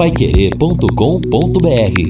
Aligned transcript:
paiquerê.com.br 0.00 2.00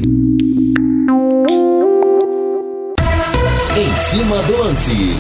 Em 3.77 3.97
cima 3.97 4.41
do 4.45 4.59
lance. 4.59 5.17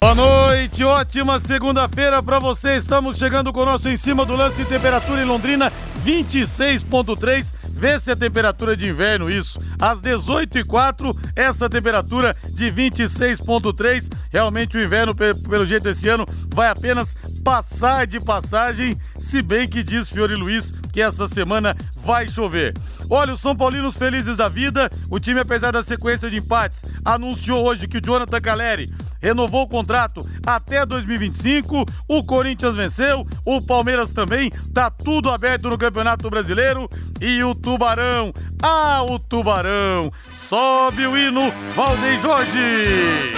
Boa 0.00 0.14
noite, 0.14 0.84
ótima 0.84 1.40
segunda-feira 1.40 2.22
para 2.22 2.38
você. 2.38 2.76
Estamos 2.76 3.18
chegando 3.18 3.52
com 3.52 3.62
o 3.62 3.64
nosso 3.64 3.88
em 3.88 3.96
cima 3.96 4.24
do 4.24 4.36
lance 4.36 4.64
temperatura 4.64 5.20
em 5.20 5.24
Londrina 5.24 5.72
26.3 6.06 7.52
Vê 7.76 7.98
se 7.98 8.10
a 8.10 8.16
temperatura 8.16 8.74
de 8.74 8.88
inverno, 8.88 9.28
isso. 9.28 9.62
Às 9.78 10.00
18h04, 10.00 11.14
essa 11.36 11.68
temperatura 11.68 12.34
de 12.48 12.72
26,3. 12.72 14.10
Realmente 14.32 14.78
o 14.78 14.82
inverno, 14.82 15.14
pelo 15.14 15.66
jeito 15.66 15.82
desse 15.82 16.08
ano, 16.08 16.24
vai 16.54 16.68
apenas 16.68 17.14
passar 17.44 18.06
de 18.06 18.18
passagem. 18.18 18.96
Se 19.20 19.42
bem 19.42 19.68
que 19.68 19.82
diz 19.82 20.08
Fiore 20.08 20.34
Luiz 20.34 20.70
que 20.90 21.02
essa 21.02 21.28
semana 21.28 21.76
vai 21.96 22.26
chover. 22.26 22.72
Olha, 23.10 23.34
os 23.34 23.40
São 23.42 23.54
Paulinos 23.54 23.94
felizes 23.94 24.38
da 24.38 24.48
vida. 24.48 24.88
O 25.10 25.20
time, 25.20 25.40
apesar 25.40 25.70
da 25.70 25.82
sequência 25.82 26.30
de 26.30 26.38
empates, 26.38 26.82
anunciou 27.04 27.62
hoje 27.62 27.86
que 27.86 27.98
o 27.98 28.02
Jonathan 28.02 28.40
Caleri 28.40 28.90
renovou 29.26 29.62
o 29.64 29.68
contrato 29.68 30.24
até 30.46 30.86
2025. 30.86 31.84
O 32.06 32.22
Corinthians 32.22 32.76
venceu, 32.76 33.26
o 33.44 33.60
Palmeiras 33.60 34.12
também. 34.12 34.50
Tá 34.72 34.88
tudo 34.88 35.30
aberto 35.30 35.68
no 35.68 35.76
Campeonato 35.76 36.30
Brasileiro. 36.30 36.88
E 37.20 37.42
o 37.42 37.54
Tubarão, 37.54 38.32
ah, 38.62 39.02
o 39.02 39.18
Tubarão, 39.18 40.12
sobe 40.32 41.06
o 41.06 41.18
hino 41.18 41.52
Valdeir 41.74 42.20
Jorge. 42.20 43.34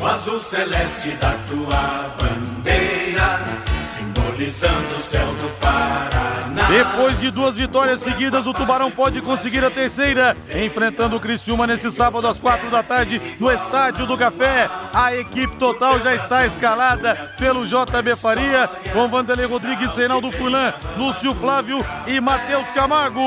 O 0.00 0.06
azul 0.06 0.40
celeste 0.40 1.10
da 1.20 1.32
tua 1.48 2.16
bandeira, 2.18 3.40
simbolizando 4.38 4.94
o 4.94 5.00
céu 5.00 5.26
do 5.34 5.48
Pará. 5.60 6.08
Depois 6.68 7.18
de 7.18 7.30
duas 7.30 7.56
vitórias 7.56 8.00
seguidas, 8.00 8.46
o 8.46 8.52
Tubarão 8.52 8.90
pode 8.90 9.20
conseguir 9.20 9.64
a 9.64 9.70
terceira, 9.70 10.36
enfrentando 10.54 11.16
o 11.16 11.20
Criciúma 11.20 11.66
nesse 11.66 11.90
sábado 11.90 12.26
às 12.26 12.38
quatro 12.38 12.70
da 12.70 12.82
tarde 12.82 13.20
no 13.40 13.50
Estádio 13.50 14.06
do 14.06 14.16
Café. 14.16 14.68
A 14.92 15.14
equipe 15.14 15.56
total 15.56 15.98
já 16.00 16.14
está 16.14 16.46
escalada 16.46 17.34
pelo 17.38 17.66
JB 17.66 18.16
Faria, 18.16 18.68
com 18.92 19.08
Vanderlei 19.08 19.46
Rodrigues, 19.46 19.96
Reinaldo 19.96 20.30
Fulan, 20.32 20.72
Lúcio 20.96 21.34
Flávio 21.34 21.78
e 22.06 22.20
Matheus 22.20 22.66
Camargo. 22.74 23.20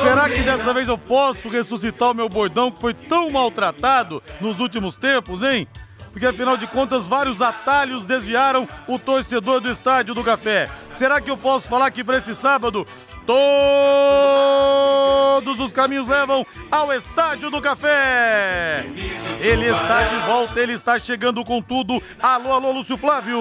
Será 0.00 0.28
que 0.28 0.42
dessa 0.42 0.74
vez 0.74 0.88
eu 0.88 0.98
posso 0.98 1.48
ressuscitar 1.48 2.10
o 2.10 2.14
meu 2.14 2.28
bordão 2.28 2.70
que 2.70 2.80
foi 2.80 2.94
tão 2.94 3.30
maltratado 3.30 4.22
nos 4.40 4.58
últimos 4.60 4.96
tempos, 4.96 5.42
hein? 5.42 5.66
Porque 6.12 6.26
afinal 6.26 6.56
de 6.56 6.66
contas 6.66 7.06
vários 7.06 7.40
atalhos 7.40 8.04
desviaram 8.04 8.68
o 8.86 8.98
torcedor 8.98 9.60
do 9.60 9.70
Estádio 9.70 10.14
do 10.14 10.22
Café. 10.22 10.68
Será 10.94 11.20
que 11.20 11.30
eu 11.30 11.36
posso 11.36 11.66
falar 11.68 11.90
que 11.90 12.04
para 12.04 12.18
esse 12.18 12.34
sábado 12.34 12.86
todos 13.24 13.40
os 15.58 15.72
caminhos 15.72 16.06
levam 16.06 16.46
ao 16.70 16.92
Estádio 16.92 17.50
do 17.50 17.62
Café? 17.62 18.84
Ele 19.40 19.66
está 19.66 20.02
de 20.04 20.26
volta, 20.26 20.60
ele 20.60 20.74
está 20.74 20.98
chegando 20.98 21.42
com 21.44 21.62
tudo. 21.62 22.00
Alô, 22.20 22.52
alô, 22.52 22.72
Lúcio 22.72 22.96
Flávio. 22.96 23.38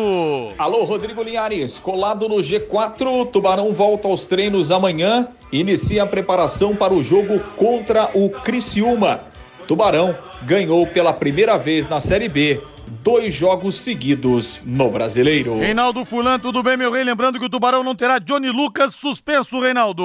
Alô, 0.58 0.84
Rodrigo 0.86 1.22
Linhares, 1.22 1.78
colado 1.78 2.30
no 2.30 2.38
G4, 2.38 3.30
Tubarão 3.32 3.74
volta 3.74 4.08
aos 4.08 4.26
treinos 4.26 4.72
amanhã, 4.72 5.28
inicia 5.52 6.04
a 6.04 6.08
preparação 6.08 6.76
para 6.76 6.94
o 6.94 7.04
jogo 7.04 7.40
contra 7.58 8.10
o 8.14 8.30
Criciúma. 8.30 9.31
Tubarão 9.72 10.14
ganhou 10.44 10.86
pela 10.86 11.14
primeira 11.14 11.58
vez 11.58 11.88
na 11.88 12.02
Série 12.02 12.28
B 12.28 12.60
dois 13.02 13.34
jogos 13.34 13.76
seguidos 13.76 14.62
no 14.66 14.90
Brasileiro. 14.90 15.60
Reinaldo 15.60 16.04
Fulan, 16.04 16.38
tudo 16.40 16.62
bem, 16.62 16.76
meu 16.76 16.92
rei? 16.92 17.06
Lembrando 17.06 17.40
que 17.40 17.46
o 17.46 17.50
Tubarão 17.50 17.82
não 17.82 17.96
terá 17.96 18.20
Johnny 18.20 18.50
Lucas 18.50 18.94
suspenso, 18.94 19.62
Reinaldo. 19.62 20.04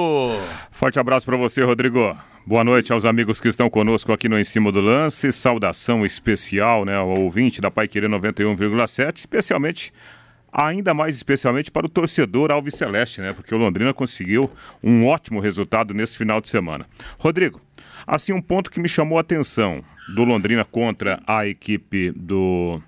Forte 0.71 0.97
abraço 0.97 1.25
para 1.25 1.35
você, 1.35 1.65
Rodrigo. 1.65 2.15
Boa 2.45 2.63
noite 2.63 2.93
aos 2.93 3.03
amigos 3.03 3.41
que 3.41 3.49
estão 3.49 3.69
conosco 3.69 4.13
aqui 4.13 4.29
no 4.29 4.39
Em 4.39 4.43
Cima 4.45 4.71
do 4.71 4.79
Lance. 4.79 5.33
Saudação 5.33 6.05
especial, 6.05 6.85
né, 6.85 6.95
ao 6.95 7.09
ouvinte 7.09 7.59
da 7.59 7.69
Pai 7.69 7.89
Querer 7.89 8.09
91,7, 8.09 9.17
especialmente 9.17 9.91
ainda 10.49 10.93
mais 10.93 11.17
especialmente 11.17 11.69
para 11.69 11.85
o 11.85 11.89
torcedor 11.89 12.51
Alves 12.51 12.75
Celeste, 12.75 13.19
né? 13.19 13.33
Porque 13.33 13.53
o 13.53 13.57
Londrina 13.57 13.93
conseguiu 13.93 14.49
um 14.81 15.05
ótimo 15.05 15.41
resultado 15.41 15.93
nesse 15.93 16.17
final 16.17 16.39
de 16.39 16.47
semana. 16.47 16.87
Rodrigo, 17.19 17.61
Assim, 18.07 18.31
um 18.31 18.41
ponto 18.41 18.71
que 18.71 18.79
me 18.79 18.87
chamou 18.87 19.17
a 19.17 19.21
atenção 19.21 19.83
do 20.15 20.23
Londrina 20.23 20.63
contra 20.63 21.21
a 21.27 21.45
equipe 21.45 22.11
do 22.11 22.81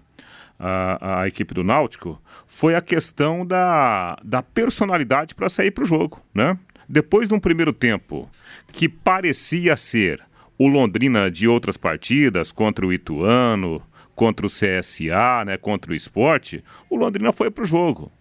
a, 0.57 1.21
a 1.21 1.27
equipe 1.27 1.53
do 1.53 1.63
Náutico 1.63 2.21
foi 2.47 2.73
a 2.73 2.81
questão 2.81 3.45
da, 3.45 4.17
da 4.23 4.41
personalidade 4.41 5.35
para 5.35 5.49
sair 5.49 5.71
para 5.71 5.83
o 5.83 5.87
jogo, 5.87 6.21
né? 6.33 6.57
Depois 6.87 7.27
de 7.27 7.35
um 7.35 7.39
primeiro 7.39 7.73
tempo 7.73 8.29
que 8.71 8.87
parecia 8.87 9.75
ser 9.75 10.21
o 10.57 10.67
Londrina 10.67 11.29
de 11.29 11.47
outras 11.47 11.77
partidas 11.77 12.51
contra 12.51 12.85
o 12.85 12.91
Ituano, 12.91 13.81
contra 14.15 14.45
o 14.45 14.49
CSA, 14.49 15.45
né, 15.45 15.57
contra 15.57 15.91
o 15.91 15.95
esporte, 15.95 16.63
o 16.89 16.97
Londrina 16.97 17.31
foi 17.31 17.51
para 17.51 17.63
o 17.63 17.67
jogo. 17.67 18.11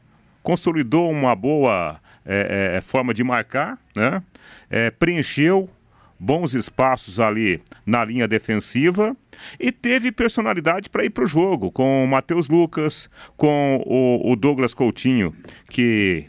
Consolidou 0.42 1.10
uma 1.10 1.34
boa 1.34 1.98
é, 2.24 2.76
é, 2.76 2.80
forma 2.80 3.14
de 3.14 3.24
marcar, 3.24 3.78
né? 3.96 4.22
É, 4.70 4.90
preencheu 4.90 5.68
bons 6.18 6.54
espaços 6.54 7.20
ali 7.20 7.62
na 7.86 8.04
linha 8.04 8.26
defensiva 8.26 9.16
e 9.58 9.70
teve 9.70 10.10
personalidade 10.10 10.90
para 10.90 11.04
ir 11.04 11.10
para 11.10 11.24
o 11.24 11.28
jogo 11.28 11.70
com 11.70 12.04
o 12.04 12.08
Matheus 12.08 12.48
Lucas, 12.48 13.08
com 13.36 13.82
o, 13.86 14.32
o, 14.32 14.36
Douglas 14.36 14.74
Coutinho, 14.74 15.34
que 15.70 16.26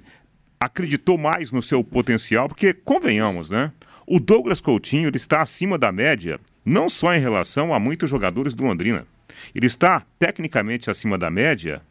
acreditou 0.60 1.18
mais 1.18 1.52
no 1.52 1.62
seu 1.62 1.84
potencial, 1.84 2.48
porque 2.48 2.74
convenhamos, 2.74 3.50
né? 3.50 3.72
O 4.06 4.20
Douglas 4.20 4.62
Coutinho 4.62 5.08
ele 5.08 5.18
está 5.18 5.42
acima 5.42 5.78
da 5.78 5.92
média, 5.92 6.40
não 6.66 6.90
só 6.90 7.14
em 7.14 7.20
relação 7.20 7.74
a 7.74 7.80
muitos 7.80 8.10
jogadores 8.10 8.54
do 8.54 8.64
Londrina. 8.64 9.06
Ele 9.54 9.68
está 9.68 10.04
tecnicamente 10.18 10.90
acima 10.90 11.18
da 11.18 11.30
média 11.30 11.82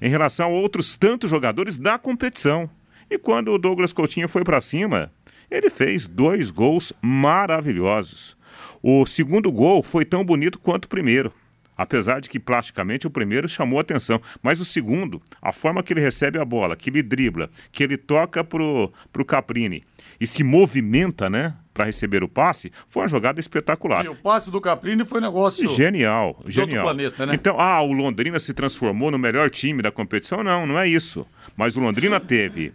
em 0.00 0.08
relação 0.08 0.46
a 0.46 0.48
outros 0.48 0.96
tantos 0.96 1.30
jogadores 1.30 1.78
da 1.78 1.98
competição. 1.98 2.68
E 3.10 3.18
quando 3.18 3.52
o 3.52 3.58
Douglas 3.58 3.92
Coutinho 3.92 4.28
foi 4.28 4.44
para 4.44 4.60
cima, 4.60 5.10
ele 5.52 5.70
fez 5.70 6.08
dois 6.08 6.50
gols 6.50 6.92
maravilhosos. 7.02 8.36
O 8.82 9.06
segundo 9.06 9.52
gol 9.52 9.82
foi 9.82 10.04
tão 10.04 10.24
bonito 10.24 10.58
quanto 10.58 10.86
o 10.86 10.88
primeiro. 10.88 11.32
Apesar 11.76 12.20
de 12.20 12.28
que 12.28 12.38
plasticamente 12.38 13.06
o 13.06 13.10
primeiro 13.10 13.48
chamou 13.48 13.80
atenção, 13.80 14.20
mas 14.42 14.60
o 14.60 14.64
segundo, 14.64 15.22
a 15.40 15.52
forma 15.52 15.82
que 15.82 15.92
ele 15.92 16.00
recebe 16.00 16.38
a 16.38 16.44
bola, 16.44 16.76
que 16.76 16.90
ele 16.90 17.02
dribla, 17.02 17.50
que 17.70 17.82
ele 17.82 17.96
toca 17.96 18.44
pro, 18.44 18.92
pro 19.12 19.24
Caprini 19.24 19.82
e 20.20 20.26
se 20.26 20.44
movimenta, 20.44 21.28
né, 21.30 21.54
para 21.72 21.86
receber 21.86 22.22
o 22.22 22.28
passe, 22.28 22.70
foi 22.88 23.02
uma 23.02 23.08
jogada 23.08 23.40
espetacular. 23.40 24.04
E 24.04 24.08
o 24.08 24.14
passe 24.14 24.50
do 24.50 24.60
Caprini 24.60 25.04
foi 25.04 25.18
um 25.18 25.22
negócio 25.22 25.66
genial, 25.74 26.40
genial. 26.46 26.84
Planeta, 26.84 27.26
né? 27.26 27.34
Então, 27.34 27.58
ah, 27.58 27.80
o 27.80 27.92
Londrina 27.92 28.38
se 28.38 28.52
transformou 28.52 29.10
no 29.10 29.18
melhor 29.18 29.50
time 29.50 29.82
da 29.82 29.90
competição? 29.90 30.44
Não, 30.44 30.66
não 30.66 30.78
é 30.78 30.86
isso. 30.86 31.26
Mas 31.56 31.76
o 31.76 31.80
Londrina 31.80 32.20
teve 32.20 32.72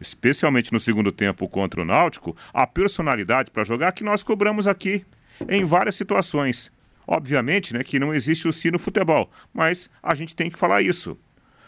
especialmente 0.00 0.72
no 0.72 0.80
segundo 0.80 1.12
tempo 1.12 1.48
contra 1.48 1.82
o 1.82 1.84
Náutico, 1.84 2.36
a 2.52 2.66
personalidade 2.66 3.50
para 3.50 3.64
jogar 3.64 3.92
que 3.92 4.04
nós 4.04 4.22
cobramos 4.22 4.66
aqui 4.66 5.04
em 5.48 5.64
várias 5.64 5.94
situações. 5.94 6.70
Obviamente, 7.06 7.74
né, 7.74 7.82
que 7.82 7.98
não 7.98 8.14
existe 8.14 8.46
o 8.46 8.52
si 8.52 8.70
no 8.70 8.78
futebol, 8.78 9.30
mas 9.52 9.90
a 10.02 10.14
gente 10.14 10.34
tem 10.34 10.50
que 10.50 10.58
falar 10.58 10.82
isso. 10.82 11.18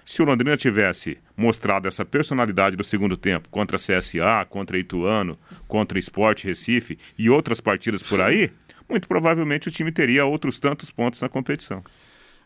Se 0.05 0.21
o 0.21 0.25
Londrina 0.25 0.57
tivesse 0.57 1.19
mostrado 1.37 1.87
essa 1.87 2.05
personalidade 2.05 2.77
do 2.77 2.85
segundo 2.85 3.17
tempo 3.17 3.49
contra 3.49 3.79
CSA, 3.79 4.45
contra 4.49 4.79
Ituano, 4.79 5.39
contra 5.69 5.99
Esporte 5.99 6.47
Recife 6.47 6.99
e 7.17 7.31
outras 7.31 7.61
partidas 7.61 8.03
por 8.03 8.21
aí, 8.21 8.51
muito 8.89 9.07
provavelmente 9.07 9.69
o 9.69 9.71
time 9.71 9.93
teria 9.93 10.25
outros 10.25 10.59
tantos 10.59 10.91
pontos 10.91 11.21
na 11.21 11.29
competição. 11.29 11.83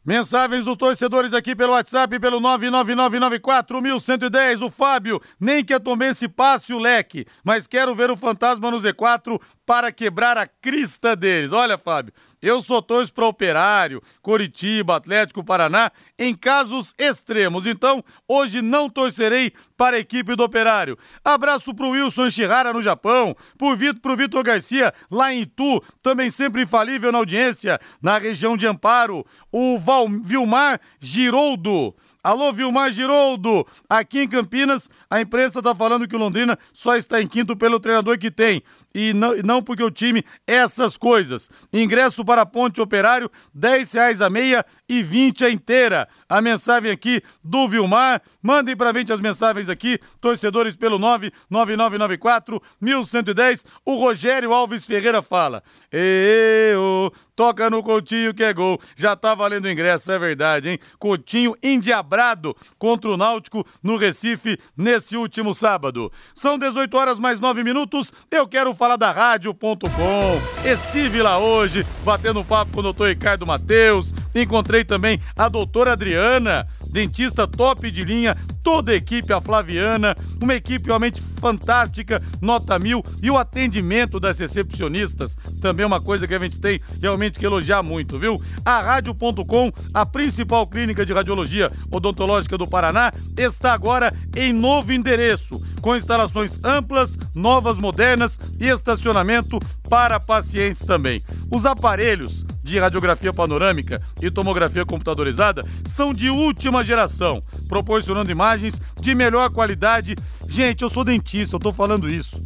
Mensagens 0.07 0.65
dos 0.65 0.77
torcedores 0.77 1.35
aqui 1.35 1.57
pelo 1.57 1.73
WhatsApp, 1.73 2.21
pelo 2.21 2.41
99994110. 2.41 4.65
O 4.65 4.71
Fábio, 4.71 5.21
nem 5.41 5.65
que 5.65 5.75
a 5.75 5.81
Tomense 5.81 6.29
passe 6.29 6.73
o 6.73 6.79
leque, 6.79 7.27
mas 7.43 7.67
quero 7.67 7.93
ver 7.93 8.09
o 8.09 8.17
fantasma 8.17 8.71
no 8.71 8.79
Z4 8.79 9.41
para 9.67 9.91
quebrar 9.91 10.39
a 10.39 10.47
crista 10.47 11.17
deles. 11.17 11.51
Olha, 11.51 11.77
Fábio, 11.77 12.15
eu 12.41 12.63
sou 12.63 12.83
torço 12.83 13.13
para 13.13 13.27
Operário, 13.27 14.03
Coritiba, 14.23 14.97
Atlético 14.97 15.45
Paraná, 15.45 15.91
em 16.19 16.35
casos 16.35 16.95
extremos. 16.99 17.67
Então, 17.67 18.05
hoje 18.29 18.63
não 18.63 18.89
torcerei 18.89 19.53
para 19.77 19.97
a 19.97 20.01
equipe 20.01 20.35
do 20.35 20.43
Operário. 20.43 20.99
Abraço 21.25 21.75
para 21.75 21.87
o 21.87 21.91
Wilson 21.91 22.31
Shihara 22.31 22.73
no 22.73 22.83
Japão, 22.83 23.37
pro 23.57 23.77
Vitor, 23.77 24.17
Vitor 24.17 24.43
Garcia 24.43 24.93
lá 25.11 25.33
em 25.33 25.43
Itu, 25.43 25.83
também 26.03 26.31
sempre 26.31 26.63
infalível 26.63 27.13
na 27.13 27.19
audiência, 27.19 27.81
na 28.01 28.19
região 28.19 28.57
de 28.57 28.67
Amparo. 28.67 29.25
O 29.51 29.79
Val, 29.79 30.09
Vilmar 30.09 30.81
Giroldo 31.01 31.95
Alô, 32.27 32.53
Vilmar 32.53 32.91
Giroldo, 32.91 33.65
aqui 33.89 34.19
em 34.19 34.27
Campinas, 34.27 34.91
a 35.09 35.21
imprensa 35.21 35.63
tá 35.63 35.73
falando 35.73 36.09
que 36.09 36.17
o 36.17 36.19
Londrina 36.19 36.59
só 36.73 36.97
está 36.97 37.23
em 37.23 37.27
quinto 37.29 37.57
pelo 37.57 37.79
treinador 37.79 38.19
que 38.19 38.33
tem 38.33 38.65
e 38.97 39.13
não, 39.13 39.37
não 39.45 39.63
porque 39.63 39.83
o 39.83 39.91
time 39.91 40.25
essas 40.47 40.97
coisas. 40.97 41.51
Ingresso 41.71 42.25
para 42.25 42.47
Ponte 42.47 42.81
Operário, 42.81 43.31
10 43.55 43.93
reais 43.93 44.23
a 44.23 44.31
meia 44.31 44.65
e 44.89 45.03
20 45.03 45.45
a 45.45 45.51
inteira. 45.51 46.09
A 46.27 46.41
mensagem 46.41 46.91
aqui 46.91 47.21
do 47.45 47.69
Vilmar. 47.69 48.23
Mandem 48.43 48.75
para 48.75 48.95
gente 48.95 49.13
as 49.13 49.21
mensagens 49.21 49.69
aqui, 49.69 49.99
torcedores 50.19 50.75
pelo 50.77 50.99
99994 50.99 52.63
1110. 52.81 53.67
O 53.85 53.97
Rogério 53.97 54.55
Alves 54.55 54.87
Ferreira 54.87 55.21
fala: 55.21 55.63
Eu 55.93 57.13
toca 57.35 57.69
no 57.69 57.83
Coutinho 57.83 58.33
que 58.33 58.43
é 58.43 58.55
gol. 58.55 58.81
Já 58.97 59.15
tá 59.15 59.35
valendo 59.35 59.69
ingresso, 59.69 60.11
é 60.11 60.19
verdade, 60.19 60.71
hein? 60.71 60.79
Coutinho 60.99 61.55
endiabrado 61.63 62.57
contra 62.79 63.11
o 63.11 63.17
Náutico 63.19 63.67
no 63.83 63.99
Recife 63.99 64.59
nesse 64.75 65.19
último 65.19 65.53
sábado. 65.53 66.11
São 66.35 66.59
18 66.59 66.97
horas 66.97 67.19
mais 67.19 67.39
9 67.39 67.63
minutos. 67.63 68.11
Eu 68.31 68.49
quero 68.49 68.75
falar 68.75 68.86
falar 68.87 68.97
da 68.97 69.11
rádio.com. 69.11 70.41
Estive 70.65 71.21
lá 71.21 71.39
hoje, 71.39 71.85
batendo 72.05 72.45
papo 72.45 72.71
com 72.73 72.79
o 72.79 72.83
doutor 72.85 73.09
Ricardo 73.09 73.45
Matheus. 73.45 74.15
Encontrei 74.33 74.85
também 74.85 75.21
a 75.37 75.49
doutora 75.49 75.93
Adriana, 75.93 76.69
dentista 76.97 77.47
top 77.47 77.91
de 77.91 78.03
linha, 78.03 78.35
toda 78.65 78.91
a 78.91 78.95
equipe, 78.95 79.31
a 79.31 79.39
Flaviana, 79.39 80.17
uma 80.43 80.55
equipe 80.55 80.87
realmente 80.87 81.21
fantástica, 81.39 82.23
nota 82.41 82.79
mil, 82.79 83.05
e 83.23 83.31
o 83.31 83.37
atendimento 83.37 84.19
das 84.19 84.39
recepcionistas, 84.39 85.37
também 85.61 85.85
uma 85.85 86.01
coisa 86.01 86.27
que 86.27 86.35
a 86.35 86.39
gente 86.39 86.59
tem 86.59 86.81
realmente 86.99 87.39
que 87.39 87.45
elogiar 87.45 87.83
muito, 87.83 88.19
viu? 88.19 88.43
A 88.65 88.81
Rádio.com, 88.81 89.71
a 89.93 90.07
principal 90.07 90.67
clínica 90.67 91.05
de 91.05 91.13
radiologia 91.13 91.71
odontológica 91.91 92.57
do 92.57 92.67
Paraná, 92.67 93.13
está 93.37 93.75
agora 93.75 94.11
em 94.35 94.51
novo 94.55 94.91
endereço, 94.91 95.61
com 95.83 95.95
instalações 95.95 96.59
amplas, 96.65 97.19
novas, 97.35 97.77
modernas 97.77 98.41
e 98.59 98.69
estacionamento 98.69 99.59
para 99.89 100.19
pacientes 100.21 100.85
também. 100.85 101.23
Os 101.51 101.65
aparelhos 101.65 102.45
de 102.63 102.79
radiografia 102.79 103.33
panorâmica 103.33 104.03
e 104.21 104.31
tomografia 104.31 104.85
computadorizada 104.85 105.63
são 105.85 106.13
de 106.13 106.29
última 106.29 106.85
geração, 106.85 107.41
proporcionando 107.69 108.31
imagens 108.31 108.81
de 109.01 109.15
melhor 109.15 109.51
qualidade. 109.51 110.17
Gente, 110.49 110.83
eu 110.83 110.91
sou 110.91 111.05
dentista, 111.05 111.57
eu 111.57 111.61
tô 111.61 111.73
falando 111.73 112.09
isso. 112.09 112.43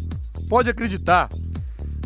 Pode 0.49 0.69
acreditar. 0.69 1.29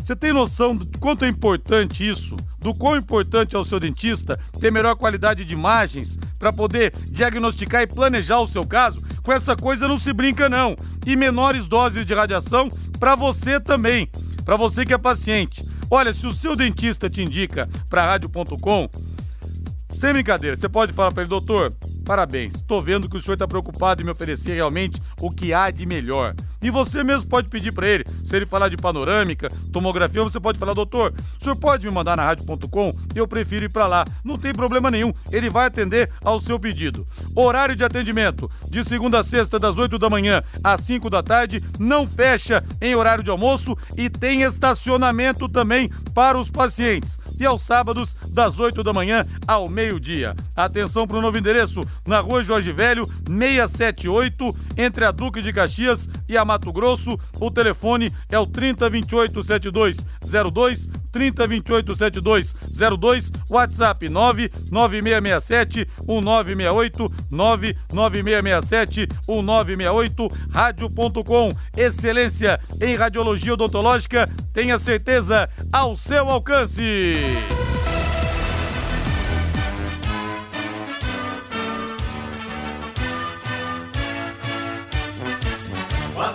Você 0.01 0.15
tem 0.15 0.31
noção 0.31 0.75
do 0.75 0.99
quanto 0.99 1.25
é 1.25 1.27
importante 1.27 2.07
isso? 2.07 2.35
Do 2.59 2.73
quão 2.73 2.95
importante 2.95 3.55
é 3.55 3.59
o 3.59 3.65
seu 3.65 3.79
dentista 3.79 4.39
ter 4.59 4.71
melhor 4.71 4.95
qualidade 4.95 5.43
de 5.43 5.53
imagens 5.53 6.17
para 6.37 6.53
poder 6.53 6.93
diagnosticar 7.09 7.81
e 7.81 7.87
planejar 7.87 8.39
o 8.39 8.47
seu 8.47 8.65
caso? 8.65 9.01
Com 9.23 9.31
essa 9.31 9.55
coisa 9.55 9.87
não 9.87 9.97
se 9.97 10.13
brinca 10.13 10.47
não. 10.47 10.75
E 11.05 11.15
menores 11.15 11.65
doses 11.65 12.05
de 12.05 12.13
radiação 12.13 12.69
para 12.99 13.15
você 13.15 13.59
também, 13.59 14.09
para 14.45 14.55
você 14.55 14.85
que 14.85 14.93
é 14.93 14.97
paciente. 14.97 15.67
Olha, 15.89 16.13
se 16.13 16.25
o 16.25 16.31
seu 16.31 16.55
dentista 16.55 17.09
te 17.09 17.21
indica 17.21 17.67
para 17.89 18.05
rádio.com, 18.05 18.89
sem 19.95 20.13
brincadeira, 20.13 20.55
você 20.55 20.69
pode 20.69 20.93
falar 20.93 21.11
para 21.11 21.23
ele, 21.23 21.29
doutor, 21.29 21.73
parabéns, 22.05 22.55
estou 22.55 22.81
vendo 22.81 23.09
que 23.09 23.17
o 23.17 23.19
senhor 23.19 23.33
está 23.33 23.47
preocupado 23.47 24.01
em 24.01 24.05
me 24.05 24.11
oferecer 24.11 24.53
realmente 24.53 25.01
o 25.19 25.31
que 25.31 25.51
há 25.53 25.71
de 25.71 25.85
melhor. 25.85 26.35
E 26.61 26.69
você 26.69 27.03
mesmo 27.03 27.27
pode 27.27 27.49
pedir 27.49 27.73
para 27.73 27.87
ele, 27.87 28.05
se 28.23 28.35
ele 28.35 28.45
falar 28.45 28.69
de 28.69 28.77
panorâmica, 28.77 29.49
tomografia, 29.73 30.23
você 30.23 30.39
pode 30.39 30.57
falar, 30.57 30.73
doutor, 30.73 31.13
o 31.39 31.43
senhor 31.43 31.57
pode 31.57 31.85
me 31.85 31.91
mandar 31.91 32.15
na 32.15 32.23
rádio.com? 32.23 32.95
Eu 33.13 33.27
prefiro 33.27 33.65
ir 33.65 33.69
para 33.69 33.87
lá. 33.87 34.05
Não 34.23 34.37
tem 34.37 34.53
problema 34.53 34.89
nenhum, 34.89 35.11
ele 35.31 35.49
vai 35.49 35.67
atender 35.67 36.09
ao 36.23 36.39
seu 36.39 36.59
pedido. 36.59 37.05
Horário 37.35 37.75
de 37.75 37.83
atendimento, 37.83 38.49
de 38.69 38.83
segunda 38.83 39.19
a 39.19 39.23
sexta, 39.23 39.59
das 39.59 39.77
8 39.77 39.97
da 39.97 40.09
manhã 40.09 40.41
às 40.63 40.81
5 40.81 41.09
da 41.09 41.21
tarde, 41.21 41.63
não 41.79 42.07
fecha 42.07 42.63
em 42.81 42.95
horário 42.95 43.23
de 43.23 43.29
almoço 43.29 43.77
e 43.97 44.09
tem 44.09 44.43
estacionamento 44.43 45.49
também 45.49 45.89
para 46.13 46.37
os 46.37 46.49
pacientes. 46.49 47.19
E 47.39 47.45
aos 47.45 47.61
sábados, 47.61 48.15
das 48.29 48.59
8 48.59 48.83
da 48.83 48.93
manhã 48.93 49.25
ao 49.47 49.67
meio-dia. 49.67 50.35
Atenção 50.55 51.07
para 51.07 51.17
o 51.17 51.21
novo 51.21 51.37
endereço, 51.37 51.81
na 52.07 52.19
rua 52.19 52.43
Jorge 52.43 52.71
Velho, 52.71 53.07
678, 53.27 54.55
entre 54.77 55.05
a 55.05 55.11
Duque 55.11 55.41
de 55.41 55.51
Caxias 55.51 56.07
e 56.27 56.37
a 56.37 56.45
Mato 56.45 56.71
Grosso. 56.71 57.19
O 57.39 57.51
telefone 57.51 58.11
é 58.29 58.39
o 58.39 58.45
3028 58.45 59.43
7202, 59.43 60.87
3028 61.11 61.95
7202, 61.95 63.31
WhatsApp 63.49 64.09
99667 64.09 65.87
1968, 66.07 67.13
99667 67.31 69.07
1968, 69.27 70.29
rádio.com. 70.51 71.49
Excelência 71.75 72.59
em 72.81 72.95
radiologia 72.95 73.53
odontológica, 73.53 74.29
tenha 74.53 74.77
certeza 74.77 75.47
ao 75.71 75.95
seu 75.95 76.29
alcance. 76.29 77.24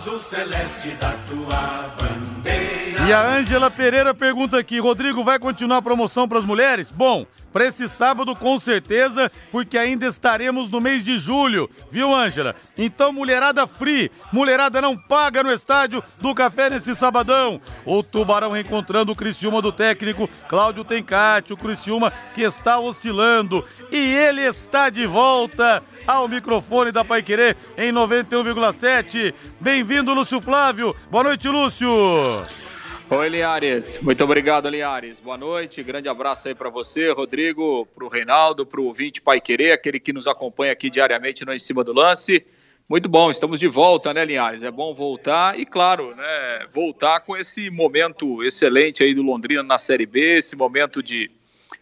Azul 0.00 0.18
celeste 0.18 0.96
da 1.00 1.12
tua 1.28 1.94
bandeira. 1.98 2.19
E 3.10 3.12
a 3.12 3.26
Ângela 3.26 3.68
Pereira 3.72 4.14
pergunta 4.14 4.56
aqui: 4.56 4.78
Rodrigo, 4.78 5.24
vai 5.24 5.36
continuar 5.36 5.78
a 5.78 5.82
promoção 5.82 6.28
para 6.28 6.38
as 6.38 6.44
mulheres? 6.44 6.92
Bom, 6.92 7.26
para 7.52 7.64
esse 7.64 7.88
sábado 7.88 8.36
com 8.36 8.56
certeza, 8.56 9.32
porque 9.50 9.76
ainda 9.76 10.06
estaremos 10.06 10.70
no 10.70 10.80
mês 10.80 11.02
de 11.02 11.18
julho, 11.18 11.68
viu, 11.90 12.14
Ângela? 12.14 12.54
Então, 12.78 13.12
mulherada 13.12 13.66
free, 13.66 14.12
mulherada 14.32 14.80
não 14.80 14.96
paga 14.96 15.42
no 15.42 15.50
estádio 15.50 16.00
do 16.20 16.32
café 16.36 16.70
nesse 16.70 16.94
sabadão. 16.94 17.60
O 17.84 18.00
Tubarão 18.00 18.52
reencontrando 18.52 19.10
o 19.10 19.16
Criciúma 19.16 19.60
do 19.60 19.72
técnico 19.72 20.30
Cláudio 20.46 20.84
Tencati, 20.84 21.52
o 21.52 21.56
Criciúma 21.56 22.12
que 22.32 22.42
está 22.42 22.78
oscilando 22.78 23.64
e 23.90 23.96
ele 23.96 24.42
está 24.42 24.88
de 24.88 25.04
volta 25.04 25.82
ao 26.06 26.28
microfone 26.28 26.92
da 26.92 27.04
Pai 27.04 27.24
Querer 27.24 27.56
em 27.76 27.92
91,7. 27.92 29.34
Bem-vindo, 29.58 30.14
Lúcio 30.14 30.40
Flávio. 30.40 30.94
Boa 31.10 31.24
noite, 31.24 31.48
Lúcio. 31.48 31.90
Oi, 33.12 33.28
Liares. 33.28 34.00
Muito 34.00 34.22
obrigado, 34.22 34.68
Liares. 34.68 35.18
Boa 35.18 35.36
noite. 35.36 35.82
Grande 35.82 36.08
abraço 36.08 36.46
aí 36.46 36.54
para 36.54 36.70
você, 36.70 37.10
Rodrigo, 37.10 37.84
para 37.86 38.04
o 38.04 38.08
Reinaldo, 38.08 38.64
para 38.64 38.80
o 38.80 38.84
ouvinte 38.84 39.20
Pai 39.20 39.40
Querer, 39.40 39.72
aquele 39.72 39.98
que 39.98 40.12
nos 40.12 40.28
acompanha 40.28 40.70
aqui 40.70 40.88
diariamente 40.88 41.44
no 41.44 41.52
Em 41.52 41.58
Cima 41.58 41.82
do 41.82 41.92
Lance. 41.92 42.46
Muito 42.88 43.08
bom, 43.08 43.28
estamos 43.28 43.58
de 43.58 43.66
volta, 43.66 44.14
né, 44.14 44.24
Linhares? 44.24 44.62
É 44.62 44.70
bom 44.70 44.94
voltar 44.94 45.58
e, 45.58 45.66
claro, 45.66 46.14
né, 46.14 46.66
voltar 46.72 47.18
com 47.18 47.36
esse 47.36 47.68
momento 47.68 48.44
excelente 48.44 49.02
aí 49.02 49.12
do 49.12 49.22
Londrina 49.22 49.64
na 49.64 49.76
Série 49.76 50.06
B, 50.06 50.36
esse 50.36 50.54
momento 50.54 51.02
de, 51.02 51.32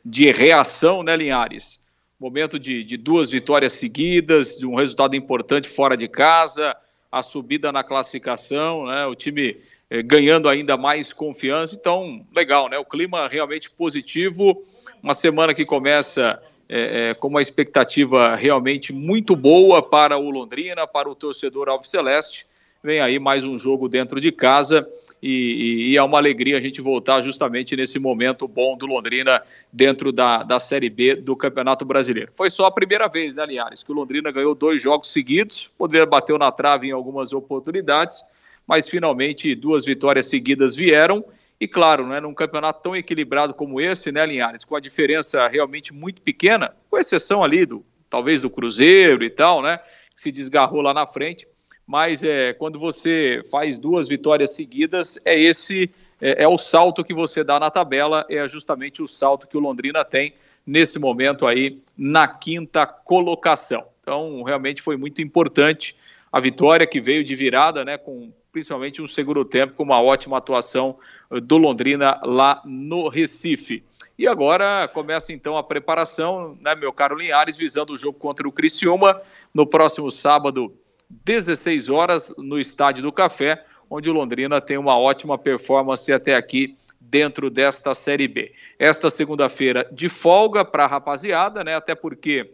de 0.03 0.33
reação, 0.33 1.03
né, 1.03 1.15
Linhares? 1.15 1.85
Momento 2.19 2.59
de, 2.59 2.83
de 2.83 2.97
duas 2.97 3.31
vitórias 3.31 3.75
seguidas, 3.75 4.57
de 4.57 4.67
um 4.67 4.77
resultado 4.77 5.15
importante 5.15 5.69
fora 5.69 5.95
de 5.95 6.09
casa, 6.09 6.75
a 7.13 7.23
subida 7.23 7.71
na 7.71 7.85
classificação, 7.85 8.87
né? 8.87 9.05
O 9.05 9.15
time 9.15 9.59
eh, 9.91 10.03
ganhando 10.03 10.49
ainda 10.49 10.77
mais 10.77 11.13
confiança. 11.13 11.75
Então, 11.75 12.25
legal, 12.35 12.69
né? 12.69 12.79
O 12.79 12.85
clima 12.85 13.29
realmente 13.29 13.71
positivo. 13.71 14.63
Uma 15.03 15.15
semana 15.15 15.55
que 15.55 15.65
começa 15.65 16.41
eh, 16.69 17.11
eh, 17.11 17.15
com 17.15 17.29
uma 17.29 17.41
expectativa 17.41 18.35
realmente 18.37 18.93
muito 18.93 19.35
boa 19.35 19.83
para 19.83 20.19
o 20.19 20.31
Londrina, 20.31 20.87
para 20.87 21.09
o 21.09 21.15
torcedor 21.15 21.69
Alves 21.69 21.91
Celeste. 21.91 22.47
Vem 22.83 23.01
aí 23.01 23.19
mais 23.19 23.45
um 23.45 23.59
jogo 23.59 23.89
dentro 23.89 24.21
de 24.21 24.31
casa 24.31 24.89
e, 25.21 25.29
e, 25.29 25.91
e, 25.91 25.97
é 25.97 26.03
uma 26.03 26.19
alegria 26.19 26.59
a 26.59 26.61
gente 26.61 26.81
voltar 26.81 27.23
justamente 27.23 27.75
nesse 27.75 27.99
momento 27.99 28.47
bom 28.47 28.77
do 28.77 28.87
Londrina 28.87 29.43
dentro 29.73 30.13
da, 30.13 30.45
da 30.45 30.61
Série 30.61 30.89
B 30.89 31.17
do 31.17 31.35
Campeonato 31.35 31.85
Brasileiro. 31.85 32.31
Foi 32.37 32.51
só 32.51 32.67
a 32.67 32.71
primeira 32.71 33.09
vez, 33.09 33.35
né, 33.35 33.45
Linhares, 33.47 33.83
que 33.83 33.91
o 33.91 33.95
Londrina 33.95 34.31
ganhou 34.31 34.55
dois 34.55 34.81
jogos 34.81 35.11
seguidos, 35.11 35.69
poderia 35.77 36.07
bateu 36.07 36.39
na 36.39 36.53
trave 36.53 36.87
em 36.87 36.93
algumas 36.93 37.33
oportunidades, 37.33 38.23
mas 38.69 38.89
finalmente 38.89 39.55
duas 39.55 39.85
vitórias 39.85 40.27
seguidas 40.27 40.77
vieram. 40.77 41.25
E 41.61 41.67
claro, 41.67 42.07
né, 42.07 42.21
num 42.21 42.35
campeonato 42.35 42.83
tão 42.83 42.95
equilibrado 42.95 43.55
como 43.55 43.81
esse, 43.81 44.13
né, 44.13 44.25
Linhares, 44.25 44.65
com 44.65 44.77
a 44.77 44.81
diferença 44.81 45.49
realmente 45.49 45.93
muito 45.93 46.23
pequena, 46.23 46.77
com 46.89 46.99
exceção 46.99 47.43
ali 47.43 47.67
do 47.67 47.85
talvez 48.09 48.41
do 48.41 48.49
Cruzeiro 48.49 49.25
e 49.25 49.31
tal, 49.31 49.63
né, 49.63 49.79
que 50.15 50.21
se 50.21 50.31
desgarrou 50.31 50.83
lá 50.83 50.95
na 50.95 51.07
frente 51.07 51.49
mas 51.89 52.23
é, 52.23 52.53
quando 52.53 52.79
você 52.79 53.43
faz 53.51 53.79
duas 53.79 54.07
vitórias 54.07 54.55
seguidas, 54.55 55.19
é 55.25 55.41
esse 55.41 55.91
é, 56.21 56.43
é, 56.43 56.47
o 56.47 56.59
salto 56.59 57.03
que 57.03 57.15
você 57.15 57.43
dá 57.43 57.59
na 57.59 57.71
tabela, 57.71 58.27
é 58.29 58.47
justamente 58.47 59.03
o 59.03 59.09
salto 59.09 59.47
que 59.47 59.57
o 59.57 59.61
Londrina 59.61 60.05
tem 60.05 60.35
nesse 60.67 60.99
momento 60.99 61.47
aí 61.47 61.81
na 61.97 62.29
quinta 62.29 62.87
colocação. 62.87 63.87
Então, 64.03 64.43
realmente 64.43 64.83
foi 64.83 64.99
muito 64.99 65.23
importante 65.23 65.97
a 66.31 66.39
vitória 66.39 66.87
que 66.87 67.01
veio 67.01 67.25
de 67.25 67.35
virada, 67.35 67.83
né, 67.87 67.97
com 67.97 68.31
principalmente 68.53 69.03
um 69.03 69.07
segundo 69.07 69.45
tempo 69.45 69.75
com 69.75 69.83
uma 69.83 70.01
ótima 70.01 70.39
atuação 70.39 70.99
do 71.43 71.57
Londrina 71.57 72.21
lá 72.23 72.63
no 72.65 73.09
Recife. 73.09 73.85
E 74.19 74.27
agora 74.27 74.89
começa 74.89 75.33
então 75.33 75.57
a 75.57 75.63
preparação, 75.63 76.57
né, 76.61 76.75
meu 76.75 76.93
caro 76.93 77.17
Linhares, 77.17 77.57
visando 77.57 77.93
o 77.93 77.99
jogo 77.99 78.19
contra 78.19 78.49
o 78.49 78.53
Criciúma 78.53 79.21
no 79.55 79.67
próximo 79.67 80.11
sábado, 80.11 80.75
16 81.09 81.89
horas, 81.89 82.33
no 82.37 82.59
Estádio 82.59 83.03
do 83.03 83.13
Café, 83.13 83.65
onde 83.89 84.11
o 84.11 84.13
Londrina 84.13 84.61
tem 84.61 84.77
uma 84.77 84.99
ótima 84.99 85.39
performance 85.39 86.13
até 86.13 86.35
aqui 86.35 86.77
dentro 87.01 87.49
desta 87.49 87.95
Série 87.95 88.29
B. 88.29 88.53
Esta 88.79 89.09
segunda-feira 89.09 89.89
de 89.93 90.09
folga 90.09 90.65
para 90.65 90.85
a 90.85 90.89
rapaziada, 90.89 91.65
né? 91.65 91.75
Até 91.75 91.95
porque 91.95 92.51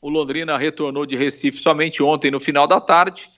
o 0.00 0.08
Londrina 0.08 0.58
retornou 0.58 1.06
de 1.06 1.16
Recife 1.16 1.58
somente 1.58 2.02
ontem 2.02 2.30
no 2.30 2.40
final 2.40 2.66
da 2.66 2.80
tarde. 2.80 3.30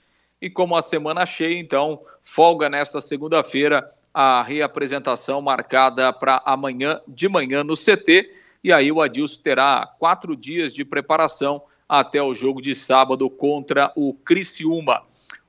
E 0.43 0.49
como 0.49 0.75
a 0.75 0.81
semana 0.81 1.25
cheia, 1.25 1.57
então, 1.57 2.01
folga 2.21 2.67
nesta 2.67 2.99
segunda-feira 2.99 3.89
a 4.13 4.43
reapresentação 4.43 5.41
marcada 5.41 6.11
para 6.11 6.43
amanhã 6.45 6.99
de 7.07 7.29
manhã 7.29 7.63
no 7.63 7.75
CT. 7.75 8.29
E 8.61 8.73
aí 8.73 8.91
o 8.91 9.01
Adilson 9.01 9.41
terá 9.41 9.87
quatro 9.97 10.35
dias 10.35 10.73
de 10.73 10.83
preparação 10.83 11.61
até 11.87 12.21
o 12.21 12.33
jogo 12.33 12.61
de 12.61 12.75
sábado 12.75 13.29
contra 13.29 13.93
o 13.95 14.13
Criciúma. 14.15 15.03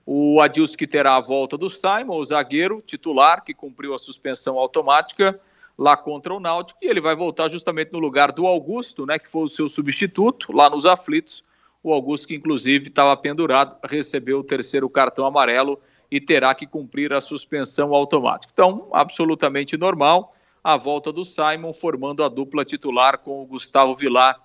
O 0.07 0.41
Adilson 0.41 0.77
que 0.77 0.87
terá 0.87 1.17
a 1.17 1.21
volta 1.21 1.59
do 1.59 1.69
Simon, 1.69 2.17
o 2.17 2.25
zagueiro 2.25 2.81
titular, 2.81 3.43
que 3.43 3.53
cumpriu 3.53 3.97
a 3.97 3.99
suspensão 3.99 4.57
automática 4.61 5.41
lá 5.77 5.97
contra 5.97 6.33
o 6.33 6.39
Náutico, 6.39 6.79
e 6.81 6.87
ele 6.87 7.01
vai 7.01 7.17
voltar 7.17 7.49
justamente 7.49 7.93
no 7.93 7.99
lugar 7.99 8.31
do 8.31 8.47
Augusto, 8.47 9.05
né, 9.05 9.19
que 9.19 9.29
foi 9.29 9.43
o 9.43 9.49
seu 9.49 9.69
substituto 9.69 10.53
lá 10.53 10.71
nos 10.71 10.87
aflitos. 10.87 11.43
O 11.85 11.93
Augusto, 11.93 12.27
que 12.27 12.35
inclusive 12.35 12.89
estava 12.89 13.15
pendurado, 13.17 13.77
recebeu 13.85 14.39
o 14.39 14.45
terceiro 14.45 14.89
cartão 14.89 15.27
amarelo 15.27 15.79
e 16.11 16.19
terá 16.21 16.55
que 16.55 16.67
cumprir 16.67 17.13
a 17.13 17.21
suspensão 17.21 17.95
automática. 17.95 18.51
Então, 18.53 18.89
absolutamente 18.91 19.77
normal 19.77 20.35
a 20.65 20.79
volta 20.79 21.13
do 21.13 21.27
Simon, 21.27 21.75
formando 21.75 22.25
a 22.25 22.29
dupla 22.29 22.65
titular 22.65 23.19
com 23.19 23.43
o 23.43 23.47
Gustavo 23.47 23.95
Vilar 23.95 24.41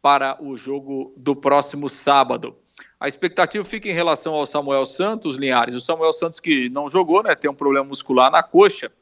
para 0.00 0.40
o 0.40 0.56
jogo 0.56 1.12
do 1.16 1.34
próximo 1.34 1.88
sábado. 1.88 2.56
A 3.00 3.08
expectativa 3.08 3.64
fica 3.64 3.88
em 3.88 3.92
relação 3.92 4.34
ao 4.34 4.46
Samuel 4.46 4.86
Santos, 4.86 5.36
Linhares. 5.36 5.74
O 5.74 5.80
Samuel 5.80 6.12
Santos 6.12 6.38
que 6.38 6.68
não 6.68 6.88
jogou, 6.88 7.24
né, 7.24 7.34
tem 7.34 7.50
um 7.50 7.54
problema 7.54 7.86
muscular 7.86 8.30
na 8.30 8.42
coxa. 8.42 8.92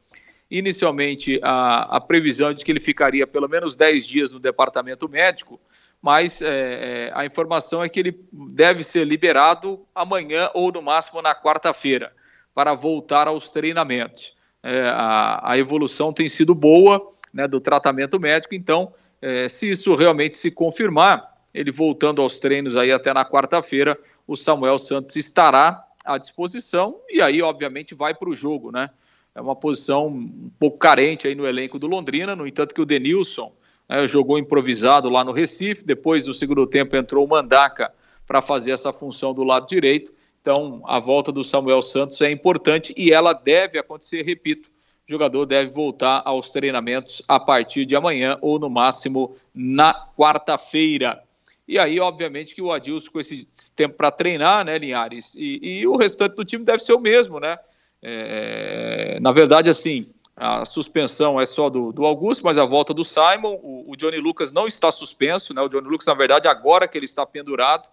Inicialmente, 0.50 1.38
a, 1.42 1.96
a 1.96 2.00
previsão 2.00 2.50
é 2.50 2.54
de 2.54 2.64
que 2.64 2.72
ele 2.72 2.80
ficaria 2.80 3.26
pelo 3.26 3.49
menos 3.49 3.76
10 3.76 4.06
dias 4.06 4.32
no 4.32 4.40
departamento 4.40 5.08
médico, 5.08 5.61
mas 6.02 6.42
é, 6.42 6.49
é, 6.49 7.12
a 7.14 7.25
informação 7.25 7.82
é 7.82 7.88
que 7.88 8.00
ele 8.00 8.21
deve 8.32 8.82
ser 8.82 9.06
liberado 9.06 9.87
amanhã 9.94 10.50
ou 10.52 10.73
no 10.73 10.82
máximo 10.82 11.23
na 11.23 11.32
quarta-feira 11.32 12.12
para 12.52 12.75
voltar 12.75 13.28
aos 13.28 13.50
treinamentos. 13.50 14.35
É, 14.62 14.88
a, 14.88 15.52
a, 15.52 15.59
evolução 15.59 16.12
tem 16.12 16.28
sido 16.28 16.54
boa 16.54 17.11
né, 17.32 17.47
do 17.47 17.61
tratamento 17.61 18.18
médico, 18.18 18.54
então, 18.54 18.92
é, 19.21 19.49
se 19.49 19.71
isso 19.71 19.94
realmente 19.94 20.37
se 20.37 20.50
confirmar, 20.50 21.32
ele 21.54 21.71
voltando 21.71 22.21
aos 22.21 22.38
treinos 22.38 22.76
aí 22.76 22.90
até 22.92 23.14
na 23.14 23.25
quarta-feira, 23.25 23.97
o 24.26 24.37
Samuel 24.37 24.78
Santos 24.78 25.14
estará 25.16 25.85
à 26.04 26.18
disposição 26.18 27.00
e 27.09 27.23
aí, 27.23 27.40
obviamente, 27.40 27.94
vai 27.94 28.12
para 28.12 28.28
o 28.28 28.37
jogo, 28.37 28.73
né? 28.73 28.90
é 29.35 29.40
uma 29.40 29.56
posição 29.56 30.09
um 30.09 30.50
pouco 30.59 30.78
carente 30.78 31.26
aí 31.26 31.35
no 31.35 31.47
elenco 31.47 31.78
do 31.78 31.87
Londrina, 31.87 32.37
no 32.37 32.47
entanto 32.47 32.75
que 32.75 32.80
o 32.80 32.87
Denilson 32.87 33.52
né, 33.89 34.07
jogou 34.07 34.39
improvisado 34.39 35.09
lá 35.09 35.25
no 35.25 35.33
Recife, 35.33 35.85
depois 35.85 36.25
do 36.25 36.35
segundo 36.35 36.67
tempo 36.67 36.97
entrou 36.97 37.25
o 37.25 37.29
Mandaca 37.29 37.93
para 38.27 38.41
fazer 38.41 38.73
essa 38.73 38.93
função 38.93 39.35
do 39.35 39.45
lado 39.45 39.67
direito, 39.67 40.12
então 40.41 40.83
a 40.87 40.99
volta 40.99 41.31
do 41.31 41.45
Samuel 41.45 41.83
Santos 41.83 42.21
é 42.21 42.31
importante 42.31 42.93
e 42.97 43.12
ela 43.12 43.33
deve 43.33 43.79
acontecer, 43.79 44.23
repito, 44.23 44.71
o 45.09 45.11
jogador 45.11 45.47
deve 45.47 45.71
voltar 45.71 46.23
aos 46.25 46.51
treinamentos 46.51 47.23
a 47.27 47.39
partir 47.39 47.85
de 47.85 47.95
amanhã 47.95 48.39
ou 48.41 48.59
no 48.59 48.71
máximo 48.71 49.37
na 49.55 49.93
quarta-feira. 50.17 51.23
E 51.67 51.79
aí, 51.79 52.01
obviamente, 52.01 52.55
que 52.55 52.62
o 52.62 52.73
Adilson 52.73 53.11
com 53.11 53.21
esse 53.21 53.47
tempo 53.75 53.97
para 53.97 54.11
treinar, 54.11 54.65
né, 54.65 54.79
Linhares? 54.79 55.35
E, 55.35 55.59
e, 55.62 55.87
o 55.87 55.97
restante 55.97 56.35
do 56.35 56.45
time 56.45 56.65
deve 56.65 56.81
ser 56.81 56.93
o 56.93 57.01
mesmo, 57.01 57.39
né? 57.39 57.59
É, 58.03 59.19
na 59.21 59.33
verdade, 59.33 59.71
assim, 59.71 60.07
a 60.37 60.65
suspensão 60.65 61.41
é 61.41 61.45
só 61.45 61.69
do, 61.69 61.93
do 61.93 62.07
Augusto, 62.07 62.45
mas 62.45 62.57
a 62.57 62.65
volta 62.65 62.95
do 62.95 63.05
Simon, 63.05 63.59
o, 63.62 63.93
o, 63.93 63.97
Johnny 63.97 64.19
Lucas 64.19 64.51
não 64.51 64.67
está 64.67 64.91
suspenso, 64.91 65.53
né? 65.53 65.61
O 65.61 65.69
Johnny 65.69 65.87
Lucas, 65.87 66.07
na 66.07 66.15
verdade, 66.15 66.49
agora 66.49 66.89
que 66.89 66.97
ele 66.97 67.05
está 67.05 67.27
pendurado, 67.27 67.89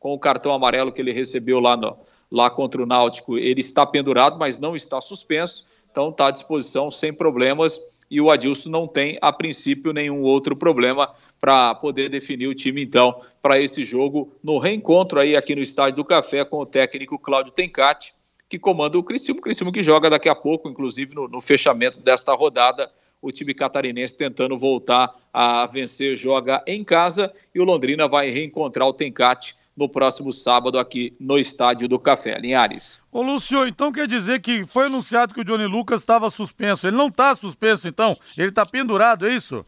com 0.00 0.12
o 0.12 0.18
cartão 0.18 0.52
amarelo 0.52 0.92
que 0.92 1.00
ele 1.00 1.12
recebeu 1.12 1.60
lá, 1.60 1.76
no, 1.76 1.96
lá 2.30 2.50
contra 2.50 2.82
o 2.82 2.86
Náutico, 2.86 3.38
ele 3.38 3.60
está 3.60 3.86
pendurado, 3.86 4.38
mas 4.38 4.58
não 4.58 4.74
está 4.74 5.00
suspenso, 5.00 5.66
então 5.90 6.10
está 6.10 6.26
à 6.26 6.30
disposição 6.30 6.90
sem 6.90 7.12
problemas. 7.12 7.80
E 8.10 8.20
o 8.20 8.30
Adilson 8.30 8.70
não 8.70 8.86
tem, 8.86 9.16
a 9.22 9.32
princípio, 9.32 9.92
nenhum 9.92 10.20
outro 10.22 10.54
problema 10.54 11.10
para 11.40 11.74
poder 11.74 12.08
definir 12.08 12.48
o 12.48 12.54
time, 12.54 12.82
então, 12.82 13.20
para 13.40 13.60
esse 13.60 13.84
jogo 13.84 14.32
no 14.42 14.58
reencontro 14.58 15.20
aí 15.20 15.36
aqui 15.36 15.54
no 15.54 15.62
Estádio 15.62 15.96
do 15.96 16.04
Café 16.04 16.44
com 16.44 16.58
o 16.58 16.66
técnico 16.66 17.18
Cláudio 17.18 17.52
Tencati 17.52 18.14
que 18.54 18.58
comanda 18.60 18.96
o 18.96 19.02
Criciúma, 19.02 19.40
o 19.40 19.42
Criciúma 19.42 19.72
que 19.72 19.82
joga 19.82 20.08
daqui 20.08 20.28
a 20.28 20.34
pouco, 20.34 20.68
inclusive 20.68 21.12
no, 21.12 21.26
no 21.26 21.40
fechamento 21.40 21.98
desta 21.98 22.32
rodada, 22.34 22.88
o 23.20 23.32
time 23.32 23.52
catarinense 23.52 24.16
tentando 24.16 24.56
voltar 24.56 25.12
a 25.32 25.66
vencer, 25.66 26.14
joga 26.14 26.62
em 26.64 26.84
casa 26.84 27.32
e 27.52 27.60
o 27.60 27.64
Londrina 27.64 28.06
vai 28.06 28.30
reencontrar 28.30 28.86
o 28.86 28.92
Tencate 28.92 29.56
no 29.76 29.88
próximo 29.88 30.32
sábado 30.32 30.78
aqui 30.78 31.16
no 31.18 31.36
Estádio 31.36 31.88
do 31.88 31.98
Café. 31.98 32.38
Linhares. 32.38 33.02
Ô 33.10 33.22
Lúcio, 33.22 33.66
então 33.66 33.90
quer 33.90 34.06
dizer 34.06 34.40
que 34.40 34.64
foi 34.66 34.86
anunciado 34.86 35.34
que 35.34 35.40
o 35.40 35.44
Johnny 35.44 35.66
Lucas 35.66 36.00
estava 36.00 36.30
suspenso. 36.30 36.86
Ele 36.86 36.96
não 36.96 37.08
está 37.08 37.34
suspenso, 37.34 37.88
então? 37.88 38.16
Ele 38.38 38.50
está 38.50 38.64
pendurado, 38.64 39.26
é 39.26 39.34
isso? 39.34 39.66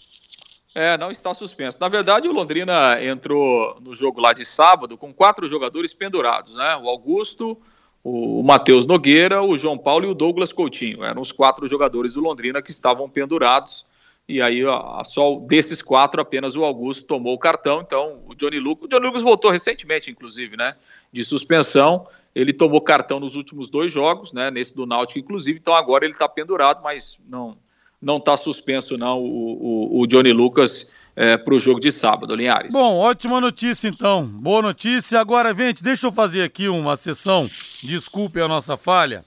É, 0.72 0.96
não 0.96 1.10
está 1.10 1.34
suspenso. 1.34 1.80
Na 1.80 1.88
verdade, 1.88 2.28
o 2.28 2.32
Londrina 2.32 3.02
entrou 3.02 3.80
no 3.80 3.94
jogo 3.94 4.20
lá 4.20 4.32
de 4.32 4.44
sábado 4.44 4.96
com 4.96 5.12
quatro 5.12 5.48
jogadores 5.48 5.92
pendurados, 5.92 6.54
né? 6.54 6.76
O 6.76 6.88
Augusto, 6.88 7.60
o 8.08 8.40
Matheus 8.40 8.86
Nogueira, 8.86 9.42
o 9.42 9.58
João 9.58 9.76
Paulo 9.76 10.04
e 10.06 10.08
o 10.08 10.14
Douglas 10.14 10.52
Coutinho. 10.52 11.02
Eram 11.02 11.20
os 11.20 11.32
quatro 11.32 11.66
jogadores 11.66 12.14
do 12.14 12.20
Londrina 12.20 12.62
que 12.62 12.70
estavam 12.70 13.10
pendurados. 13.10 13.84
E 14.28 14.40
aí, 14.40 14.62
só 15.04 15.40
desses 15.40 15.82
quatro, 15.82 16.20
apenas 16.20 16.54
o 16.54 16.64
Augusto 16.64 17.04
tomou 17.04 17.34
o 17.34 17.38
cartão. 17.38 17.80
Então, 17.80 18.20
o 18.28 18.34
Johnny 18.36 18.60
Lucas. 18.60 18.84
O 18.84 18.88
Johnny 18.88 19.06
Lucas 19.06 19.24
voltou 19.24 19.50
recentemente, 19.50 20.08
inclusive, 20.08 20.56
né? 20.56 20.76
De 21.12 21.24
suspensão. 21.24 22.06
Ele 22.32 22.52
tomou 22.52 22.80
cartão 22.80 23.18
nos 23.18 23.34
últimos 23.34 23.70
dois 23.70 23.90
jogos, 23.90 24.32
né? 24.32 24.52
Nesse 24.52 24.76
do 24.76 24.86
Náutico, 24.86 25.18
inclusive. 25.18 25.58
Então, 25.58 25.74
agora 25.74 26.04
ele 26.04 26.12
está 26.14 26.28
pendurado, 26.28 26.80
mas 26.84 27.18
não 27.28 27.56
não 28.00 28.18
está 28.18 28.36
suspenso, 28.36 28.98
não, 28.98 29.18
o, 29.18 29.98
o, 29.98 30.00
o 30.02 30.06
Johnny 30.06 30.30
Lucas 30.30 30.92
é, 31.16 31.38
para 31.38 31.54
o 31.54 31.58
jogo 31.58 31.80
de 31.80 31.90
sábado, 31.90 32.36
Linhares. 32.36 32.74
Bom, 32.74 32.98
ótima 32.98 33.40
notícia 33.40 33.88
então. 33.88 34.26
Boa 34.26 34.60
notícia. 34.60 35.18
Agora, 35.18 35.54
gente, 35.54 35.82
deixa 35.82 36.06
eu 36.06 36.12
fazer 36.12 36.42
aqui 36.42 36.68
uma 36.68 36.94
sessão. 36.94 37.48
Desculpe 37.82 38.38
a 38.38 38.46
nossa 38.46 38.76
falha, 38.76 39.24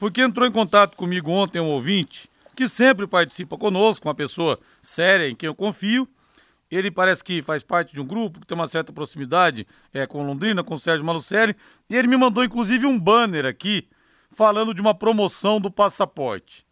porque 0.00 0.22
entrou 0.22 0.48
em 0.48 0.50
contato 0.50 0.96
comigo 0.96 1.30
ontem 1.30 1.60
um 1.60 1.66
ouvinte 1.66 2.30
que 2.56 2.66
sempre 2.66 3.06
participa 3.06 3.56
conosco, 3.56 4.08
uma 4.08 4.14
pessoa 4.14 4.58
séria 4.80 5.28
em 5.28 5.36
quem 5.36 5.46
eu 5.46 5.54
confio. 5.54 6.08
Ele 6.70 6.90
parece 6.90 7.22
que 7.22 7.40
faz 7.40 7.62
parte 7.62 7.94
de 7.94 8.00
um 8.00 8.06
grupo 8.06 8.40
que 8.40 8.46
tem 8.46 8.56
uma 8.56 8.66
certa 8.66 8.92
proximidade 8.92 9.66
é, 9.92 10.06
com 10.06 10.26
Londrina, 10.26 10.64
com 10.64 10.74
o 10.74 10.78
Sérgio 10.78 11.04
Malucelli. 11.04 11.54
E 11.88 11.94
ele 11.94 12.08
me 12.08 12.16
mandou 12.16 12.42
inclusive 12.42 12.84
um 12.84 12.98
banner 12.98 13.46
aqui 13.46 13.86
falando 14.30 14.74
de 14.74 14.80
uma 14.80 14.94
promoção 14.94 15.60
do 15.60 15.70
passaporte. 15.70 16.67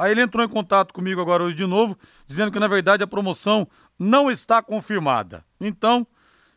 Aí 0.00 0.12
ele 0.12 0.22
entrou 0.22 0.42
em 0.42 0.48
contato 0.48 0.94
comigo 0.94 1.20
agora 1.20 1.44
hoje 1.44 1.54
de 1.54 1.66
novo, 1.66 1.94
dizendo 2.26 2.50
que 2.50 2.58
na 2.58 2.66
verdade 2.66 3.04
a 3.04 3.06
promoção 3.06 3.68
não 3.98 4.30
está 4.30 4.62
confirmada. 4.62 5.44
Então, 5.60 6.06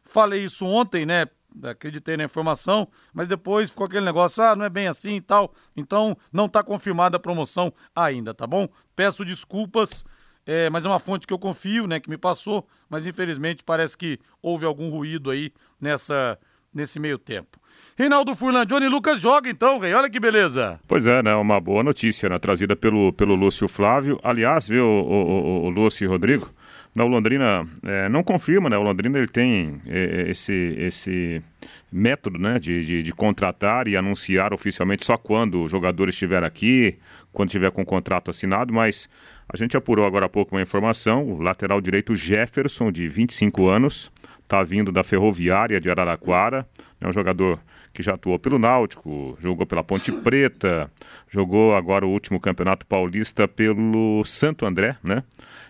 falei 0.01 0.45
isso 0.45 0.65
ontem, 0.65 1.05
né? 1.05 1.27
Acreditei 1.62 2.15
na 2.15 2.23
informação, 2.23 2.88
mas 3.13 3.27
depois 3.27 3.69
ficou 3.69 3.85
aquele 3.85 4.05
negócio, 4.05 4.41
ah, 4.41 4.55
não 4.55 4.63
é 4.63 4.69
bem 4.69 4.88
assim 4.88 5.17
e 5.17 5.21
tal. 5.21 5.53
Então, 5.75 6.15
não 6.31 6.45
está 6.45 6.63
confirmada 6.63 7.17
a 7.17 7.19
promoção 7.19 7.73
ainda, 7.93 8.33
tá 8.33 8.47
bom? 8.47 8.65
Peço 8.95 9.25
desculpas, 9.25 10.05
é, 10.45 10.69
mas 10.69 10.85
é 10.85 10.88
uma 10.88 10.97
fonte 10.97 11.27
que 11.27 11.33
eu 11.33 11.38
confio, 11.38 11.85
né? 11.85 12.00
Que 12.00 12.09
me 12.09 12.17
passou, 12.17 12.65
mas 12.89 13.05
infelizmente 13.05 13.62
parece 13.62 13.97
que 13.97 14.19
houve 14.41 14.65
algum 14.65 14.89
ruído 14.89 15.29
aí 15.29 15.51
nessa, 15.81 16.39
nesse 16.73 16.97
meio 16.97 17.17
tempo. 17.17 17.59
Reinaldo 17.95 18.33
Furlan, 18.33 18.65
Johnny 18.65 18.88
Lucas 18.88 19.19
joga 19.19 19.47
então, 19.47 19.77
rei. 19.77 19.93
Olha 19.93 20.09
que 20.09 20.19
beleza. 20.19 20.79
Pois 20.88 21.05
é, 21.05 21.21
né? 21.21 21.35
Uma 21.35 21.59
boa 21.59 21.83
notícia, 21.83 22.27
né? 22.27 22.39
Trazida 22.39 22.75
pelo, 22.75 23.13
pelo 23.13 23.35
Lúcio 23.35 23.67
Flávio. 23.67 24.19
Aliás, 24.23 24.67
viu, 24.67 24.83
o, 24.83 25.12
o, 25.12 25.65
o 25.65 25.69
Lúcio 25.69 26.03
e 26.03 26.07
Rodrigo? 26.07 26.50
Na 26.95 27.03
Londrina 27.05 27.67
é, 27.83 28.09
não 28.09 28.23
confirma, 28.23 28.67
né? 28.67 28.77
O 28.77 28.81
Londrina 28.81 29.19
ele 29.19 29.27
tem 29.27 29.79
é, 29.88 30.25
é, 30.25 30.31
esse, 30.31 30.75
esse 30.79 31.43
método 31.91 32.39
né, 32.39 32.57
de, 32.57 32.83
de, 32.83 33.03
de, 33.03 33.12
contratar 33.12 33.88
e 33.88 33.95
anunciar 33.95 34.53
oficialmente 34.53 35.05
só 35.05 35.15
quando 35.15 35.62
o 35.62 35.67
jogador 35.67 36.09
estiver 36.09 36.43
aqui, 36.43 36.97
quando 37.31 37.50
tiver 37.50 37.69
com 37.69 37.83
o 37.83 37.85
contrato 37.85 38.31
assinado, 38.31 38.73
mas 38.73 39.07
a 39.47 39.55
gente 39.55 39.77
apurou 39.77 40.05
agora 40.05 40.25
há 40.25 40.29
pouco 40.29 40.55
uma 40.55 40.62
informação, 40.62 41.27
o 41.27 41.41
lateral 41.41 41.79
direito 41.79 42.15
Jefferson, 42.15 42.91
de 42.91 43.07
25 43.07 43.67
anos, 43.67 44.12
está 44.43 44.63
vindo 44.63 44.91
da 44.91 45.03
Ferroviária 45.03 45.79
de 45.79 45.89
Araraquara, 45.89 46.67
é 47.00 47.07
um 47.07 47.12
jogador 47.12 47.59
que 47.93 48.01
já 48.01 48.15
atuou 48.15 48.39
pelo 48.39 48.57
Náutico, 48.57 49.38
jogou 49.39 49.65
pela 49.67 49.83
Ponte 49.83 50.12
Preta, 50.12 50.91
jogou 51.29 51.75
agora 51.75 52.05
o 52.05 52.09
último 52.09 52.39
Campeonato 52.39 52.88
Paulista 52.88 53.47
pelo 53.47 54.23
Santo 54.25 54.65
André, 54.65 54.97
né? 55.03 55.23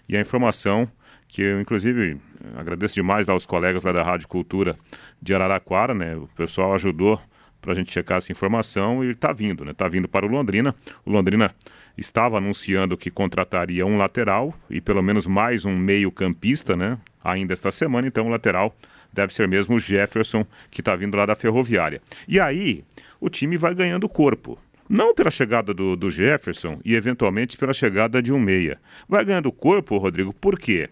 E 0.08 0.16
a 0.16 0.22
informação 0.22 0.90
que 1.28 1.42
eu, 1.42 1.60
inclusive, 1.60 2.18
agradeço 2.56 2.96
demais 2.96 3.28
aos 3.28 3.46
colegas 3.46 3.84
lá 3.84 3.92
da 3.92 4.04
Rádio 4.04 4.28
Cultura 4.28 4.78
de 5.22 5.34
Araraquara, 5.34 5.94
né? 5.94 6.16
O 6.16 6.30
pessoal 6.36 6.74
ajudou 6.74 7.20
para 7.60 7.74
a 7.74 7.76
gente 7.76 7.92
checar 7.92 8.18
essa 8.18 8.32
informação 8.32 9.04
e 9.04 9.12
está 9.12 9.34
vindo, 9.34 9.66
né? 9.66 9.72
Está 9.72 9.90
vindo 9.90 10.08
para 10.08 10.26
o 10.26 10.30
Londrina. 10.30 10.76
O 11.06 11.12
Londrina 11.12 11.54
estava 11.98 12.38
anunciando 12.38 12.98
que 12.98 13.10
contrataria 13.10 13.86
um 13.86 13.98
lateral 13.98 14.54
e 14.70 14.80
pelo 14.80 15.02
menos 15.02 15.28
mais 15.28 15.66
um 15.66 15.76
meio-campista, 15.76 16.76
né? 16.76 16.98
Ainda 17.24 17.54
esta 17.54 17.72
semana, 17.72 18.08
então 18.08 18.28
o 18.28 18.30
lateral 18.30 18.76
deve 19.14 19.34
ser 19.34 19.48
mesmo 19.48 19.76
o 19.76 19.80
Jefferson, 19.80 20.46
que 20.72 20.82
está 20.82 20.96
vindo 20.96 21.16
lá 21.16 21.26
da 21.26 21.36
Ferroviária. 21.36 22.02
E 22.28 22.40
aí, 22.40 22.84
o 23.22 23.30
time 23.30 23.56
vai 23.56 23.76
ganhando 23.76 24.10
corpo. 24.10 24.60
Não 24.90 25.14
pela 25.14 25.32
chegada 25.32 25.74
do, 25.74 25.96
do 25.96 26.12
Jefferson 26.12 26.80
e 26.84 26.96
eventualmente 26.96 27.58
pela 27.58 27.74
chegada 27.74 28.22
de 28.22 28.34
um 28.34 28.40
meia. 28.40 28.80
Vai 29.08 29.24
ganhando 29.24 29.52
corpo, 29.52 29.98
Rodrigo, 29.98 30.34
por 30.34 30.60
quê? 30.60 30.90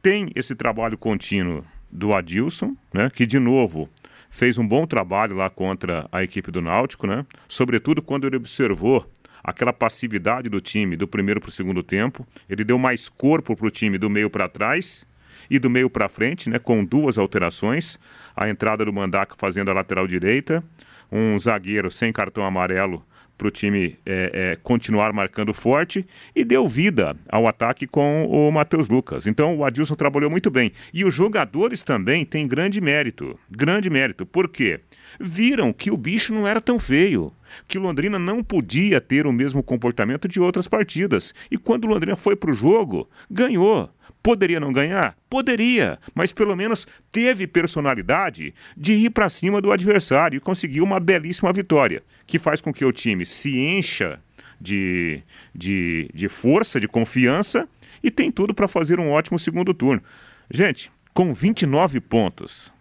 Tem 0.00 0.30
esse 0.34 0.54
trabalho 0.54 0.96
contínuo 0.96 1.64
do 1.90 2.14
Adilson, 2.14 2.74
né? 2.94 3.10
Que 3.10 3.26
de 3.26 3.38
novo 3.38 3.88
fez 4.30 4.58
um 4.58 4.66
bom 4.66 4.86
trabalho 4.86 5.36
lá 5.36 5.50
contra 5.50 6.08
a 6.10 6.22
equipe 6.22 6.50
do 6.50 6.60
Náutico, 6.60 7.06
né? 7.06 7.26
Sobretudo 7.48 8.02
quando 8.02 8.26
ele 8.26 8.36
observou 8.36 9.06
aquela 9.42 9.72
passividade 9.72 10.48
do 10.48 10.60
time 10.60 10.96
do 10.96 11.06
primeiro 11.06 11.40
para 11.40 11.48
o 11.48 11.52
segundo 11.52 11.82
tempo. 11.82 12.26
Ele 12.48 12.64
deu 12.64 12.78
mais 12.78 13.08
corpo 13.08 13.54
para 13.54 13.66
o 13.66 13.70
time 13.70 13.98
do 13.98 14.10
meio 14.10 14.28
para 14.28 14.48
trás 14.48 15.06
e 15.50 15.58
do 15.58 15.70
meio 15.70 15.88
para 15.88 16.08
frente, 16.08 16.48
né, 16.50 16.58
com 16.58 16.84
duas 16.84 17.18
alterações. 17.18 17.98
A 18.36 18.48
entrada 18.48 18.84
do 18.84 18.92
Mandaca 18.92 19.34
fazendo 19.38 19.70
a 19.70 19.74
lateral 19.74 20.06
direita, 20.06 20.62
um 21.10 21.38
zagueiro 21.38 21.90
sem 21.90 22.12
cartão 22.12 22.44
amarelo 22.44 23.04
para 23.36 23.48
o 23.48 23.50
time 23.50 23.98
é, 24.04 24.30
é, 24.32 24.56
continuar 24.62 25.12
marcando 25.12 25.52
forte 25.52 26.06
e 26.34 26.44
deu 26.44 26.66
vida 26.66 27.16
ao 27.28 27.46
ataque 27.46 27.86
com 27.86 28.24
o 28.24 28.50
Matheus 28.50 28.88
Lucas. 28.88 29.26
Então 29.26 29.56
o 29.56 29.64
Adilson 29.64 29.94
trabalhou 29.94 30.30
muito 30.30 30.50
bem. 30.50 30.72
E 30.92 31.04
os 31.04 31.14
jogadores 31.14 31.84
também 31.84 32.24
têm 32.24 32.48
grande 32.48 32.80
mérito. 32.80 33.38
Grande 33.50 33.90
mérito. 33.90 34.24
Por 34.24 34.48
quê? 34.48 34.80
Viram 35.20 35.72
que 35.72 35.90
o 35.90 35.96
bicho 35.96 36.34
não 36.34 36.46
era 36.46 36.60
tão 36.60 36.78
feio. 36.78 37.32
Que 37.66 37.78
Londrina 37.78 38.18
não 38.18 38.42
podia 38.42 39.00
ter 39.00 39.26
o 39.26 39.32
mesmo 39.32 39.62
comportamento 39.62 40.28
de 40.28 40.40
outras 40.40 40.68
partidas. 40.68 41.34
E 41.50 41.56
quando 41.56 41.86
Londrina 41.86 42.16
foi 42.16 42.36
para 42.36 42.50
o 42.50 42.54
jogo, 42.54 43.08
ganhou. 43.30 43.90
Poderia 44.22 44.58
não 44.58 44.72
ganhar? 44.72 45.16
Poderia, 45.30 46.00
mas 46.12 46.32
pelo 46.32 46.56
menos 46.56 46.84
teve 47.12 47.46
personalidade 47.46 48.52
de 48.76 48.92
ir 48.92 49.10
para 49.10 49.28
cima 49.28 49.60
do 49.60 49.70
adversário 49.70 50.36
e 50.36 50.40
conseguiu 50.40 50.82
uma 50.82 50.98
belíssima 50.98 51.52
vitória, 51.52 52.02
que 52.26 52.38
faz 52.38 52.60
com 52.60 52.72
que 52.72 52.84
o 52.84 52.90
time 52.90 53.24
se 53.24 53.56
encha 53.56 54.20
de, 54.60 55.22
de, 55.54 56.10
de 56.12 56.28
força, 56.28 56.80
de 56.80 56.88
confiança 56.88 57.68
e 58.02 58.10
tem 58.10 58.32
tudo 58.32 58.52
para 58.52 58.66
fazer 58.66 58.98
um 58.98 59.10
ótimo 59.10 59.38
segundo 59.38 59.72
turno. 59.72 60.02
Gente, 60.50 60.90
com 61.14 61.32
29 61.32 62.00
pontos, 62.00 62.72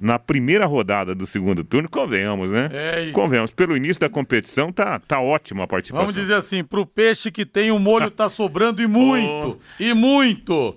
na 0.00 0.18
primeira 0.18 0.66
rodada 0.66 1.14
do 1.14 1.26
segundo 1.26 1.64
turno, 1.64 1.88
convenhamos, 1.88 2.50
né? 2.50 2.68
É, 2.72 3.08
e... 3.08 3.12
Convenhamos. 3.12 3.50
Pelo 3.50 3.76
início 3.76 4.00
da 4.00 4.08
competição, 4.08 4.72
tá, 4.72 4.98
tá 4.98 5.20
ótima 5.20 5.64
a 5.64 5.66
participação. 5.66 6.06
Vamos 6.06 6.20
dizer 6.20 6.34
assim, 6.34 6.64
pro 6.64 6.84
peixe 6.86 7.30
que 7.30 7.44
tem 7.44 7.70
o 7.70 7.78
molho 7.78 8.10
tá 8.10 8.28
sobrando 8.30 8.82
e 8.82 8.86
muito, 8.86 9.58
oh. 9.58 9.82
e 9.82 9.94
muito. 9.94 10.76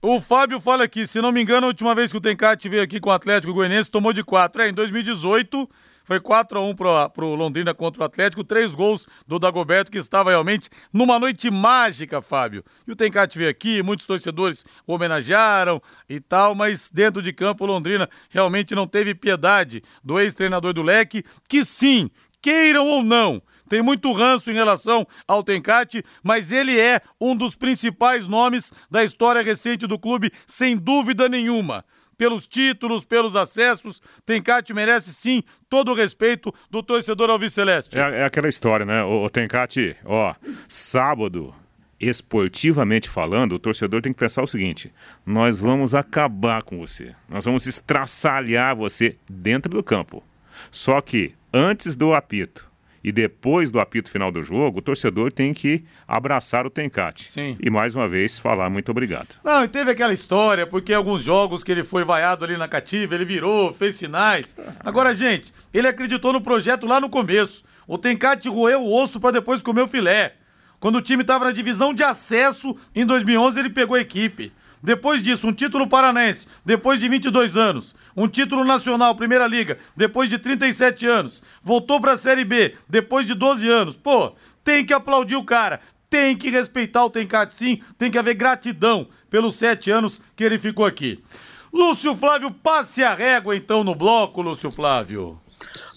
O 0.00 0.20
Fábio 0.20 0.60
fala 0.60 0.84
aqui, 0.84 1.06
se 1.06 1.20
não 1.20 1.32
me 1.32 1.42
engano, 1.42 1.66
a 1.66 1.68
última 1.68 1.92
vez 1.94 2.12
que 2.12 2.18
o 2.18 2.20
Tencate 2.20 2.68
veio 2.68 2.82
aqui 2.82 3.00
com 3.00 3.10
o 3.10 3.12
Atlético 3.12 3.52
Goianiense, 3.52 3.90
tomou 3.90 4.12
de 4.12 4.22
4. 4.22 4.62
É, 4.62 4.68
em 4.68 4.72
2018, 4.72 5.68
foi 6.08 6.18
4 6.20 6.58
a 6.58 6.62
1 6.62 6.74
pro, 6.74 7.10
pro 7.10 7.34
Londrina 7.34 7.74
contra 7.74 8.00
o 8.00 8.04
Atlético, 8.06 8.42
três 8.42 8.74
gols 8.74 9.06
do 9.26 9.38
Dagoberto, 9.38 9.90
que 9.90 9.98
estava 9.98 10.30
realmente 10.30 10.70
numa 10.90 11.18
noite 11.18 11.50
mágica, 11.50 12.22
Fábio. 12.22 12.64
E 12.86 12.92
o 12.92 12.96
Tencate 12.96 13.36
veio 13.36 13.50
aqui, 13.50 13.82
muitos 13.82 14.06
torcedores 14.06 14.64
homenagearam 14.86 15.82
e 16.08 16.18
tal, 16.18 16.54
mas 16.54 16.88
dentro 16.90 17.20
de 17.20 17.30
campo 17.30 17.64
o 17.64 17.66
Londrina 17.66 18.08
realmente 18.30 18.74
não 18.74 18.86
teve 18.86 19.14
piedade 19.14 19.82
do 20.02 20.18
ex-treinador 20.18 20.72
do 20.72 20.80
Leque, 20.80 21.22
que 21.46 21.62
sim, 21.62 22.10
queiram 22.40 22.86
ou 22.86 23.04
não, 23.04 23.42
tem 23.68 23.82
muito 23.82 24.10
ranço 24.14 24.50
em 24.50 24.54
relação 24.54 25.06
ao 25.26 25.44
Tencate, 25.44 26.02
mas 26.22 26.50
ele 26.50 26.80
é 26.80 27.02
um 27.20 27.36
dos 27.36 27.54
principais 27.54 28.26
nomes 28.26 28.72
da 28.90 29.04
história 29.04 29.42
recente 29.42 29.86
do 29.86 29.98
clube, 29.98 30.32
sem 30.46 30.74
dúvida 30.74 31.28
nenhuma. 31.28 31.84
Pelos 32.18 32.46
títulos, 32.46 33.04
pelos 33.04 33.36
acessos, 33.36 34.02
Tencate 34.26 34.74
merece 34.74 35.14
sim 35.14 35.42
todo 35.70 35.92
o 35.92 35.94
respeito 35.94 36.52
do 36.68 36.82
torcedor 36.82 37.30
alviceleste. 37.30 37.96
É, 37.96 38.20
é 38.20 38.24
aquela 38.24 38.48
história, 38.48 38.84
né? 38.84 39.04
O, 39.04 39.24
o 39.24 39.30
Tencate, 39.30 39.96
ó, 40.04 40.34
sábado, 40.68 41.54
esportivamente 42.00 43.08
falando, 43.08 43.52
o 43.52 43.58
torcedor 43.58 44.02
tem 44.02 44.12
que 44.12 44.18
pensar 44.18 44.42
o 44.42 44.46
seguinte: 44.46 44.92
nós 45.24 45.60
vamos 45.60 45.94
acabar 45.94 46.62
com 46.62 46.78
você, 46.78 47.14
nós 47.28 47.44
vamos 47.44 47.66
estraçalhar 47.66 48.76
você 48.76 49.16
dentro 49.28 49.72
do 49.72 49.82
campo. 49.82 50.22
Só 50.70 51.00
que 51.00 51.34
antes 51.52 51.94
do 51.94 52.12
apito, 52.12 52.67
e 53.02 53.12
depois 53.12 53.70
do 53.70 53.80
apito 53.80 54.10
final 54.10 54.30
do 54.30 54.42
jogo, 54.42 54.78
o 54.78 54.82
torcedor 54.82 55.32
tem 55.32 55.54
que 55.54 55.84
abraçar 56.06 56.66
o 56.66 56.70
Tencate. 56.70 57.30
Sim. 57.30 57.56
E 57.60 57.70
mais 57.70 57.94
uma 57.94 58.08
vez 58.08 58.38
falar 58.38 58.68
muito 58.70 58.90
obrigado. 58.90 59.36
Não, 59.44 59.64
e 59.64 59.68
teve 59.68 59.90
aquela 59.90 60.12
história, 60.12 60.66
porque 60.66 60.92
alguns 60.92 61.22
jogos 61.22 61.62
que 61.62 61.72
ele 61.72 61.84
foi 61.84 62.04
vaiado 62.04 62.44
ali 62.44 62.56
na 62.56 62.68
cativa, 62.68 63.14
ele 63.14 63.24
virou, 63.24 63.72
fez 63.72 63.96
sinais. 63.96 64.56
Agora, 64.80 65.14
gente, 65.14 65.52
ele 65.72 65.88
acreditou 65.88 66.32
no 66.32 66.40
projeto 66.40 66.86
lá 66.86 67.00
no 67.00 67.08
começo. 67.08 67.64
O 67.86 67.96
Tencate 67.96 68.48
roeu 68.48 68.82
o 68.82 69.02
osso 69.02 69.18
para 69.18 69.32
depois 69.32 69.62
comer 69.62 69.82
o 69.82 69.88
filé. 69.88 70.34
Quando 70.80 70.96
o 70.96 71.02
time 71.02 71.22
estava 71.22 71.46
na 71.46 71.52
divisão 71.52 71.92
de 71.92 72.04
acesso, 72.04 72.76
em 72.94 73.04
2011 73.04 73.58
ele 73.58 73.70
pegou 73.70 73.96
a 73.96 74.00
equipe. 74.00 74.52
Depois 74.82 75.22
disso, 75.22 75.46
um 75.46 75.52
título 75.52 75.86
paranense, 75.86 76.46
depois 76.64 77.00
de 77.00 77.08
22 77.08 77.56
anos. 77.56 77.94
Um 78.16 78.28
título 78.28 78.64
nacional, 78.64 79.14
Primeira 79.14 79.46
Liga, 79.46 79.78
depois 79.96 80.28
de 80.28 80.38
37 80.38 81.06
anos. 81.06 81.42
Voltou 81.62 82.00
para 82.00 82.12
a 82.12 82.16
Série 82.16 82.44
B, 82.44 82.74
depois 82.88 83.26
de 83.26 83.34
12 83.34 83.68
anos. 83.68 83.96
Pô, 83.96 84.34
tem 84.64 84.84
que 84.84 84.92
aplaudir 84.92 85.36
o 85.36 85.44
cara. 85.44 85.80
Tem 86.10 86.36
que 86.36 86.48
respeitar 86.48 87.04
o 87.04 87.10
Tencate 87.10 87.54
sim, 87.54 87.82
tem 87.98 88.10
que 88.10 88.16
haver 88.16 88.34
gratidão 88.34 89.08
pelos 89.28 89.56
sete 89.56 89.90
anos 89.90 90.22
que 90.34 90.42
ele 90.42 90.58
ficou 90.58 90.86
aqui. 90.86 91.22
Lúcio 91.70 92.16
Flávio, 92.16 92.50
passe 92.50 93.04
a 93.04 93.14
régua 93.14 93.54
então 93.54 93.84
no 93.84 93.94
bloco, 93.94 94.40
Lúcio 94.40 94.70
Flávio. 94.70 95.38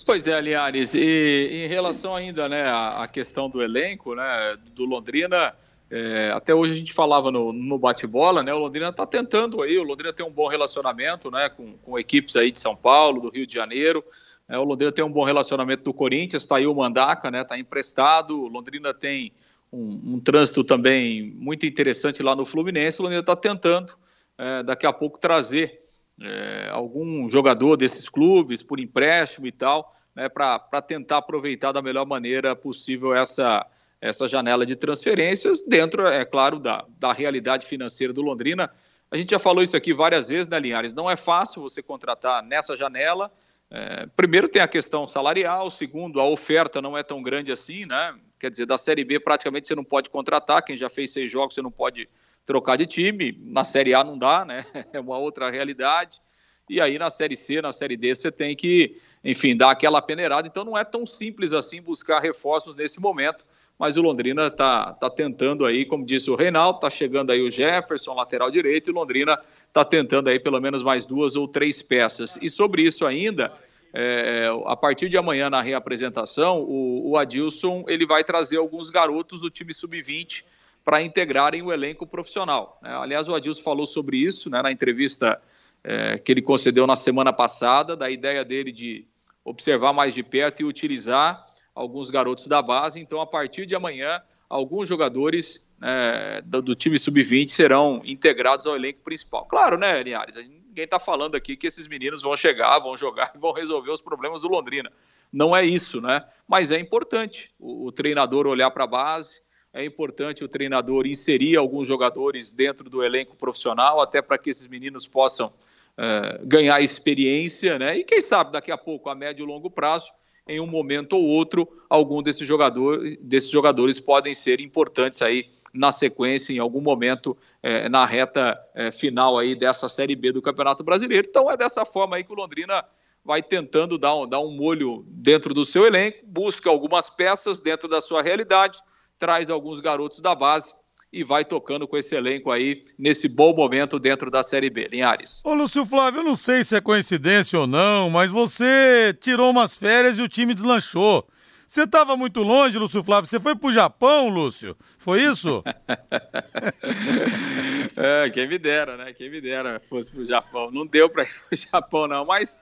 Pois 0.05 0.27
é, 0.27 0.41
Linhares, 0.41 0.93
e 0.95 1.65
em 1.65 1.67
relação 1.67 2.15
ainda 2.15 2.49
né, 2.49 2.69
à 2.69 3.07
questão 3.07 3.49
do 3.49 3.61
elenco, 3.61 4.15
né, 4.15 4.57
do 4.75 4.83
Londrina, 4.83 5.53
é, 5.93 6.31
até 6.31 6.55
hoje 6.55 6.71
a 6.71 6.75
gente 6.75 6.93
falava 6.93 7.29
no, 7.29 7.51
no 7.51 7.77
bate-bola, 7.77 8.41
né? 8.41 8.53
O 8.53 8.59
Londrina 8.59 8.87
está 8.87 9.05
tentando 9.05 9.61
aí, 9.61 9.77
o 9.77 9.83
Londrina 9.83 10.13
tem 10.13 10.25
um 10.25 10.31
bom 10.31 10.47
relacionamento, 10.47 11.29
né? 11.29 11.49
Com, 11.49 11.73
com 11.73 11.99
equipes 11.99 12.37
aí 12.37 12.49
de 12.49 12.61
São 12.61 12.77
Paulo, 12.77 13.23
do 13.23 13.29
Rio 13.29 13.45
de 13.45 13.53
Janeiro. 13.53 14.01
É, 14.47 14.57
o 14.57 14.63
Londrina 14.63 14.89
tem 14.93 15.03
um 15.03 15.11
bom 15.11 15.25
relacionamento 15.25 15.83
do 15.83 15.93
Corinthians, 15.93 16.43
está 16.43 16.55
aí 16.55 16.65
o 16.65 16.73
Mandaca, 16.73 17.29
né? 17.29 17.41
Está 17.41 17.59
emprestado. 17.59 18.41
O 18.41 18.47
Londrina 18.47 18.93
tem 18.93 19.33
um, 19.69 20.13
um, 20.13 20.19
trânsito 20.21 20.63
também 20.63 21.33
muito 21.35 21.65
interessante 21.65 22.23
lá 22.23 22.37
no 22.37 22.45
Fluminense. 22.45 23.01
O 23.01 23.03
Londrina 23.03 23.19
está 23.19 23.35
tentando 23.35 23.91
é, 24.37 24.63
daqui 24.63 24.87
a 24.87 24.93
pouco 24.93 25.19
trazer 25.19 25.77
é, 26.21 26.69
algum 26.71 27.27
jogador 27.27 27.75
desses 27.75 28.07
clubes 28.07 28.63
por 28.63 28.79
empréstimo 28.79 29.45
e 29.45 29.51
tal, 29.51 29.93
né? 30.15 30.29
Para 30.29 30.81
tentar 30.81 31.17
aproveitar 31.17 31.73
da 31.73 31.81
melhor 31.81 32.05
maneira 32.05 32.55
possível 32.55 33.13
essa 33.13 33.67
essa 34.01 34.27
janela 34.27 34.65
de 34.65 34.75
transferências, 34.75 35.61
dentro, 35.61 36.07
é 36.07 36.25
claro, 36.25 36.57
da, 36.57 36.83
da 36.97 37.13
realidade 37.13 37.67
financeira 37.67 38.11
do 38.11 38.23
Londrina. 38.23 38.71
A 39.11 39.15
gente 39.15 39.29
já 39.29 39.37
falou 39.37 39.63
isso 39.63 39.77
aqui 39.77 39.93
várias 39.93 40.29
vezes, 40.29 40.47
né, 40.47 40.59
Linhares? 40.59 40.93
Não 40.93 41.09
é 41.09 41.15
fácil 41.15 41.61
você 41.61 41.83
contratar 41.83 42.41
nessa 42.41 42.75
janela. 42.75 43.31
É, 43.69 44.07
primeiro 44.17 44.49
tem 44.49 44.61
a 44.61 44.67
questão 44.67 45.07
salarial, 45.07 45.69
segundo, 45.69 46.19
a 46.19 46.27
oferta 46.27 46.81
não 46.81 46.97
é 46.97 47.03
tão 47.03 47.21
grande 47.21 47.51
assim, 47.51 47.85
né? 47.85 48.17
Quer 48.39 48.49
dizer, 48.49 48.65
da 48.65 48.77
Série 48.77 49.03
B 49.03 49.19
praticamente 49.19 49.67
você 49.67 49.75
não 49.75 49.83
pode 49.83 50.09
contratar, 50.09 50.63
quem 50.63 50.75
já 50.75 50.89
fez 50.89 51.13
seis 51.13 51.31
jogos 51.31 51.53
você 51.53 51.61
não 51.61 51.71
pode 51.71 52.09
trocar 52.43 52.77
de 52.77 52.87
time, 52.87 53.37
na 53.39 53.63
Série 53.63 53.93
A 53.93 54.03
não 54.03 54.17
dá, 54.17 54.43
né? 54.43 54.65
É 54.91 54.99
uma 54.99 55.19
outra 55.19 55.51
realidade. 55.51 56.19
E 56.67 56.81
aí 56.81 56.97
na 56.97 57.09
Série 57.11 57.37
C, 57.37 57.61
na 57.61 57.71
Série 57.71 57.95
D, 57.95 58.15
você 58.15 58.31
tem 58.31 58.55
que, 58.55 58.99
enfim, 59.23 59.55
dar 59.55 59.71
aquela 59.71 60.01
peneirada. 60.01 60.47
Então 60.47 60.63
não 60.63 60.77
é 60.77 60.83
tão 60.83 61.05
simples 61.05 61.53
assim 61.53 61.81
buscar 61.81 62.19
reforços 62.19 62.75
nesse 62.75 62.99
momento 62.99 63.45
mas 63.81 63.97
o 63.97 64.01
Londrina 64.03 64.45
está 64.45 64.93
tá 64.93 65.09
tentando 65.09 65.65
aí, 65.65 65.87
como 65.87 66.05
disse 66.05 66.29
o 66.29 66.35
Reinaldo, 66.35 66.77
está 66.77 66.87
chegando 66.87 67.31
aí 67.31 67.41
o 67.41 67.49
Jefferson, 67.49 68.13
lateral 68.13 68.51
direito, 68.51 68.91
e 68.91 68.93
Londrina 68.93 69.41
está 69.67 69.83
tentando 69.83 70.29
aí 70.29 70.39
pelo 70.39 70.61
menos 70.61 70.83
mais 70.83 71.03
duas 71.03 71.35
ou 71.35 71.47
três 71.47 71.81
peças. 71.81 72.37
E 72.43 72.47
sobre 72.47 72.83
isso 72.83 73.07
ainda, 73.07 73.51
é, 73.91 74.47
a 74.67 74.75
partir 74.75 75.09
de 75.09 75.17
amanhã 75.17 75.49
na 75.49 75.63
reapresentação, 75.63 76.59
o, 76.61 77.09
o 77.09 77.17
Adilson 77.17 77.83
ele 77.87 78.05
vai 78.05 78.23
trazer 78.23 78.57
alguns 78.57 78.91
garotos 78.91 79.41
do 79.41 79.49
time 79.49 79.73
sub-20 79.73 80.43
para 80.85 81.01
integrarem 81.01 81.63
o 81.63 81.73
elenco 81.73 82.05
profissional. 82.05 82.77
Né? 82.83 82.95
Aliás, 82.95 83.27
o 83.27 83.33
Adilson 83.33 83.63
falou 83.63 83.87
sobre 83.87 84.15
isso 84.15 84.47
né, 84.47 84.61
na 84.61 84.71
entrevista 84.71 85.41
é, 85.83 86.19
que 86.19 86.31
ele 86.31 86.43
concedeu 86.43 86.85
na 86.85 86.95
semana 86.95 87.33
passada, 87.33 87.95
da 87.95 88.11
ideia 88.11 88.45
dele 88.45 88.71
de 88.71 89.07
observar 89.43 89.91
mais 89.91 90.13
de 90.13 90.21
perto 90.21 90.61
e 90.61 90.65
utilizar 90.65 91.49
alguns 91.73 92.09
garotos 92.09 92.47
da 92.47 92.61
base. 92.61 92.99
Então, 92.99 93.21
a 93.21 93.25
partir 93.25 93.65
de 93.65 93.75
amanhã, 93.75 94.21
alguns 94.49 94.87
jogadores 94.87 95.65
é, 95.81 96.41
do, 96.41 96.61
do, 96.61 96.75
time 96.75 96.97
sub-20 96.97 97.49
serão 97.49 98.01
integrados 98.05 98.67
ao 98.67 98.75
elenco 98.75 98.99
principal. 99.01 99.45
Claro, 99.45 99.77
né, 99.77 100.01
Linhares? 100.03 100.35
Ninguém 100.35 100.85
está 100.85 100.99
falando 100.99 101.35
aqui 101.35 101.55
que 101.55 101.67
esses 101.67 101.87
meninos 101.87 102.21
vão 102.21 102.35
chegar, 102.35 102.77
vão 102.79 102.95
jogar 102.95 103.31
e 103.35 103.39
vão 103.39 103.51
resolver 103.51 103.91
os 103.91 104.01
problemas 104.01 104.41
do 104.41 104.47
Londrina. 104.47 104.91
Não 105.31 105.55
é 105.55 105.65
isso, 105.65 106.01
né? 106.01 106.25
Mas 106.47 106.71
é 106.71 106.79
importante 106.79 107.51
o, 107.57 107.87
o 107.87 107.91
treinador 107.91 108.45
olhar 108.45 108.69
para 108.71 108.83
a 108.83 108.87
base, 108.87 109.41
é 109.73 109.85
importante 109.85 110.43
o 110.43 110.49
treinador 110.49 111.07
inserir 111.07 111.55
alguns 111.55 111.87
jogadores 111.87 112.51
dentro 112.51 112.89
do 112.89 113.01
elenco 113.01 113.37
profissional, 113.37 114.01
até 114.01 114.21
para 114.21 114.37
que 114.37 114.49
esses 114.49 114.67
meninos 114.67 115.07
possam 115.07 115.53
é, 115.97 116.41
ganhar 116.43 116.81
experiência, 116.81 117.79
né? 117.79 117.97
E 117.97 118.03
quem 118.03 118.19
sabe 118.19 118.51
daqui 118.51 118.71
a 118.71 118.77
pouco, 118.77 119.09
a 119.09 119.15
médio 119.15 119.43
e 119.43 119.47
longo 119.47 119.69
prazo, 119.69 120.11
em 120.51 120.59
um 120.59 120.67
momento 120.67 121.13
ou 121.13 121.25
outro, 121.25 121.67
algum 121.89 122.21
desses, 122.21 122.47
jogador, 122.47 122.99
desses 123.21 123.49
jogadores 123.49 123.99
podem 123.99 124.33
ser 124.33 124.59
importantes 124.59 125.21
aí 125.21 125.49
na 125.73 125.91
sequência, 125.91 126.53
em 126.53 126.59
algum 126.59 126.81
momento, 126.81 127.37
é, 127.63 127.87
na 127.87 128.05
reta 128.05 128.59
é, 128.75 128.91
final 128.91 129.37
aí 129.37 129.55
dessa 129.55 129.87
Série 129.87 130.15
B 130.15 130.31
do 130.31 130.41
Campeonato 130.41 130.83
Brasileiro. 130.83 131.27
Então 131.29 131.49
é 131.49 131.55
dessa 131.55 131.85
forma 131.85 132.17
aí 132.17 132.23
que 132.23 132.31
o 132.31 132.35
Londrina 132.35 132.83
vai 133.23 133.41
tentando 133.41 133.97
dar 133.97 134.15
um, 134.15 134.27
dar 134.27 134.39
um 134.39 134.51
molho 134.51 135.05
dentro 135.07 135.53
do 135.53 135.63
seu 135.63 135.85
elenco, 135.85 136.19
busca 136.25 136.69
algumas 136.69 137.09
peças 137.09 137.61
dentro 137.61 137.87
da 137.87 138.01
sua 138.01 138.21
realidade, 138.21 138.79
traz 139.17 139.49
alguns 139.49 139.79
garotos 139.79 140.19
da 140.19 140.35
base 140.35 140.73
e 141.11 141.23
vai 141.23 141.43
tocando 141.43 141.87
com 141.87 141.97
esse 141.97 142.15
elenco 142.15 142.51
aí 142.51 142.85
nesse 142.97 143.27
bom 143.27 143.53
momento 143.53 143.99
dentro 143.99 144.31
da 144.31 144.41
Série 144.41 144.69
B. 144.69 144.87
Linhares. 144.87 145.41
Ô, 145.43 145.53
Lúcio 145.53 145.85
Flávio, 145.85 146.21
eu 146.21 146.23
não 146.23 146.35
sei 146.35 146.63
se 146.63 146.75
é 146.75 146.81
coincidência 146.81 147.59
ou 147.59 147.67
não, 147.67 148.09
mas 148.09 148.31
você 148.31 149.15
tirou 149.19 149.51
umas 149.51 149.73
férias 149.73 150.17
e 150.17 150.21
o 150.21 150.29
time 150.29 150.53
deslanchou. 150.53 151.27
Você 151.71 151.83
estava 151.83 152.17
muito 152.17 152.41
longe, 152.41 152.77
Lúcio 152.77 153.01
Flávio. 153.01 153.29
Você 153.29 153.39
foi 153.39 153.55
pro 153.55 153.71
Japão, 153.71 154.27
Lúcio? 154.27 154.75
Foi 154.97 155.23
isso? 155.23 155.63
é, 157.95 158.29
quem 158.29 158.45
me 158.45 158.57
dera, 158.57 158.97
né? 158.97 159.13
Quem 159.13 159.29
me 159.29 159.39
dera 159.39 159.79
fosse 159.79 160.11
pro 160.11 160.25
Japão. 160.25 160.69
Não 160.69 160.85
deu 160.85 161.09
para 161.09 161.23
ir 161.23 161.29
pro 161.47 161.57
Japão, 161.57 162.09
não. 162.09 162.25
Mas, 162.25 162.57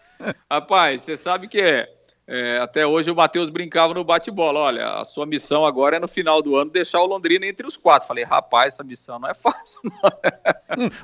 rapaz, 0.50 1.02
você 1.02 1.18
sabe 1.18 1.48
que 1.48 1.60
é 2.32 2.60
até 2.60 2.86
hoje 2.86 3.10
o 3.10 3.16
Matheus 3.16 3.50
brincava 3.50 3.92
no 3.92 4.04
bate-bola. 4.04 4.60
Olha, 4.60 4.88
a 5.00 5.04
sua 5.04 5.26
missão 5.26 5.66
agora 5.66 5.98
é 5.98 6.00
no 6.00 6.08
final 6.08 6.44
do 6.44 6.56
ano 6.56 6.70
deixar 6.70 7.02
o 7.02 7.08
Londrina 7.08 7.48
entre 7.48 7.66
os 7.66 7.76
quatro. 7.76 8.08
Falei, 8.08 8.24
rapaz, 8.24 8.76
essa 8.76 8.84
missão 8.84 9.18
não 9.18 9.28
é 9.28 9.34
fácil. 9.34 9.82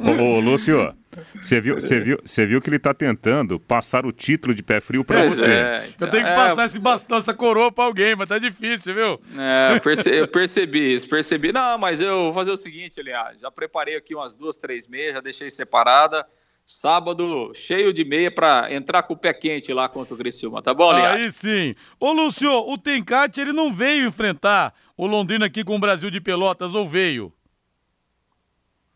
Não. 0.05 0.35
ô, 0.35 0.37
ô, 0.37 0.39
Lúcio, 0.39 0.95
você 1.41 1.59
viu, 1.59 1.81
você 1.81 1.99
viu, 1.99 2.19
você 2.23 2.45
viu 2.45 2.61
que 2.61 2.69
ele 2.69 2.75
está 2.75 2.93
tentando 2.93 3.59
passar 3.59 4.05
o 4.05 4.11
título 4.11 4.53
de 4.53 4.61
pé 4.61 4.79
frio 4.79 5.03
para 5.03 5.25
você. 5.25 5.49
É, 5.49 5.89
então, 5.95 6.07
eu 6.07 6.11
tenho 6.11 6.25
que 6.25 6.29
é, 6.29 6.35
passar 6.35 6.65
esse 6.65 6.77
bastão, 6.77 7.17
essa 7.17 7.33
coroa 7.33 7.71
para 7.71 7.85
alguém, 7.85 8.15
mas 8.15 8.29
tá 8.29 8.37
difícil, 8.37 8.93
viu? 8.93 9.19
É, 9.35 9.75
eu, 9.75 9.81
perce, 9.81 10.09
eu 10.09 10.27
percebi 10.27 10.93
isso, 10.93 11.09
percebi. 11.09 11.51
Não, 11.51 11.79
mas 11.79 12.01
eu 12.01 12.25
vou 12.25 12.33
fazer 12.33 12.51
o 12.51 12.57
seguinte, 12.57 12.99
aliás, 12.99 13.39
já 13.39 13.49
preparei 13.49 13.95
aqui 13.95 14.13
umas 14.13 14.35
duas, 14.35 14.57
três 14.57 14.87
meias, 14.87 15.15
já 15.15 15.21
deixei 15.21 15.49
separada. 15.49 16.23
Sábado, 16.65 17.51
cheio 17.53 17.93
de 17.93 18.03
meia 18.03 18.31
para 18.31 18.73
entrar 18.73 19.03
com 19.03 19.13
o 19.13 19.17
pé 19.17 19.31
quente 19.31 19.71
lá 19.71 19.87
contra 19.87 20.15
o 20.15 20.17
Criciúma, 20.17 20.63
tá 20.63 20.73
bom, 20.73 20.91
Liado? 20.91 21.17
Aí 21.17 21.31
sim. 21.31 21.75
Ô, 21.99 22.11
Lúcio, 22.11 22.51
o 22.51 22.75
Tencate, 22.75 23.39
ele 23.39 23.53
não 23.53 23.71
veio 23.71 24.07
enfrentar 24.07 24.73
o 24.97 25.05
Londrina 25.05 25.45
aqui 25.45 25.63
com 25.63 25.75
o 25.75 25.79
Brasil 25.79 26.09
de 26.09 26.19
Pelotas, 26.19 26.73
ou 26.73 26.89
veio? 26.89 27.31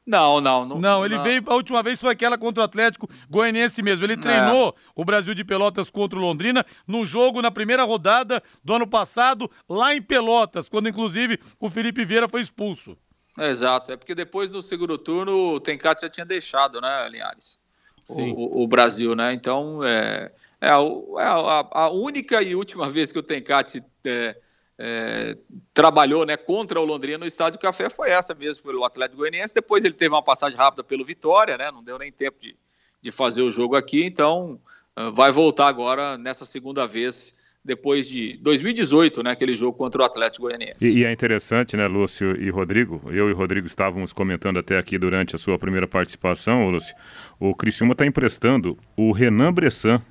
Não, 0.03 0.41
não, 0.41 0.65
não. 0.65 0.79
Não, 0.79 1.05
ele 1.05 1.17
não. 1.17 1.23
veio, 1.23 1.43
a 1.45 1.53
última 1.53 1.83
vez 1.83 2.01
foi 2.01 2.09
aquela 2.09 2.35
contra 2.35 2.61
o 2.61 2.65
Atlético 2.65 3.07
Goianiense 3.29 3.83
mesmo. 3.83 4.03
Ele 4.03 4.17
treinou 4.17 4.69
é. 4.69 4.91
o 4.95 5.05
Brasil 5.05 5.35
de 5.35 5.43
Pelotas 5.43 5.91
contra 5.91 6.17
o 6.17 6.21
Londrina 6.23 6.65
no 6.87 7.05
jogo 7.05 7.39
na 7.39 7.51
primeira 7.51 7.83
rodada 7.83 8.41
do 8.63 8.73
ano 8.73 8.87
passado, 8.87 9.49
lá 9.69 9.93
em 9.93 10.01
Pelotas, 10.01 10.67
quando 10.67 10.89
inclusive 10.89 11.39
o 11.59 11.69
Felipe 11.69 12.03
Vieira 12.03 12.27
foi 12.27 12.41
expulso. 12.41 12.97
Exato, 13.37 13.91
é 13.91 13.97
porque 13.97 14.15
depois 14.15 14.51
do 14.51 14.61
segundo 14.61 14.97
turno 14.97 15.53
o 15.53 15.59
Tencate 15.59 16.01
já 16.01 16.09
tinha 16.09 16.25
deixado, 16.25 16.81
né, 16.81 17.07
Linhares? 17.09 17.59
O, 18.07 18.63
o, 18.63 18.67
Brasil, 18.67 19.13
né? 19.13 19.33
Então 19.33 19.83
é, 19.83 20.31
é, 20.59 20.69
a, 20.69 20.79
é 20.79 21.23
a, 21.23 21.67
a, 21.71 21.89
única 21.91 22.41
e 22.41 22.55
última 22.55 22.89
vez 22.89 23.11
que 23.11 23.19
o 23.19 23.23
Tencate 23.23 23.83
é, 24.03 24.35
é, 24.79 25.37
trabalhou 25.73 26.25
né, 26.25 26.35
contra 26.35 26.79
o 26.79 26.85
Londrina 26.85 27.19
no 27.19 27.27
Estádio 27.27 27.59
Café 27.59 27.87
foi 27.87 28.09
essa 28.09 28.33
mesmo, 28.33 28.63
pelo 28.63 28.83
Atlético 28.83 29.17
Goianiense. 29.17 29.53
Depois 29.53 29.85
ele 29.85 29.93
teve 29.93 30.15
uma 30.15 30.23
passagem 30.23 30.57
rápida 30.57 30.83
pelo 30.83 31.05
Vitória, 31.05 31.55
né? 31.55 31.69
Não 31.69 31.83
deu 31.83 31.99
nem 31.99 32.11
tempo 32.11 32.39
de, 32.39 32.57
de 32.99 33.11
fazer 33.11 33.43
o 33.43 33.51
jogo 33.51 33.75
aqui, 33.75 34.03
então 34.03 34.59
ah, 34.95 35.11
vai 35.11 35.31
voltar 35.31 35.67
agora 35.67 36.17
nessa 36.17 36.45
segunda 36.45 36.87
vez 36.87 37.37
depois 37.63 38.07
de 38.07 38.37
2018, 38.41 39.21
né, 39.23 39.31
aquele 39.31 39.53
jogo 39.53 39.77
contra 39.77 40.01
o 40.01 40.05
Atlético 40.05 40.43
Goianiense. 40.43 40.77
E, 40.81 40.99
e, 40.99 41.05
é 41.05 41.11
interessante, 41.11 41.75
né, 41.75 41.87
Lúcio 41.87 42.41
e 42.41 42.49
Rodrigo, 42.49 43.01
eu 43.07 43.29
e 43.29 43.33
Rodrigo 43.33 43.67
estávamos 43.67 44.13
comentando 44.13 44.59
até 44.59 44.77
aqui 44.77 44.97
durante 44.97 45.35
a 45.35 45.37
sua 45.37 45.59
primeira 45.59 45.87
participação, 45.87 46.69
Lúcio, 46.69 46.95
o 47.39 47.53
Criciúma 47.53 47.93
está 47.93 48.05
emprestando 48.05 48.77
o 48.95 49.11
Renan 49.11 49.53
Bressan, 49.53 50.01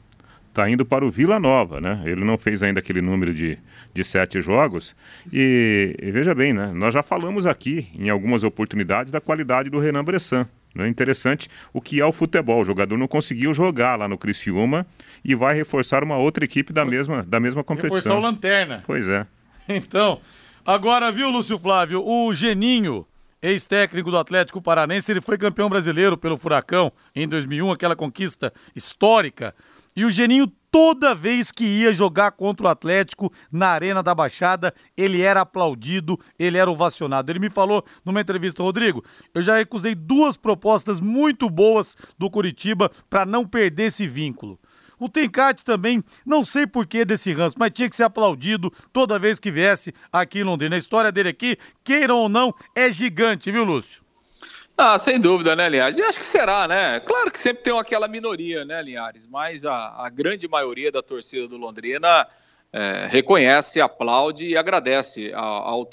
está 0.49 0.69
indo 0.69 0.85
para 0.85 1.05
o 1.05 1.11
Vila 1.11 1.39
Nova, 1.39 1.81
né? 1.81 2.03
Ele 2.05 2.25
não 2.25 2.37
fez 2.37 2.63
ainda 2.63 2.81
aquele 2.81 3.01
número 3.01 3.33
de, 3.33 3.59
de 3.95 4.03
sete 4.03 4.43
jogos. 4.43 4.95
E, 5.33 5.95
e, 6.03 6.11
veja 6.11 6.35
bem, 6.35 6.53
né? 6.53 6.73
Nós 6.75 6.93
já 6.93 7.03
falamos 7.03 7.47
aqui 7.47 7.87
em 7.95 8.11
algumas 8.11 8.43
oportunidades 8.43 9.13
da 9.13 9.21
qualidade 9.21 9.71
do 9.71 9.79
Renan 9.79 10.03
Bressan. 10.03 10.49
É 10.77 10.87
interessante 10.87 11.49
o 11.73 11.81
que 11.81 12.01
é 12.01 12.05
o 12.05 12.13
futebol. 12.13 12.61
O 12.61 12.65
jogador 12.65 12.97
não 12.97 13.09
conseguiu 13.09 13.53
jogar 13.55 13.97
lá 13.97 14.07
no 14.07 14.19
Criciúma 14.19 14.87
e 15.25 15.35
vai 15.35 15.55
reforçar 15.55 16.05
uma 16.05 16.17
outra 16.17 16.45
equipe 16.45 16.73
da 16.73 16.85
mesma, 16.85 17.23
da 17.23 17.41
mesma 17.41 17.65
competição. 17.65 17.97
Reforçar 17.97 18.19
o 18.19 18.21
Lanterna. 18.21 18.83
Pois 18.87 19.09
é. 19.09 19.27
Então, 19.71 20.21
agora 20.65 21.13
viu, 21.13 21.29
Lúcio 21.29 21.59
Flávio, 21.59 22.03
o 22.03 22.33
Geninho, 22.33 23.07
ex-técnico 23.43 24.11
do 24.11 24.17
Atlético 24.17 24.63
Paranense, 24.63 25.13
ele 25.13 25.21
foi 25.21 25.37
campeão 25.37 25.69
brasileiro 25.69 26.17
pelo 26.17 26.39
Furacão 26.39 26.91
em 27.15 27.29
2001, 27.29 27.73
aquela 27.73 27.95
conquista 27.95 28.51
histórica. 28.75 29.55
E 29.95 30.07
o 30.07 30.11
Geninho 30.11 30.51
toda 30.71 31.15
vez 31.15 31.51
que 31.51 31.65
ia 31.65 31.93
jogar 31.93 32.33
contra 32.33 32.67
o 32.67 32.69
Atlético 32.69 33.33
na 33.51 33.69
Arena 33.69 34.03
da 34.03 34.15
Baixada, 34.15 34.75
ele 34.97 35.23
era 35.23 35.43
aplaudido, 35.43 36.19
ele 36.39 36.59
era 36.59 36.71
ovacionado. 36.71 37.31
Ele 37.31 37.39
me 37.39 37.51
falou 37.51 37.85
numa 38.05 38.21
entrevista, 38.21 38.63
Rodrigo, 38.63 39.05
eu 39.35 39.43
já 39.43 39.57
recusei 39.57 39.95
duas 39.95 40.37
propostas 40.37 41.01
muito 41.01 41.49
boas 41.49 41.97
do 42.19 42.31
Curitiba 42.31 42.91
para 43.09 43.25
não 43.25 43.47
perder 43.47 43.85
esse 43.85 44.07
vínculo. 44.07 44.59
O 44.99 45.09
Tencate 45.09 45.65
também, 45.65 46.03
não 46.27 46.45
sei 46.45 46.67
porquê 46.67 47.05
desse 47.05 47.33
ranço, 47.33 47.57
mas 47.59 47.71
tinha 47.71 47.89
que 47.89 47.95
ser 47.95 48.03
aplaudido 48.03 48.73
toda 48.93 49.19
vez 49.19 49.39
que 49.39 49.51
viesse 49.51 49.95
aqui 50.13 50.41
em 50.41 50.45
Londrina. 50.45 50.75
A 50.75 50.79
história 50.79 51.13
dele 51.13 51.29
aqui, 51.29 51.57
queiram 51.85 52.17
ou 52.17 52.29
não, 52.29 52.53
é 52.75 52.91
gigante, 52.91 53.53
viu, 53.53 53.63
Lúcio? 53.63 54.08
Ah, 54.81 54.97
sem 54.97 55.19
dúvida, 55.19 55.57
né, 55.57 55.69
Linhares? 55.69 55.99
E 55.99 56.03
acho 56.05 56.21
que 56.21 56.25
será, 56.25 56.69
né? 56.69 57.01
Claro 57.01 57.33
que 57.33 57.41
sempre 57.41 57.65
tem 57.65 57.77
aquela 57.77 58.07
minoria, 58.07 58.65
né, 58.65 58.81
Linhares? 58.81 59.27
Mas 59.27 59.65
a, 59.65 59.75
a 59.75 60.09
grande 60.09 60.47
maioria 60.47 60.93
da 60.93 61.03
torcida 61.03 61.49
do 61.49 61.57
Londrina 61.57 62.25
é, 62.73 63.09
reconhece, 63.11 63.81
aplaude 63.81 64.47
e 64.47 64.57
agradece 64.57 65.33
ao, 65.35 65.83
ao 65.83 65.89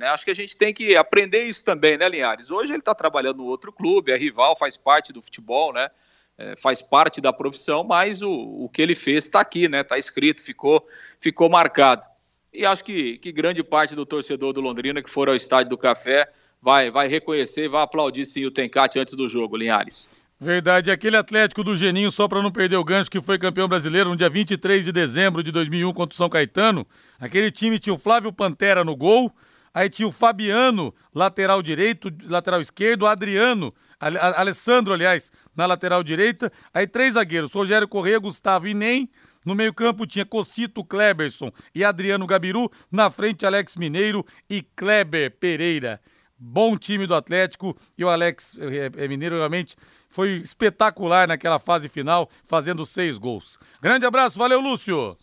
né? 0.00 0.08
Acho 0.08 0.24
que 0.24 0.32
a 0.32 0.34
gente 0.34 0.56
tem 0.56 0.74
que 0.74 0.96
aprender 0.96 1.44
isso 1.44 1.64
também, 1.64 1.96
né, 1.96 2.08
Linhares? 2.08 2.50
Hoje 2.50 2.72
ele 2.72 2.80
está 2.80 2.92
trabalhando 2.92 3.36
no 3.36 3.44
outro 3.44 3.72
clube, 3.72 4.10
é 4.10 4.16
rival, 4.16 4.56
faz 4.56 4.76
parte 4.76 5.12
do 5.12 5.22
futebol, 5.22 5.72
né? 5.72 5.88
É, 6.36 6.56
faz 6.56 6.82
parte 6.82 7.20
da 7.20 7.32
profissão, 7.32 7.84
mas 7.84 8.20
o, 8.20 8.32
o 8.32 8.68
que 8.68 8.82
ele 8.82 8.96
fez 8.96 9.26
está 9.26 9.42
aqui, 9.42 9.68
né? 9.68 9.82
Está 9.82 9.96
escrito, 9.96 10.42
ficou, 10.42 10.84
ficou 11.20 11.48
marcado. 11.48 12.04
E 12.52 12.66
acho 12.66 12.82
que, 12.82 13.16
que 13.18 13.30
grande 13.30 13.62
parte 13.62 13.94
do 13.94 14.04
torcedor 14.04 14.52
do 14.52 14.60
Londrina 14.60 15.00
que 15.00 15.10
for 15.10 15.28
ao 15.28 15.36
Estádio 15.36 15.70
do 15.70 15.78
Café 15.78 16.28
vai, 16.64 16.90
vai 16.90 17.06
reconhecer, 17.08 17.68
vai 17.68 17.82
aplaudir 17.82 18.24
sim 18.24 18.46
o 18.46 18.50
Tencate 18.50 18.98
antes 18.98 19.14
do 19.14 19.28
jogo, 19.28 19.54
Linhares. 19.54 20.08
Verdade, 20.40 20.90
aquele 20.90 21.16
Atlético 21.16 21.62
do 21.62 21.76
Geninho, 21.76 22.10
só 22.10 22.26
para 22.26 22.42
não 22.42 22.50
perder 22.50 22.76
o 22.76 22.84
gancho, 22.84 23.10
que 23.10 23.20
foi 23.20 23.38
campeão 23.38 23.68
brasileiro 23.68 24.08
no 24.08 24.16
dia 24.16 24.30
23 24.30 24.84
de 24.84 24.90
dezembro 24.90 25.42
de 25.42 25.52
2001 25.52 25.92
contra 25.92 26.14
o 26.14 26.16
São 26.16 26.28
Caetano. 26.28 26.86
Aquele 27.20 27.50
time 27.50 27.78
tinha 27.78 27.92
o 27.92 27.98
Flávio 27.98 28.32
Pantera 28.32 28.82
no 28.82 28.96
gol, 28.96 29.30
aí 29.74 29.90
tinha 29.90 30.08
o 30.08 30.12
Fabiano, 30.12 30.92
lateral 31.14 31.62
direito, 31.62 32.10
lateral 32.24 32.60
esquerdo, 32.60 33.06
Adriano, 33.06 33.72
Alessandro, 34.00 34.94
aliás, 34.94 35.30
na 35.54 35.66
lateral 35.66 36.02
direita, 36.02 36.50
aí 36.72 36.86
três 36.86 37.14
zagueiros, 37.14 37.52
Rogério 37.52 37.86
Corrêa, 37.86 38.18
Gustavo 38.18 38.66
e 38.66 38.74
Nem. 38.74 39.08
No 39.44 39.54
meio-campo 39.54 40.06
tinha 40.06 40.24
Cocito 40.24 40.82
Kleberson 40.82 41.52
e 41.74 41.84
Adriano 41.84 42.26
Gabiru. 42.26 42.70
Na 42.90 43.10
frente, 43.10 43.44
Alex 43.44 43.76
Mineiro 43.76 44.24
e 44.48 44.62
Kleber 44.74 45.30
Pereira. 45.38 46.00
Bom 46.38 46.76
time 46.76 47.06
do 47.06 47.14
Atlético 47.14 47.76
e 47.96 48.04
o 48.04 48.08
Alex 48.08 48.56
é, 48.58 49.04
é, 49.04 49.08
Mineiro 49.08 49.36
realmente 49.36 49.76
foi 50.10 50.36
espetacular 50.36 51.26
naquela 51.26 51.58
fase 51.58 51.88
final, 51.88 52.28
fazendo 52.46 52.86
seis 52.86 53.18
gols. 53.18 53.58
Grande 53.80 54.06
abraço, 54.06 54.38
valeu, 54.38 54.60
Lúcio. 54.60 55.16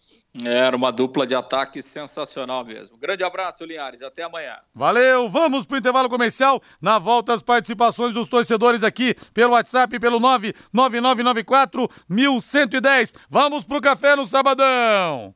Era 0.44 0.76
uma 0.76 0.92
dupla 0.92 1.28
de 1.28 1.36
ataque 1.36 1.82
sensacional 1.82 2.64
mesmo. 2.64 2.98
Grande 2.98 3.24
abraço, 3.24 3.66
Linhares. 3.66 4.02
Até 4.02 4.24
amanhã. 4.24 4.56
Valeu. 4.74 5.30
Vamos 5.30 5.66
para 5.66 5.76
o 5.76 5.78
intervalo 5.78 6.10
comercial. 6.10 6.62
Na 6.82 6.98
volta, 6.98 7.34
as 7.34 7.42
participações 7.42 8.14
dos 8.14 8.30
torcedores 8.30 8.84
aqui 8.84 9.14
pelo 9.34 9.54
WhatsApp, 9.54 10.00
pelo 10.00 10.20
99994 10.20 11.90
1110. 12.08 13.14
Vamos 13.30 13.66
para 13.66 13.78
o 13.78 13.82
café 13.82 14.16
no 14.16 14.26
sabadão. 14.26 15.36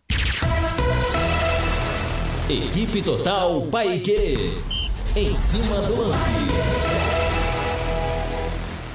Equipe 2.50 3.02
Total 3.02 3.62
Paique. 3.72 4.75
Em 5.18 5.34
cima 5.38 5.78
do 5.84 5.96
lance. 5.96 6.30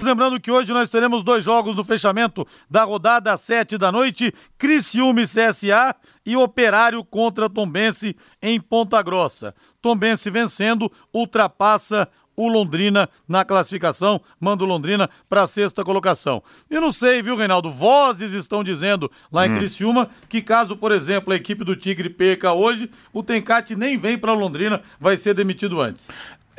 Lembrando 0.02 0.38
que 0.38 0.50
hoje 0.50 0.70
nós 0.70 0.90
teremos 0.90 1.22
dois 1.22 1.42
jogos 1.42 1.74
no 1.74 1.82
fechamento 1.82 2.46
da 2.68 2.84
rodada 2.84 3.32
às 3.32 3.40
sete 3.40 3.78
da 3.78 3.90
noite, 3.90 4.30
Criciúma 4.58 5.22
e 5.22 5.24
CSA 5.24 5.96
e 6.26 6.36
Operário 6.36 7.02
contra 7.02 7.48
Tombense 7.48 8.14
em 8.42 8.60
Ponta 8.60 9.00
Grossa. 9.00 9.54
Tombense 9.80 10.28
vencendo, 10.28 10.92
ultrapassa 11.10 12.06
o 12.36 12.48
Londrina 12.48 13.08
na 13.28 13.44
classificação, 13.44 14.20
manda 14.38 14.64
o 14.64 14.66
Londrina 14.66 15.10
para 15.28 15.42
a 15.42 15.46
sexta 15.46 15.84
colocação. 15.84 16.42
Eu 16.70 16.80
não 16.80 16.92
sei, 16.92 17.22
viu, 17.22 17.36
Reinaldo? 17.36 17.70
Vozes 17.70 18.32
estão 18.32 18.64
dizendo 18.64 19.10
lá 19.30 19.46
em 19.46 19.52
hum. 19.52 19.58
Criciúma 19.58 20.10
que 20.28 20.40
caso, 20.40 20.76
por 20.76 20.92
exemplo, 20.92 21.32
a 21.32 21.36
equipe 21.36 21.64
do 21.64 21.76
Tigre 21.76 22.08
perca 22.08 22.52
hoje, 22.52 22.90
o 23.12 23.22
Tencate 23.22 23.76
nem 23.76 23.98
vem 23.98 24.16
para 24.16 24.32
Londrina, 24.32 24.82
vai 24.98 25.16
ser 25.16 25.34
demitido 25.34 25.80
antes. 25.80 26.10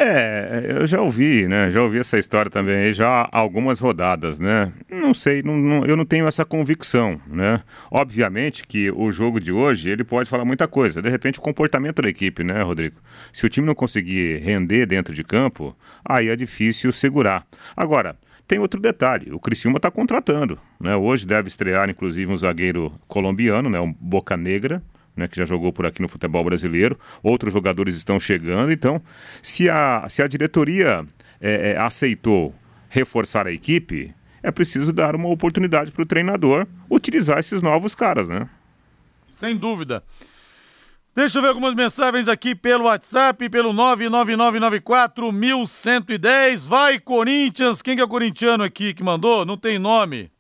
É, 0.03 0.77
eu 0.79 0.87
já 0.87 0.99
ouvi, 0.99 1.47
né? 1.47 1.69
Já 1.69 1.83
ouvi 1.83 1.99
essa 1.99 2.17
história 2.17 2.49
também 2.49 2.91
já 2.91 3.07
há 3.07 3.37
algumas 3.37 3.79
rodadas, 3.79 4.39
né? 4.39 4.73
Não 4.89 5.13
sei, 5.13 5.43
não, 5.43 5.55
não, 5.55 5.85
eu 5.85 5.95
não 5.95 6.05
tenho 6.05 6.27
essa 6.27 6.43
convicção, 6.43 7.21
né? 7.27 7.61
Obviamente 7.91 8.65
que 8.65 8.89
o 8.89 9.11
jogo 9.11 9.39
de 9.39 9.51
hoje, 9.51 9.91
ele 9.91 10.03
pode 10.03 10.27
falar 10.27 10.43
muita 10.43 10.67
coisa. 10.67 11.03
De 11.03 11.09
repente, 11.09 11.37
o 11.37 11.41
comportamento 11.41 12.01
da 12.01 12.09
equipe, 12.09 12.43
né, 12.43 12.63
Rodrigo? 12.63 12.99
Se 13.31 13.45
o 13.45 13.49
time 13.49 13.67
não 13.67 13.75
conseguir 13.75 14.39
render 14.39 14.87
dentro 14.87 15.13
de 15.13 15.23
campo, 15.23 15.77
aí 16.03 16.29
é 16.29 16.35
difícil 16.35 16.91
segurar. 16.91 17.45
Agora, 17.77 18.17
tem 18.47 18.57
outro 18.57 18.81
detalhe, 18.81 19.31
o 19.31 19.39
Criciúma 19.39 19.77
está 19.77 19.91
contratando, 19.91 20.57
né? 20.79 20.95
Hoje 20.95 21.27
deve 21.27 21.47
estrear, 21.47 21.91
inclusive, 21.91 22.31
um 22.31 22.37
zagueiro 22.37 22.91
colombiano, 23.07 23.69
né? 23.69 23.79
Um 23.79 23.93
Boca 23.93 24.35
Negra, 24.35 24.81
né, 25.15 25.27
que 25.27 25.37
já 25.37 25.45
jogou 25.45 25.71
por 25.71 25.85
aqui 25.85 26.01
no 26.01 26.07
futebol 26.07 26.43
brasileiro. 26.43 26.99
Outros 27.21 27.53
jogadores 27.53 27.95
estão 27.95 28.19
chegando. 28.19 28.71
Então, 28.71 29.01
se 29.41 29.69
a, 29.69 30.05
se 30.09 30.21
a 30.21 30.27
diretoria 30.27 31.05
é, 31.39 31.71
é, 31.71 31.77
aceitou 31.77 32.53
reforçar 32.89 33.47
a 33.47 33.51
equipe, 33.51 34.13
é 34.43 34.51
preciso 34.51 34.91
dar 34.91 35.15
uma 35.15 35.29
oportunidade 35.29 35.91
para 35.91 36.01
o 36.01 36.05
treinador 36.05 36.67
utilizar 36.89 37.39
esses 37.39 37.61
novos 37.61 37.95
caras, 37.95 38.27
né? 38.27 38.49
Sem 39.31 39.55
dúvida. 39.55 40.03
Deixa 41.13 41.39
eu 41.39 41.41
ver 41.41 41.49
algumas 41.49 41.75
mensagens 41.75 42.29
aqui 42.29 42.55
pelo 42.55 42.85
WhatsApp, 42.85 43.49
pelo 43.49 43.73
99994-1110. 43.73 46.65
Vai, 46.67 46.99
Corinthians! 46.99 47.81
Quem 47.81 47.95
que 47.95 48.01
é 48.01 48.05
o 48.05 48.07
corintiano 48.07 48.63
aqui 48.63 48.93
que 48.93 49.03
mandou? 49.03 49.45
Não 49.45 49.57
tem 49.57 49.77
nome. 49.77 50.31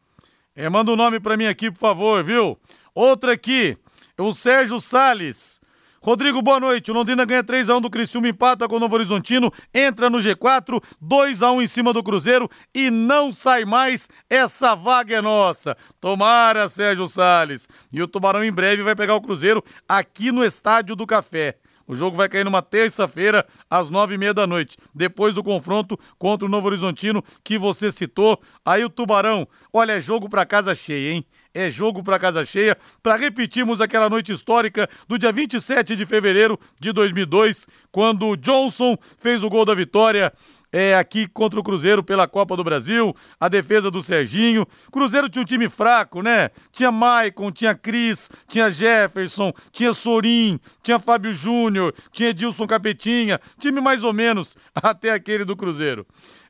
É, 0.55 0.69
manda 0.69 0.91
o 0.91 0.93
um 0.93 0.97
nome 0.97 1.19
para 1.19 1.35
mim 1.35 1.45
aqui, 1.45 1.69
por 1.69 1.79
favor, 1.79 2.23
viu? 2.23 2.57
Outra 2.95 3.33
aqui 3.33 3.77
o 4.17 4.33
Sérgio 4.33 4.79
Sales. 4.79 5.61
Rodrigo, 6.03 6.41
boa 6.41 6.59
noite. 6.59 6.89
O 6.89 6.93
Londrina 6.95 7.23
ganha 7.25 7.43
3x1 7.43 7.79
do 7.79 7.89
Criciúma, 7.89 8.27
empata 8.27 8.67
com 8.67 8.77
o 8.77 8.79
Novo 8.79 8.95
Horizontino, 8.95 9.53
entra 9.71 10.09
no 10.09 10.17
G4, 10.17 10.81
2x1 10.99 11.61
em 11.61 11.67
cima 11.67 11.93
do 11.93 12.01
Cruzeiro 12.01 12.49
e 12.73 12.89
não 12.89 13.31
sai 13.31 13.65
mais. 13.65 14.09
Essa 14.27 14.73
vaga 14.73 15.17
é 15.17 15.21
nossa. 15.21 15.77
Tomara, 15.99 16.67
Sérgio 16.67 17.07
Sales. 17.07 17.69
E 17.93 18.01
o 18.01 18.07
Tubarão 18.07 18.43
em 18.43 18.51
breve 18.51 18.81
vai 18.81 18.95
pegar 18.95 19.13
o 19.13 19.21
Cruzeiro 19.21 19.63
aqui 19.87 20.31
no 20.31 20.43
Estádio 20.43 20.95
do 20.95 21.05
Café. 21.05 21.57
O 21.87 21.95
jogo 21.95 22.15
vai 22.15 22.29
cair 22.29 22.45
numa 22.45 22.61
terça-feira, 22.61 23.45
às 23.69 23.89
nove 23.89 24.15
e 24.15 24.17
meia 24.17 24.33
da 24.33 24.47
noite, 24.47 24.77
depois 24.95 25.33
do 25.33 25.43
confronto 25.43 25.99
contra 26.17 26.45
o 26.47 26.49
Novo 26.49 26.67
Horizontino 26.67 27.23
que 27.43 27.57
você 27.57 27.91
citou. 27.91 28.41
Aí 28.65 28.83
o 28.83 28.89
Tubarão, 28.89 29.47
olha, 29.73 29.91
é 29.91 29.99
jogo 29.99 30.29
pra 30.29 30.45
casa 30.45 30.73
cheia, 30.73 31.11
hein? 31.11 31.25
É 31.53 31.69
jogo 31.69 32.03
para 32.03 32.19
casa 32.19 32.43
cheia, 32.45 32.77
para 33.01 33.15
repetirmos 33.15 33.81
aquela 33.81 34.09
noite 34.09 34.31
histórica 34.31 34.89
do 35.07 35.17
dia 35.17 35.31
27 35.31 35.95
de 35.95 36.05
fevereiro 36.05 36.59
de 36.79 36.91
2002, 36.91 37.67
quando 37.91 38.27
o 38.27 38.37
Johnson 38.37 38.97
fez 39.17 39.43
o 39.43 39.49
gol 39.49 39.65
da 39.65 39.73
vitória 39.73 40.33
é, 40.71 40.95
aqui 40.95 41.27
contra 41.27 41.59
o 41.59 41.63
Cruzeiro 41.63 42.01
pela 42.01 42.27
Copa 42.27 42.55
do 42.55 42.63
Brasil, 42.63 43.13
a 43.39 43.49
defesa 43.49 43.91
do 43.91 44.01
Serginho. 44.01 44.65
Cruzeiro 44.91 45.27
tinha 45.27 45.41
um 45.41 45.45
time 45.45 45.67
fraco, 45.67 46.21
né? 46.21 46.49
Tinha 46.71 46.91
Maicon, 46.91 47.51
tinha 47.51 47.75
Cris, 47.75 48.29
tinha 48.47 48.69
Jefferson, 48.69 49.51
tinha 49.71 49.93
Sorim, 49.93 50.59
tinha 50.81 50.97
Fábio 50.97 51.33
Júnior, 51.33 51.93
tinha 52.11 52.29
Edilson 52.29 52.65
Capetinha, 52.65 53.39
time 53.59 53.81
mais 53.81 54.03
ou 54.03 54.13
menos 54.13 54.55
até 54.73 55.11
aquele 55.11 55.43
do 55.43 55.55
Cruzeiro. 55.55 56.05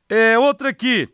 É, 0.08 0.38
outra 0.38 0.68
aqui, 0.68 1.08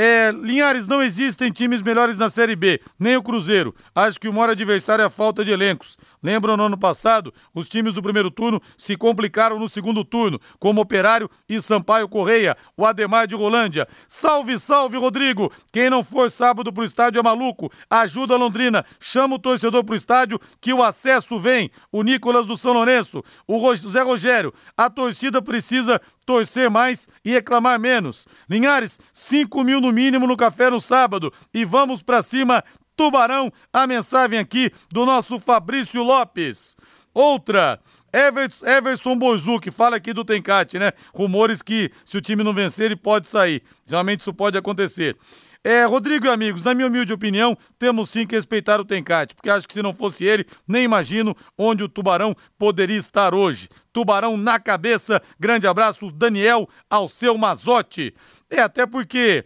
é, 0.00 0.30
Linhares, 0.30 0.86
não 0.86 1.02
existem 1.02 1.50
times 1.50 1.82
melhores 1.82 2.16
na 2.16 2.30
Série 2.30 2.54
B, 2.54 2.80
nem 2.96 3.16
o 3.16 3.22
Cruzeiro. 3.22 3.74
Acho 3.92 4.20
que 4.20 4.28
o 4.28 4.32
maior 4.32 4.50
adversário 4.50 5.02
é 5.02 5.06
a 5.06 5.10
falta 5.10 5.44
de 5.44 5.50
elencos. 5.50 5.98
Lembram 6.22 6.56
no 6.56 6.64
ano 6.64 6.78
passado, 6.78 7.32
os 7.54 7.68
times 7.68 7.94
do 7.94 8.02
primeiro 8.02 8.30
turno 8.30 8.60
se 8.76 8.96
complicaram 8.96 9.58
no 9.58 9.68
segundo 9.68 10.04
turno, 10.04 10.40
como 10.58 10.80
Operário 10.80 11.30
e 11.48 11.60
Sampaio 11.60 12.08
Correia, 12.08 12.56
o 12.76 12.84
Ademar 12.84 13.26
de 13.26 13.34
Rolândia. 13.34 13.86
Salve, 14.06 14.58
salve, 14.58 14.96
Rodrigo! 14.96 15.52
Quem 15.72 15.90
não 15.90 16.02
for 16.02 16.30
sábado 16.30 16.72
pro 16.72 16.84
estádio 16.84 17.20
é 17.20 17.22
maluco. 17.22 17.70
Ajuda 17.90 18.34
a 18.34 18.38
Londrina, 18.38 18.84
chama 19.00 19.36
o 19.36 19.38
torcedor 19.38 19.84
pro 19.84 19.94
estádio 19.94 20.40
que 20.60 20.72
o 20.72 20.82
acesso 20.82 21.38
vem. 21.38 21.70
O 21.92 22.02
Nicolas 22.02 22.46
do 22.46 22.56
São 22.56 22.72
Lourenço, 22.72 23.22
o 23.46 23.74
Zé 23.74 24.02
Rogério. 24.02 24.52
A 24.76 24.90
torcida 24.90 25.40
precisa 25.40 26.00
torcer 26.24 26.68
mais 26.68 27.08
e 27.24 27.30
reclamar 27.30 27.80
menos. 27.80 28.26
Linhares, 28.48 29.00
5 29.12 29.64
mil 29.64 29.80
no 29.80 29.92
mínimo 29.92 30.26
no 30.26 30.36
café 30.36 30.68
no 30.68 30.80
sábado. 30.80 31.32
E 31.54 31.64
vamos 31.64 32.02
para 32.02 32.22
cima, 32.22 32.62
Tubarão. 32.98 33.52
A 33.72 33.86
mensagem 33.86 34.40
aqui 34.40 34.72
do 34.90 35.06
nosso 35.06 35.38
Fabrício 35.38 36.02
Lopes. 36.02 36.76
Outra. 37.14 37.80
Everson, 38.12 39.16
Bozu, 39.16 39.60
que 39.60 39.70
fala 39.70 39.96
aqui 39.96 40.12
do 40.12 40.24
Tencate, 40.24 40.78
né? 40.78 40.92
Rumores 41.14 41.62
que 41.62 41.92
se 42.04 42.16
o 42.16 42.20
time 42.20 42.42
não 42.42 42.52
vencer, 42.52 42.86
ele 42.86 42.96
pode 42.96 43.28
sair. 43.28 43.62
Realmente 43.86 44.20
isso 44.20 44.34
pode 44.34 44.58
acontecer. 44.58 45.16
É, 45.62 45.84
Rodrigo 45.84 46.26
e 46.26 46.30
amigos, 46.30 46.64
na 46.64 46.74
minha 46.74 46.88
humilde 46.88 47.12
opinião, 47.12 47.56
temos 47.78 48.10
sim 48.10 48.26
que 48.26 48.34
respeitar 48.34 48.80
o 48.80 48.84
Tencate, 48.84 49.34
porque 49.34 49.50
acho 49.50 49.68
que 49.68 49.74
se 49.74 49.82
não 49.82 49.92
fosse 49.92 50.24
ele, 50.24 50.46
nem 50.66 50.84
imagino 50.84 51.36
onde 51.56 51.82
o 51.82 51.88
Tubarão 51.88 52.34
poderia 52.56 52.96
estar 52.96 53.34
hoje. 53.34 53.68
Tubarão 53.92 54.36
na 54.36 54.58
cabeça, 54.58 55.20
grande 55.38 55.66
abraço, 55.66 56.10
Daniel 56.10 56.68
Alceu 56.88 57.36
Mazotti. 57.36 58.14
É, 58.48 58.60
até 58.60 58.86
porque 58.86 59.44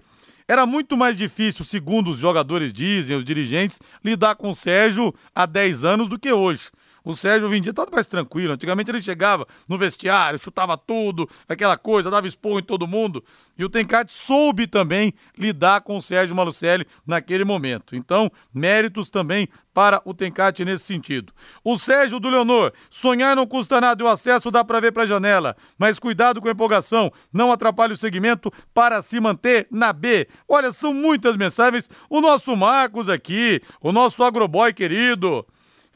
era 0.53 0.67
muito 0.67 0.99
mais 0.99 1.17
difícil, 1.17 1.65
segundo 1.65 2.11
os 2.11 2.19
jogadores 2.19 2.75
dizem, 2.75 3.17
os 3.17 3.25
dirigentes, 3.25 3.81
lidar 4.05 4.35
com 4.35 4.51
o 4.51 4.55
Sérgio 4.55 5.15
há 5.35 5.47
10 5.47 5.83
anos 5.83 6.09
do 6.09 6.19
que 6.19 6.31
hoje. 6.31 6.69
O 7.05 7.15
Sérgio 7.15 7.49
hoje 7.49 7.59
em 7.59 7.61
dia 7.61 7.73
tá 7.73 7.87
mais 7.91 8.07
tranquilo. 8.07 8.53
Antigamente 8.53 8.91
ele 8.91 9.03
chegava 9.03 9.47
no 9.69 9.79
vestiário, 9.79 10.39
chutava 10.39 10.77
tudo, 10.77 11.29
aquela 11.49 11.77
coisa, 11.77 12.11
dava 12.11 12.27
expor 12.27 12.61
em 12.61 12.63
todo 12.63 12.87
mundo. 12.87 13.25
E 13.59 13.65
o 13.65 13.69
Tencate 13.69 14.13
soube 14.13 14.67
também 14.67 15.13
lidar 15.37 15.81
com 15.83 15.97
o 15.97 16.03
Sérgio 16.03 16.35
Malucelli 16.35 16.87
naquele 17.07 17.45
momento. 17.45 17.95
Então, 17.97 18.31
méritos 18.53 19.11
também 19.11 19.49
para 19.75 20.03
o 20.05 20.13
Tencate 20.13 20.65
nesse 20.65 20.85
sentido. 20.85 21.33
O 21.65 21.79
Sérgio 21.79 22.21
do 22.21 22.29
Leonor, 22.29 22.73
sonhar 22.91 23.35
não 23.35 23.47
custa 23.47 23.81
nada 23.81 24.03
e 24.03 24.07
o 24.07 24.09
acesso 24.09 24.51
dá 24.51 24.65
para 24.65 24.81
ver 24.81 24.93
para 24.93 25.05
a 25.05 25.07
janela, 25.07 25.57
mas 25.79 25.99
cuidado 25.99 26.41
com 26.41 26.49
a 26.49 26.53
empolgação, 26.53 27.11
não 27.33 27.51
atrapalhe 27.51 27.93
o 27.93 27.97
segmento 27.97 28.53
para 28.75 29.01
se 29.01 29.19
manter 29.21 29.67
na 29.71 29.93
B. 29.93 30.29
Olha, 30.49 30.73
são 30.73 30.93
muitas 30.93 31.37
mensagens. 31.37 31.89
O 32.09 32.21
nosso 32.21 32.55
Marcos 32.57 33.09
aqui, 33.09 33.61
o 33.81 33.93
nosso 33.93 34.23
agroboy 34.23 34.73
querido, 34.73 35.47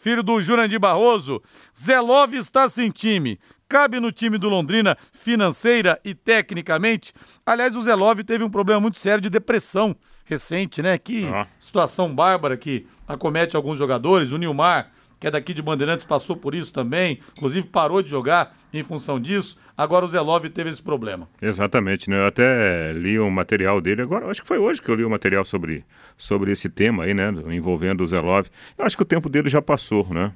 filho 0.07 0.23
do 0.23 0.41
Jurandir 0.41 0.79
Barroso. 0.79 1.43
Zelov 1.77 2.33
está 2.35 2.69
sem 2.69 2.91
time. 2.91 3.41
Cabe 3.69 3.99
no 3.99 4.13
time 4.13 4.39
do 4.39 4.49
Londrina 4.49 4.97
financeira 5.11 6.01
e 6.05 6.15
tecnicamente. 6.15 7.13
Aliás, 7.45 7.75
o 7.75 7.81
Zelov 7.81 8.23
teve 8.23 8.45
um 8.45 8.49
problema 8.49 8.81
muito 8.81 9.01
sério 9.01 9.21
de 9.21 9.29
depressão 9.29 9.97
recente, 10.25 10.81
né? 10.81 10.97
Que 10.97 11.27
ah. 11.27 11.49
situação 11.59 12.15
bárbara 12.15 12.57
que 12.57 12.87
acomete 13.09 13.57
alguns 13.57 13.81
jogadores. 13.81 14.31
O 14.31 14.37
Nilmar 14.37 14.93
que 15.27 15.29
é 15.29 15.31
daqui 15.33 15.53
de 15.53 15.61
Bandeirantes, 15.61 16.07
passou 16.07 16.37
por 16.37 16.55
isso 16.55 16.73
também, 16.73 17.19
inclusive 17.37 17.67
parou 17.67 18.01
de 18.01 18.09
jogar 18.09 18.57
em 18.73 18.85
função 18.85 19.19
disso. 19.19 19.59
Agora 19.77 20.05
o 20.05 20.09
Zelov 20.09 20.49
teve 20.51 20.71
esse 20.71 20.81
problema. 20.81 21.29
Exatamente, 21.43 22.09
né? 22.09 22.17
Eu 22.21 22.27
até 22.27 22.93
li 22.93 23.19
um 23.19 23.29
material 23.29 23.81
dele, 23.81 24.03
agora 24.03 24.31
acho 24.31 24.43
que 24.43 24.47
foi 24.47 24.59
hoje 24.59 24.81
que 24.81 24.89
eu 24.89 24.95
li 24.95 25.03
o 25.03 25.09
um 25.09 25.11
material 25.11 25.45
sobre, 25.45 25.85
sobre 26.17 26.53
esse 26.53 26.69
tema 26.69 27.03
aí, 27.03 27.13
né? 27.13 27.35
Envolvendo 27.49 28.03
o 28.03 28.07
Zelov. 28.07 28.47
Eu 28.79 28.85
acho 28.85 28.97
que 28.97 29.03
o 29.03 29.07
tempo 29.07 29.29
dele 29.29 29.49
já 29.49 29.61
passou, 29.61 30.07
né? 30.15 30.33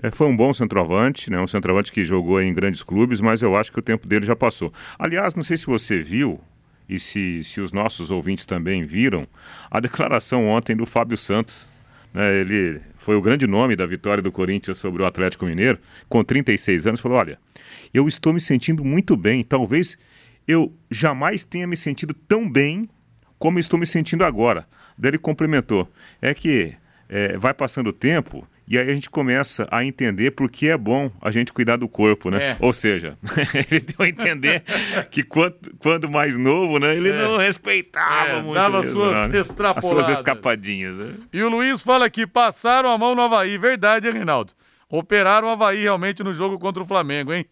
É, 0.00 0.12
foi 0.12 0.28
um 0.28 0.36
bom 0.36 0.54
centroavante, 0.54 1.32
né? 1.32 1.40
Um 1.40 1.48
centroavante 1.48 1.90
que 1.90 2.04
jogou 2.04 2.40
em 2.40 2.54
grandes 2.54 2.84
clubes, 2.84 3.20
mas 3.20 3.42
eu 3.42 3.56
acho 3.56 3.72
que 3.72 3.80
o 3.80 3.82
tempo 3.82 4.06
dele 4.06 4.24
já 4.24 4.36
passou. 4.36 4.72
Aliás, 4.96 5.34
não 5.34 5.42
sei 5.42 5.56
se 5.56 5.66
você 5.66 6.00
viu, 6.00 6.40
e 6.88 6.96
se, 7.00 7.42
se 7.42 7.60
os 7.60 7.72
nossos 7.72 8.08
ouvintes 8.08 8.46
também 8.46 8.84
viram, 8.84 9.26
a 9.68 9.80
declaração 9.80 10.46
ontem 10.46 10.76
do 10.76 10.86
Fábio 10.86 11.16
Santos 11.16 11.68
né, 12.12 12.40
ele 12.40 12.80
foi 12.96 13.16
o 13.16 13.20
grande 13.20 13.46
nome 13.46 13.76
da 13.76 13.86
vitória 13.86 14.22
do 14.22 14.32
Corinthians 14.32 14.78
sobre 14.78 15.02
o 15.02 15.06
Atlético 15.06 15.44
Mineiro, 15.44 15.78
com 16.08 16.22
36 16.24 16.86
anos, 16.86 17.00
falou: 17.00 17.18
Olha, 17.18 17.38
eu 17.92 18.08
estou 18.08 18.32
me 18.32 18.40
sentindo 18.40 18.84
muito 18.84 19.16
bem, 19.16 19.44
talvez 19.44 19.98
eu 20.46 20.72
jamais 20.90 21.44
tenha 21.44 21.66
me 21.66 21.76
sentido 21.76 22.14
tão 22.14 22.50
bem 22.50 22.88
como 23.38 23.58
estou 23.58 23.78
me 23.78 23.86
sentindo 23.86 24.24
agora. 24.24 24.66
Daí 24.96 25.10
ele 25.10 25.18
complementou: 25.18 25.90
É 26.20 26.34
que 26.34 26.74
é, 27.08 27.36
vai 27.38 27.54
passando 27.54 27.88
o 27.88 27.92
tempo 27.92 28.46
e 28.68 28.78
aí 28.78 28.90
a 28.90 28.94
gente 28.94 29.08
começa 29.08 29.66
a 29.70 29.84
entender 29.84 30.32
por 30.32 30.50
que 30.50 30.68
é 30.68 30.76
bom 30.76 31.10
a 31.20 31.30
gente 31.30 31.52
cuidar 31.52 31.76
do 31.76 31.88
corpo, 31.88 32.30
né? 32.30 32.50
É. 32.52 32.56
Ou 32.60 32.72
seja, 32.72 33.16
ele 33.70 33.80
deu 33.80 33.96
a 34.04 34.08
entender 34.08 34.62
que 35.10 35.22
quando, 35.22 35.56
quando 35.78 36.10
mais 36.10 36.36
novo, 36.36 36.78
né, 36.78 36.96
ele 36.96 37.10
É. 37.10 37.12
não 37.18 37.36
respeitava 37.38 38.28
É, 38.30 38.42
muito. 38.42 38.54
dava 38.54 38.84
suas 38.84 39.12
não, 39.12 39.28
né? 39.28 39.38
As 39.38 39.46
extrapoladas. 39.46 40.04
suas 40.06 40.18
escapadinhas, 40.18 40.94
né? 40.96 41.14
E 41.32 41.42
o 41.42 41.48
Luiz 41.48 41.80
fala 41.82 42.08
que 42.10 42.26
passaram 42.26 42.90
a 42.90 42.98
mão 42.98 43.14
no 43.14 43.22
Havaí. 43.22 43.56
Verdade, 43.58 44.06
hein, 44.06 44.12
Reinaldo? 44.12 44.52
Operaram 44.90 45.48
o 45.48 45.50
Havaí 45.50 45.82
realmente 45.82 46.22
no 46.22 46.32
jogo 46.32 46.58
contra 46.58 46.82
o 46.82 46.86
Flamengo, 46.86 47.32
hein? 47.32 47.44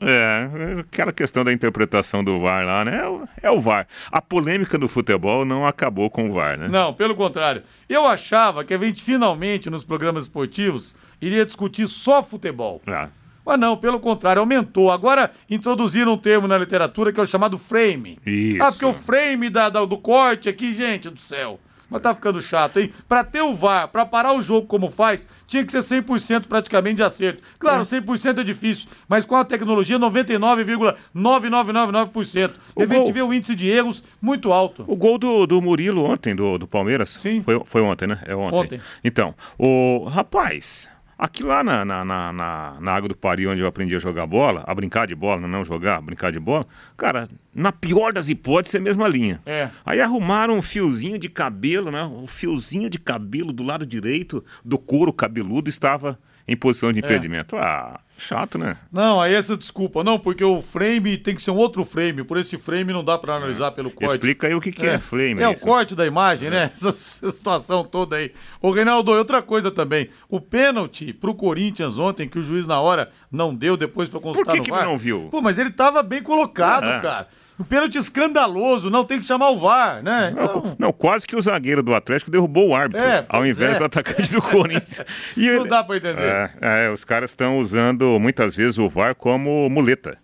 É, 0.00 0.48
aquela 0.80 1.10
questão 1.12 1.42
da 1.42 1.52
interpretação 1.52 2.22
do 2.22 2.38
VAR 2.38 2.64
lá, 2.66 2.84
né? 2.84 2.98
É 3.02 3.08
o, 3.08 3.28
é 3.44 3.50
o 3.50 3.60
VAR. 3.60 3.86
A 4.12 4.20
polêmica 4.20 4.76
do 4.78 4.86
futebol 4.88 5.44
não 5.44 5.66
acabou 5.66 6.10
com 6.10 6.28
o 6.28 6.32
VAR, 6.32 6.58
né? 6.58 6.68
Não, 6.68 6.92
pelo 6.92 7.14
contrário. 7.14 7.62
Eu 7.88 8.06
achava 8.06 8.62
que 8.64 8.74
a 8.74 8.78
gente 8.78 9.02
finalmente, 9.02 9.70
nos 9.70 9.84
programas 9.84 10.24
esportivos, 10.24 10.94
iria 11.20 11.46
discutir 11.46 11.86
só 11.86 12.22
futebol. 12.22 12.82
Ah, 12.86 13.08
Mas 13.44 13.58
não, 13.58 13.76
pelo 13.76 13.98
contrário, 13.98 14.40
aumentou. 14.40 14.90
Agora 14.90 15.30
introduziram 15.48 16.12
um 16.12 16.18
termo 16.18 16.46
na 16.46 16.58
literatura 16.58 17.10
que 17.12 17.18
é 17.18 17.22
o 17.22 17.26
chamado 17.26 17.56
frame. 17.56 18.18
Isso. 18.26 18.62
Ah, 18.62 18.70
porque 18.70 18.84
o 18.84 18.92
frame 18.92 19.48
da- 19.48 19.68
da- 19.70 19.84
do 19.84 19.96
corte 19.96 20.48
aqui, 20.48 20.74
gente 20.74 21.08
do 21.08 21.20
céu. 21.20 21.58
Mas 21.88 22.02
tá 22.02 22.14
ficando 22.14 22.40
chato, 22.40 22.80
hein? 22.80 22.92
Pra 23.08 23.22
ter 23.22 23.42
o 23.42 23.54
VAR, 23.54 23.86
pra 23.88 24.04
parar 24.04 24.32
o 24.32 24.40
jogo 24.40 24.66
como 24.66 24.90
faz, 24.90 25.28
tinha 25.46 25.64
que 25.64 25.70
ser 25.70 26.02
100% 26.02 26.46
praticamente 26.46 26.96
de 26.96 27.02
acerto. 27.02 27.42
Claro, 27.58 27.84
100% 27.84 28.38
é 28.38 28.44
difícil, 28.44 28.88
mas 29.08 29.24
com 29.24 29.36
a 29.36 29.44
tecnologia, 29.44 29.98
99,9999%. 29.98 32.54
E 32.76 32.82
a 32.82 32.86
gente 32.86 33.12
vê 33.12 33.22
o 33.22 33.32
índice 33.32 33.54
de 33.54 33.68
erros 33.68 34.02
muito 34.20 34.52
alto. 34.52 34.84
O 34.86 34.96
gol 34.96 35.18
do, 35.18 35.46
do 35.46 35.62
Murilo 35.62 36.04
ontem, 36.04 36.34
do, 36.34 36.58
do 36.58 36.66
Palmeiras. 36.66 37.20
Sim. 37.22 37.40
Foi, 37.42 37.62
foi 37.64 37.82
ontem, 37.82 38.08
né? 38.08 38.18
É 38.26 38.34
ontem. 38.34 38.56
Ontem. 38.56 38.80
Então, 39.04 39.34
o 39.56 40.04
rapaz, 40.04 40.90
aqui 41.18 41.42
lá 41.42 41.64
na, 41.64 41.84
na, 41.84 42.04
na, 42.04 42.32
na, 42.32 42.76
na 42.80 42.92
Água 42.92 43.08
do 43.08 43.16
Pari, 43.16 43.46
onde 43.46 43.60
eu 43.60 43.66
aprendi 43.66 43.94
a 43.96 43.98
jogar 43.98 44.26
bola, 44.26 44.62
a 44.66 44.74
brincar 44.74 45.06
de 45.06 45.14
bola, 45.14 45.46
não 45.46 45.64
jogar, 45.64 45.96
a 45.96 46.00
brincar 46.00 46.30
de 46.30 46.38
bola, 46.38 46.66
cara, 46.96 47.28
na 47.54 47.72
pior 47.72 48.12
das 48.12 48.28
hipóteses 48.28 48.74
é 48.74 48.78
a 48.78 48.82
mesma 48.82 49.08
linha. 49.08 49.40
É. 49.46 49.70
Aí 49.84 50.00
arrumaram 50.00 50.58
um 50.58 50.62
fiozinho 50.62 51.18
de 51.18 51.28
cabelo, 51.28 51.90
né? 51.90 52.04
O 52.04 52.26
fiozinho 52.26 52.90
de 52.90 52.98
cabelo 52.98 53.52
do 53.52 53.62
lado 53.62 53.86
direito 53.86 54.44
do 54.64 54.78
couro 54.78 55.12
cabeludo 55.12 55.70
estava 55.70 56.18
em 56.48 56.56
posição 56.56 56.90
É. 56.90 56.92
de 56.92 57.00
impedimento. 57.00 57.56
Ah, 57.56 57.98
chato, 58.18 58.56
né? 58.56 58.76
Não, 58.92 59.20
aí 59.20 59.34
essa 59.34 59.56
desculpa. 59.56 60.02
Não, 60.04 60.18
porque 60.18 60.44
o 60.44 60.62
frame 60.62 61.18
tem 61.18 61.34
que 61.34 61.42
ser 61.42 61.50
um 61.50 61.56
outro 61.56 61.84
frame. 61.84 62.22
Por 62.24 62.38
esse 62.38 62.56
frame 62.56 62.92
não 62.92 63.02
dá 63.04 63.18
pra 63.18 63.34
analisar 63.34 63.72
pelo 63.72 63.90
corte. 63.90 64.12
Explica 64.14 64.46
aí 64.46 64.54
o 64.54 64.60
que, 64.60 64.70
que 64.72 64.86
é, 64.86 64.98
flame. 64.98 65.42
É 65.42 65.48
o 65.48 65.58
corte 65.58 65.94
da 65.94 66.06
imagem, 66.06 66.48
né? 66.50 66.70
Essa 66.74 66.92
situação 66.92 67.84
toda 67.84 68.16
aí. 68.16 68.32
Ô, 68.62 68.70
Reinaldo, 68.70 69.12
e 69.12 69.18
outra 69.18 69.42
coisa 69.42 69.70
também. 69.70 70.08
O 70.28 70.40
pênalti 70.40 71.12
pro 71.12 71.34
Corinthians 71.34 71.98
ontem, 71.98 72.28
que 72.28 72.38
o 72.38 72.42
juiz 72.42 72.66
na 72.66 72.80
hora 72.80 73.10
não 73.30 73.54
deu, 73.54 73.76
depois 73.76 74.08
foi 74.08 74.20
consultar 74.20 74.52
que 74.52 74.58
no 74.58 74.64
que 74.64 74.72
ele 74.72 74.84
não 74.84 74.96
viu? 74.98 75.28
Pô, 75.30 75.42
mas 75.42 75.58
ele 75.58 75.70
tava 75.70 76.02
bem 76.02 76.22
colocado, 76.22 76.84
Ah. 76.84 77.00
cara. 77.00 77.28
Um 77.58 77.64
pênalti 77.64 77.96
escandaloso, 77.96 78.90
não 78.90 79.04
tem 79.04 79.18
que 79.18 79.24
chamar 79.26 79.50
o 79.50 79.58
VAR, 79.58 80.02
né? 80.02 80.30
Não, 80.36 80.44
Então, 80.44 80.76
não, 80.78 80.92
quase 80.92 81.26
que 81.26 81.34
o 81.34 81.40
zagueiro 81.40 81.82
do 81.82 81.94
Atlético 81.94 82.30
derrubou 82.30 82.68
o 82.68 82.74
árbitro, 82.74 83.04
É, 83.06 83.24
ao 83.28 83.46
invés 83.46 83.76
é. 83.76 83.78
do 83.78 83.84
atacante 83.84 84.30
do 84.30 84.42
Corinthians. 84.42 85.00
E 85.36 85.50
Não 85.50 85.66
dá 85.66 85.82
pra 85.82 85.96
entender. 85.96 86.22
É, 86.22 86.50
é, 86.60 86.90
os 86.90 87.04
caras 87.04 87.30
estão 87.30 87.58
usando 87.58 88.18
muitas 88.20 88.54
vezes 88.54 88.78
o 88.78 88.88
VAR 88.88 89.14
como 89.14 89.68
muleta. 89.70 90.18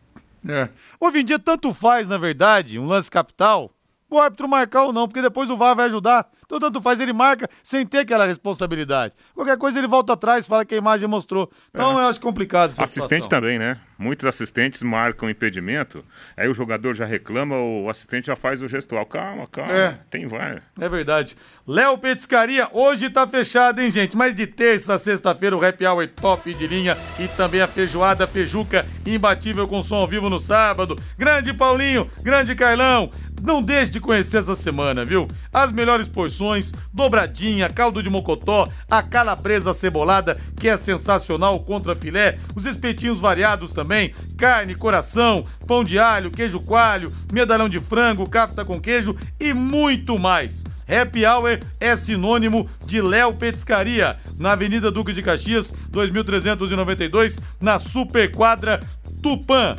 É. 0.47 0.69
Hoje 1.01 1.21
em 1.21 1.25
dia, 1.25 1.39
tanto 1.39 1.73
faz, 1.73 2.07
na 2.07 2.19
verdade, 2.19 2.79
um 2.79 2.87
lance 2.87 3.11
capital, 3.11 3.71
o 4.11 4.19
árbitro 4.19 4.49
marcar 4.49 4.83
ou 4.83 4.93
não, 4.93 5.09
porque 5.09 5.23
depois 5.23 5.49
o 5.49 5.57
VAR 5.57 5.75
vai 5.75 5.87
ajudar. 5.87 6.27
Então, 6.55 6.61
tanto 6.61 6.83
faz, 6.83 7.01
ele 7.01 7.15
marca 7.15 7.49
sem 7.63 7.87
ter 7.87 8.01
aquela 8.01 8.27
responsabilidade. 8.27 9.15
Qualquer 9.35 9.57
coisa, 9.57 9.79
ele 9.79 9.87
volta 9.87 10.13
atrás, 10.13 10.47
fala 10.47 10.67
que 10.67 10.75
a 10.75 10.77
imagem 10.79 11.09
mostrou. 11.09 11.51
Então, 11.71 11.93
eu 11.99 12.07
acho 12.07 12.21
complicado 12.21 12.73
essa 12.73 12.85
Assistente 12.85 13.25
situação. 13.25 13.41
também, 13.41 13.59
né? 13.59 13.81
Muitos 13.99 14.27
assistentes 14.27 14.83
marcam 14.83 15.31
impedimento, 15.31 16.05
aí 16.37 16.49
o 16.49 16.55
jogador 16.55 16.93
já 16.93 17.07
reclama, 17.07 17.57
o 17.57 17.89
assistente 17.89 18.27
já 18.27 18.37
faz 18.37 18.61
o 18.61 18.69
gestual. 18.69 19.07
Calma, 19.07 19.47
calma, 19.47 19.73
É. 19.73 19.99
tem 20.11 20.27
VAR. 20.27 20.63
É 20.79 20.89
verdade. 20.91 21.37
Léo 21.67 21.97
Petiscaria, 21.97 22.69
hoje 22.73 23.09
tá 23.09 23.27
fechado, 23.27 23.81
hein, 23.81 23.91
gente? 23.91 24.15
Mas 24.15 24.35
de 24.35 24.47
terça 24.47 24.93
a 24.95 24.99
sexta-feira 24.99 25.57
o 25.57 25.65
happy 25.65 25.87
hour 25.87 26.07
top 26.09 26.53
de 26.53 26.67
linha 26.67 26.99
e 27.19 27.29
também 27.29 27.63
a 27.63 27.67
feijoada 27.67 28.27
Fejuca 28.27 28.85
imbatível 29.07 29.67
com 29.67 29.83
som 29.83 29.95
ao 29.97 30.09
vivo 30.09 30.29
no 30.29 30.39
sábado. 30.39 30.97
Grande 31.17 31.55
Paulinho, 31.55 32.07
grande 32.23 32.55
Carlão. 32.55 33.11
Não 33.43 33.61
deixe 33.61 33.91
de 33.91 34.01
conhecer 34.01 34.39
essa 34.39 34.55
semana, 34.55 35.05
viu? 35.05 35.27
As 35.53 35.73
melhores 35.73 36.07
porções, 36.07 36.73
dobradinha, 36.93 37.69
caldo 37.69 38.01
de 38.01 38.09
mocotó, 38.09 38.69
a 38.89 39.03
calabresa 39.03 39.75
cebolada, 39.75 40.41
que 40.57 40.69
é 40.69 40.77
sensacional 40.77 41.59
contra 41.61 41.97
filé, 41.97 42.39
os 42.55 42.67
espetinhos 42.67 43.19
variados 43.19 43.73
também, 43.73 44.15
carne, 44.39 44.77
coração, 44.77 45.45
pão 45.67 45.83
de 45.83 45.99
alho, 45.99 46.31
queijo 46.31 46.61
coalho, 46.61 47.13
medalhão 47.33 47.69
de 47.69 47.81
frango, 47.81 48.31
cafta 48.31 48.65
com 48.65 48.81
queijo 48.81 49.17
e 49.41 49.53
muito 49.53 50.17
mais. 50.19 50.63
Happy 50.89 51.27
Hour 51.27 51.59
é 51.81 51.97
sinônimo 51.97 52.69
de 52.87 53.01
Léo 53.01 53.35
Petiscaria, 53.35 54.19
na 54.39 54.53
Avenida 54.53 54.91
Duque 54.91 55.13
de 55.13 55.23
Caxias, 55.23 55.75
2392, 55.89 57.41
na 57.61 57.79
Superquadra 57.79 58.79
Tupã. 59.21 59.75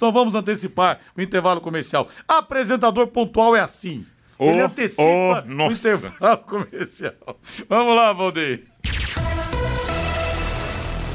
Então 0.00 0.10
vamos 0.10 0.34
antecipar 0.34 0.98
o 1.14 1.20
intervalo 1.20 1.60
comercial. 1.60 2.08
Apresentador 2.26 3.08
pontual 3.08 3.54
é 3.54 3.60
assim. 3.60 4.06
Ele 4.38 4.62
Oh, 4.62 4.64
antecipa 4.64 5.02
oh, 5.02 5.66
o 5.68 5.72
intervalo 5.72 6.38
comercial. 6.38 7.12
Vamos 7.68 7.94
lá, 7.94 8.10
Valdeir. 8.10 8.64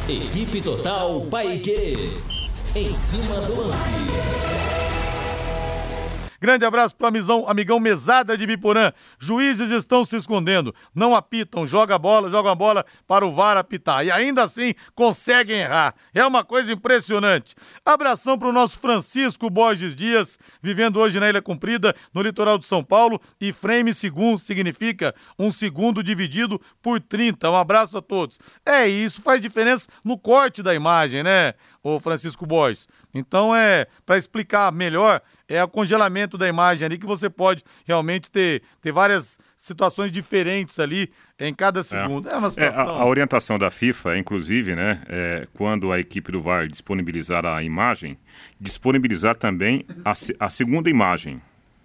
Equipe 0.08 0.62
Total 0.62 1.19
Paique. 1.32 2.12
Em 2.76 2.95
cima 2.95 3.41
do 3.41 3.60
lance. 3.60 4.85
Grande 6.45 6.63
abraço 6.63 6.95
pro 6.95 7.08
amizão, 7.08 7.43
amigão 7.47 7.79
Mesada 7.79 8.38
de 8.38 8.45
Biporã. 8.45 8.91
Juízes 9.17 9.71
estão 9.71 10.05
se 10.05 10.15
escondendo, 10.15 10.75
não 10.93 11.15
apitam, 11.15 11.65
joga 11.65 11.95
a 11.95 11.97
bola, 11.97 12.29
joga 12.29 12.51
a 12.51 12.53
bola 12.53 12.86
para 13.08 13.25
o 13.25 13.31
VAR 13.31 13.58
apitar. 13.58 14.05
E 14.05 14.12
ainda 14.12 14.43
assim 14.43 14.75
conseguem 14.93 15.62
errar. 15.62 15.95
É 16.13 16.23
uma 16.23 16.43
coisa 16.43 16.71
impressionante. 16.71 17.55
Abração 17.84 18.38
pro 18.38 18.53
nosso 18.53 18.77
Francisco 18.77 19.49
Borges 19.49 19.95
Dias, 19.95 20.38
vivendo 20.62 20.99
hoje 20.99 21.19
na 21.19 21.27
Ilha 21.27 21.41
Comprida, 21.41 21.95
no 22.13 22.21
litoral 22.21 22.60
de 22.60 22.67
São 22.67 22.84
Paulo. 22.84 23.19
E 23.41 23.51
frame 23.51 23.91
segundo 23.91 24.38
significa 24.38 25.15
um 25.39 25.49
segundo 25.49 26.03
dividido 26.03 26.62
por 26.79 27.01
30. 27.01 27.49
Um 27.49 27.55
abraço 27.55 27.97
a 27.97 28.03
todos. 28.03 28.39
É 28.63 28.88
isso, 28.88 29.19
faz 29.19 29.41
diferença 29.41 29.88
no 30.03 30.15
corte 30.15 30.62
da 30.62 30.75
imagem, 30.75 31.23
né, 31.23 31.55
ô 31.81 31.99
Francisco 31.99 32.45
Borges? 32.45 32.88
Então 33.15 33.56
é, 33.56 33.88
para 34.06 34.17
explicar 34.17 34.71
melhor, 34.73 35.21
é 35.47 35.63
o 35.63 35.67
congelamento 35.67 36.38
da 36.38 36.47
imagem 36.47 36.86
ali 36.86 36.97
que 36.97 37.06
você 37.06 37.30
pode 37.30 37.63
realmente 37.86 38.30
ter, 38.30 38.62
ter 38.82 38.91
várias 38.91 39.39
situações 39.56 40.12
diferentes 40.12 40.78
ali 40.80 41.10
em 41.39 41.54
cada 41.54 41.82
segundo. 41.82 42.30
É, 42.30 42.36
uma 42.36 42.47
É, 42.47 42.47
a, 42.47 42.51
situação. 42.51 42.89
a 42.89 43.06
orientação 43.06 43.58
da 43.58 43.71
FIFA, 43.71 44.17
inclusive, 44.17 44.75
né, 44.75 45.01
é, 45.08 45.47
quando 45.54 45.91
a 45.91 45.99
equipe 45.99 46.32
do 46.32 46.41
VAR 46.41 46.67
disponibilizar 46.67 47.45
a 47.45 47.63
imagem, 47.63 48.17
disponibilizar 48.60 49.36
também 49.36 49.86
a, 50.04 50.13
a 50.39 50.49
segunda 50.49 50.89
imagem. 50.89 51.41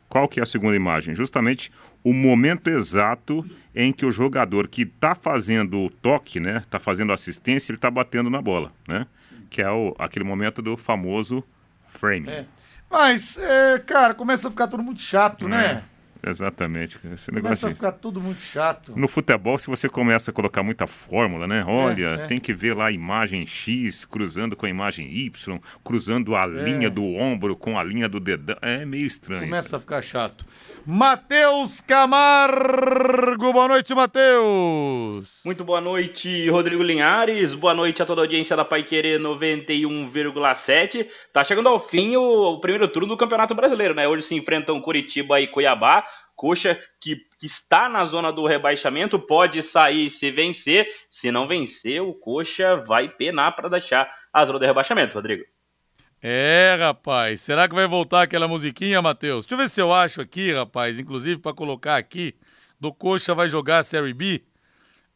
Qual 0.08 0.26
que 0.26 0.40
é 0.40 0.42
a 0.42 0.46
segunda 0.46 0.74
imagem? 0.74 1.14
Justamente 1.14 1.70
o 2.02 2.12
momento 2.12 2.68
exato 2.68 3.44
em 3.72 3.92
que 3.92 4.04
o 4.04 4.10
jogador 4.10 4.66
que 4.66 4.82
está 4.82 5.14
fazendo 5.14 5.78
o 5.78 5.88
toque, 5.88 6.40
né, 6.40 6.58
está 6.64 6.80
fazendo 6.80 7.12
assistência, 7.12 7.70
ele 7.70 7.78
está 7.78 7.90
batendo 7.90 8.28
na 8.28 8.42
bola, 8.42 8.72
né? 8.88 9.06
Que 9.50 9.60
é 9.60 9.70
o, 9.70 9.94
aquele 9.98 10.24
momento 10.24 10.62
do 10.62 10.76
famoso 10.76 11.44
frame. 11.88 12.30
É. 12.30 12.44
Mas, 12.88 13.36
é, 13.38 13.78
cara, 13.80 14.14
começa 14.14 14.48
a 14.48 14.50
ficar 14.50 14.66
tudo 14.68 14.82
muito 14.82 15.00
chato, 15.00 15.48
né? 15.48 15.84
É, 16.22 16.30
exatamente. 16.30 16.96
Esse 16.96 17.02
Começa 17.02 17.32
negócio 17.32 17.66
a 17.66 17.68
de- 17.70 17.74
ficar 17.76 17.92
tudo 17.92 18.20
muito 18.20 18.40
chato. 18.42 18.92
No 18.96 19.06
futebol, 19.06 19.56
se 19.58 19.68
você 19.68 19.88
começa 19.88 20.30
a 20.30 20.34
colocar 20.34 20.62
muita 20.62 20.86
fórmula, 20.88 21.46
né? 21.46 21.64
Olha, 21.64 22.06
é. 22.14 22.26
tem 22.26 22.40
que 22.40 22.52
ver 22.52 22.74
lá 22.74 22.86
a 22.86 22.92
imagem 22.92 23.46
X 23.46 24.04
cruzando 24.04 24.56
com 24.56 24.66
a 24.66 24.68
imagem 24.68 25.08
Y, 25.12 25.58
cruzando 25.84 26.34
a 26.34 26.46
linha 26.46 26.90
do 26.90 27.04
ombro 27.04 27.54
com 27.56 27.78
a 27.78 27.84
linha 27.84 28.08
do 28.08 28.18
dedão. 28.18 28.56
É 28.60 28.84
meio 28.84 29.06
estranho. 29.06 29.42
Começa 29.44 29.76
a 29.76 29.80
ficar 29.80 30.02
chato. 30.02 30.44
Matheus 30.86 31.80
Camargo, 31.82 33.52
boa 33.52 33.68
noite, 33.68 33.94
Matheus. 33.94 35.40
Muito 35.44 35.62
boa 35.62 35.80
noite, 35.80 36.48
Rodrigo 36.48 36.82
Linhares. 36.82 37.52
Boa 37.52 37.74
noite 37.74 38.02
a 38.02 38.06
toda 38.06 38.22
a 38.22 38.24
audiência 38.24 38.56
da 38.56 38.64
Pai 38.64 38.82
Querer 38.82 39.20
91,7. 39.20 41.06
Tá 41.32 41.44
chegando 41.44 41.68
ao 41.68 41.78
fim 41.78 42.16
o, 42.16 42.54
o 42.54 42.60
primeiro 42.60 42.88
turno 42.88 43.08
do 43.08 43.16
Campeonato 43.16 43.54
Brasileiro, 43.54 43.94
né? 43.94 44.08
Hoje 44.08 44.24
se 44.24 44.34
enfrentam 44.34 44.80
Curitiba 44.80 45.38
e 45.40 45.46
Cuiabá. 45.46 46.04
Coxa, 46.34 46.80
que, 46.98 47.16
que 47.38 47.44
está 47.44 47.86
na 47.86 48.02
zona 48.06 48.32
do 48.32 48.46
rebaixamento, 48.46 49.18
pode 49.18 49.62
sair 49.62 50.08
se 50.08 50.30
vencer. 50.30 50.88
Se 51.10 51.30
não 51.30 51.46
vencer, 51.46 52.00
o 52.00 52.14
Coxa 52.14 52.76
vai 52.76 53.10
penar 53.10 53.54
para 53.54 53.68
deixar 53.68 54.10
a 54.32 54.44
zona 54.46 54.58
do 54.58 54.64
rebaixamento, 54.64 55.14
Rodrigo. 55.14 55.44
É, 56.22 56.76
rapaz. 56.78 57.40
Será 57.40 57.66
que 57.66 57.74
vai 57.74 57.86
voltar 57.86 58.22
aquela 58.22 58.46
musiquinha, 58.46 59.00
Matheus? 59.00 59.44
Deixa 59.44 59.54
eu 59.54 59.58
ver 59.58 59.70
se 59.70 59.80
eu 59.80 59.92
acho 59.92 60.20
aqui, 60.20 60.52
rapaz. 60.52 60.98
Inclusive, 60.98 61.40
para 61.40 61.54
colocar 61.54 61.96
aqui, 61.96 62.34
do 62.78 62.92
Coxa 62.92 63.34
vai 63.34 63.48
jogar 63.48 63.78
a 63.78 63.82
Série 63.82 64.12
B. 64.12 64.42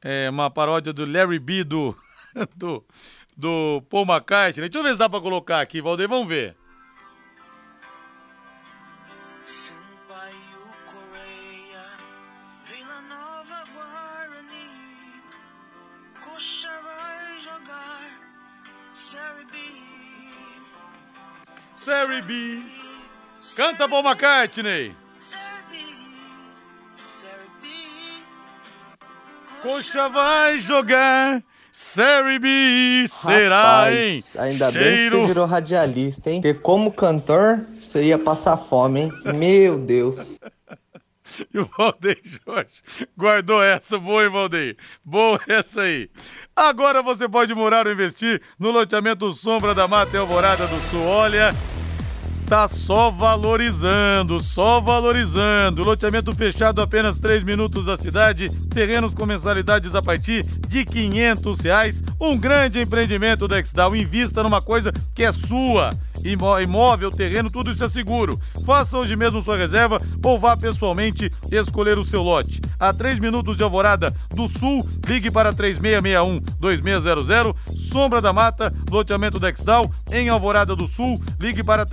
É 0.00 0.28
uma 0.30 0.50
paródia 0.50 0.92
do 0.92 1.04
Larry 1.04 1.38
B 1.38 1.64
do, 1.64 1.96
do, 2.56 2.84
do 3.36 3.82
Paul 3.90 4.06
McCartney. 4.06 4.68
Deixa 4.68 4.78
eu 4.78 4.82
ver 4.82 4.92
se 4.92 4.98
dá 4.98 5.08
para 5.08 5.20
colocar 5.20 5.60
aqui, 5.60 5.82
Valdeir. 5.82 6.08
Vamos 6.08 6.28
ver. 6.28 6.56
Série 21.84 22.22
B. 22.22 22.62
Canta 23.54 23.86
Paul 23.86 24.02
McCartney. 24.02 24.94
Coxa 29.60 30.08
vai 30.08 30.58
jogar 30.58 31.42
Série 31.70 32.38
B. 32.38 33.06
Será, 33.06 33.92
hein? 33.92 34.22
Ainda 34.38 34.70
bem 34.70 34.82
Cheiro. 34.82 35.16
que 35.16 35.22
você 35.22 35.26
virou 35.26 35.44
radialista, 35.44 36.30
hein? 36.30 36.40
Porque 36.40 36.58
como 36.58 36.90
cantor, 36.90 37.66
você 37.82 38.04
ia 38.04 38.18
passar 38.18 38.56
fome, 38.56 39.00
hein? 39.02 39.12
Meu 39.34 39.78
Deus. 39.78 40.38
E 41.52 41.58
o 41.58 41.68
Valdeir 41.76 42.20
Jorge 42.22 42.82
guardou 43.16 43.62
essa. 43.62 43.98
Boa, 43.98 44.24
hein, 44.24 44.30
Valdeir? 44.30 44.76
Boa 45.04 45.40
essa 45.48 45.82
aí. 45.82 46.10
Agora 46.54 47.02
você 47.02 47.28
pode 47.28 47.54
morar 47.54 47.86
ou 47.86 47.92
investir 47.92 48.42
no 48.58 48.70
loteamento 48.70 49.32
Sombra 49.32 49.74
da 49.74 49.88
Mata 49.88 50.14
e 50.14 50.18
Alvorada 50.18 50.66
do 50.66 50.78
Sul. 50.90 51.04
Olha, 51.04 51.52
tá 52.46 52.68
só 52.68 53.10
valorizando, 53.10 54.38
só 54.40 54.80
valorizando. 54.80 55.82
Loteamento 55.82 56.32
fechado 56.34 56.80
apenas 56.82 57.18
3 57.18 57.42
minutos 57.42 57.86
da 57.86 57.96
cidade, 57.96 58.48
terrenos 58.70 59.14
com 59.14 59.24
mensalidades 59.26 59.94
a 59.94 60.02
partir 60.02 60.44
de 60.68 60.84
500 60.84 61.60
reais. 61.60 62.02
Um 62.20 62.36
grande 62.36 62.80
empreendimento 62.80 63.48
da 63.48 63.58
Exdal. 63.58 63.96
Invista 63.96 64.42
numa 64.42 64.60
coisa 64.62 64.92
que 65.14 65.22
é 65.24 65.32
sua. 65.32 65.90
Imó- 66.24 66.58
Imóvel, 66.58 67.10
terreno, 67.10 67.50
tudo 67.50 67.70
isso 67.70 67.84
é 67.84 67.88
seguro. 67.88 68.40
Faça 68.64 68.96
hoje 68.96 69.14
mesmo 69.14 69.42
sua 69.42 69.58
reserva 69.58 69.98
ou 70.22 70.40
vá 70.40 70.56
pessoalmente 70.56 71.30
escolher 71.50 71.98
o 71.98 72.04
seu 72.04 72.22
lote. 72.22 72.62
A 72.80 72.94
3 72.94 73.18
minutos 73.18 73.58
de 73.58 73.62
Alvorada 73.62 74.10
do 74.30 74.48
Sul, 74.48 74.88
ligue 75.06 75.30
para 75.30 75.52
3661-2600. 75.52 77.54
Sombra 77.76 78.22
da 78.22 78.32
Mata, 78.32 78.72
loteamento 78.90 79.38
Dexdal, 79.38 79.92
em 80.10 80.30
Alvorada 80.30 80.74
do 80.74 80.88
Sul, 80.88 81.20
ligue 81.38 81.62
para 81.62 81.84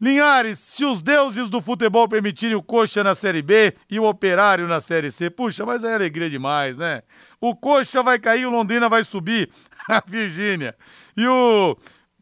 Linhares, 0.00 0.60
se 0.60 0.84
os 0.84 1.02
deuses 1.02 1.48
do 1.48 1.60
futebol 1.60 2.08
permitirem 2.08 2.54
o 2.54 2.62
Coxa 2.62 3.02
na 3.02 3.16
Série 3.16 3.42
B 3.42 3.74
e 3.90 3.98
o 3.98 4.04
Operário 4.04 4.68
na 4.68 4.80
Série 4.80 5.10
C, 5.10 5.28
puxa, 5.28 5.66
mas 5.66 5.82
é 5.82 5.92
alegria 5.92 6.30
demais, 6.30 6.76
né? 6.76 7.02
O 7.40 7.56
Coxa 7.56 8.00
vai 8.00 8.16
cair, 8.16 8.46
o 8.46 8.50
Londrina 8.50 8.88
vai 8.88 9.02
subir, 9.02 9.50
Virgínia. 10.06 10.76
E 11.16 11.26
o 11.26 11.76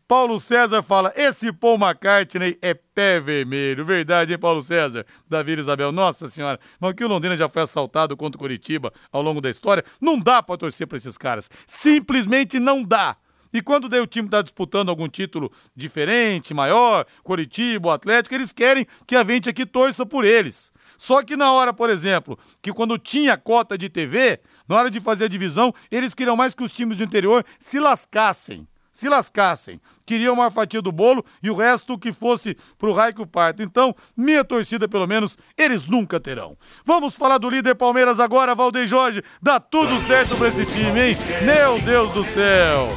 Paulo 0.07 0.39
César 0.39 0.83
fala: 0.83 1.13
esse 1.17 1.53
Paul 1.53 1.79
McCartney 1.79 2.59
é 2.63 2.75
pé 2.75 3.21
vermelho. 3.21 3.85
Verdade, 3.85 4.33
hein, 4.33 4.39
Paulo 4.39 4.63
César? 4.63 5.05
Davi 5.29 5.59
Isabel, 5.59 5.93
nossa 5.93 6.29
senhora. 6.29 6.61
Mas 6.81 6.95
que 6.95 7.05
o 7.05 7.09
Londrina 7.09 7.37
já 7.37 7.49
foi 7.49 7.63
assaltado 7.63 8.17
contra 8.17 8.37
o 8.37 8.41
Curitiba 8.41 8.93
ao 9.11 9.23
longo 9.23 9.41
da 9.41 9.51
história, 9.51 9.85
não 10.01 10.19
dá 10.19 10.43
pra 10.43 10.57
torcer 10.57 10.87
pra 10.87 10.99
esses 10.99 11.19
caras. 11.19 11.51
Simplesmente 11.67 12.59
não 12.59 12.83
dá. 12.83 13.17
E 13.53 13.63
quando 13.63 13.89
daí 13.89 14.01
o 14.01 14.07
time 14.07 14.29
tá 14.29 14.43
disputando 14.43 14.91
algum 14.91 15.09
título 15.09 15.51
diferente, 15.75 16.53
maior, 16.53 17.07
Curitiba, 17.23 17.89
o 17.89 17.91
Atlético, 17.91 18.35
eles 18.35 18.53
querem 18.53 18.87
que 19.07 19.17
a 19.17 19.25
gente 19.25 19.49
aqui 19.49 19.65
torça 19.65 20.05
por 20.05 20.25
eles. 20.25 20.73
Só 20.99 21.23
que 21.23 21.37
na 21.37 21.53
hora, 21.53 21.73
por 21.73 21.91
exemplo, 21.91 22.39
que 22.61 22.73
quando 22.73 22.99
tinha 22.99 23.37
cota 23.37 23.77
de 23.77 23.89
TV, 23.89 24.41
na 24.69 24.77
hora 24.77 24.91
de 24.91 25.01
fazer 25.01 25.25
a 25.25 25.29
divisão, 25.29 25.73
eles 25.91 26.15
queriam 26.15 26.37
mais 26.37 26.55
que 26.55 26.65
os 26.65 26.73
times 26.73 26.97
do 26.97 27.05
interior 27.05 27.45
se 27.59 27.79
lascassem 27.79 28.67
se 28.97 29.11
lascassem. 29.11 29.79
Queriam 30.07 30.33
uma 30.33 30.51
fatia 30.51 30.81
do 30.81 30.91
bolo 30.91 31.23
e 31.43 31.51
o 31.51 31.55
resto 31.55 31.99
que 31.99 32.13
fosse 32.13 32.57
pro 32.79 32.95
raio 32.95 33.15
que 33.15 33.21
o 33.21 33.27
parto. 33.27 33.63
Então, 33.63 33.95
minha 34.17 34.43
torcida, 34.43 34.89
pelo 34.89 35.07
menos, 35.07 35.37
eles 35.57 35.87
nunca 35.87 36.19
terão. 36.19 36.57
Vamos 36.83 37.15
falar 37.15 37.37
do 37.37 37.51
líder 37.51 37.75
Palmeiras 37.75 38.19
agora, 38.19 38.55
Valdeir 38.55 38.87
Jorge. 38.87 39.23
Dá 39.43 39.61
tudo 39.61 40.01
certo 40.01 40.35
pra 40.37 40.49
esse 40.49 40.65
time, 40.65 41.11
hein? 41.11 41.17
Meu 41.45 41.79
Deus 41.83 42.11
do 42.13 42.25
céu! 42.25 42.89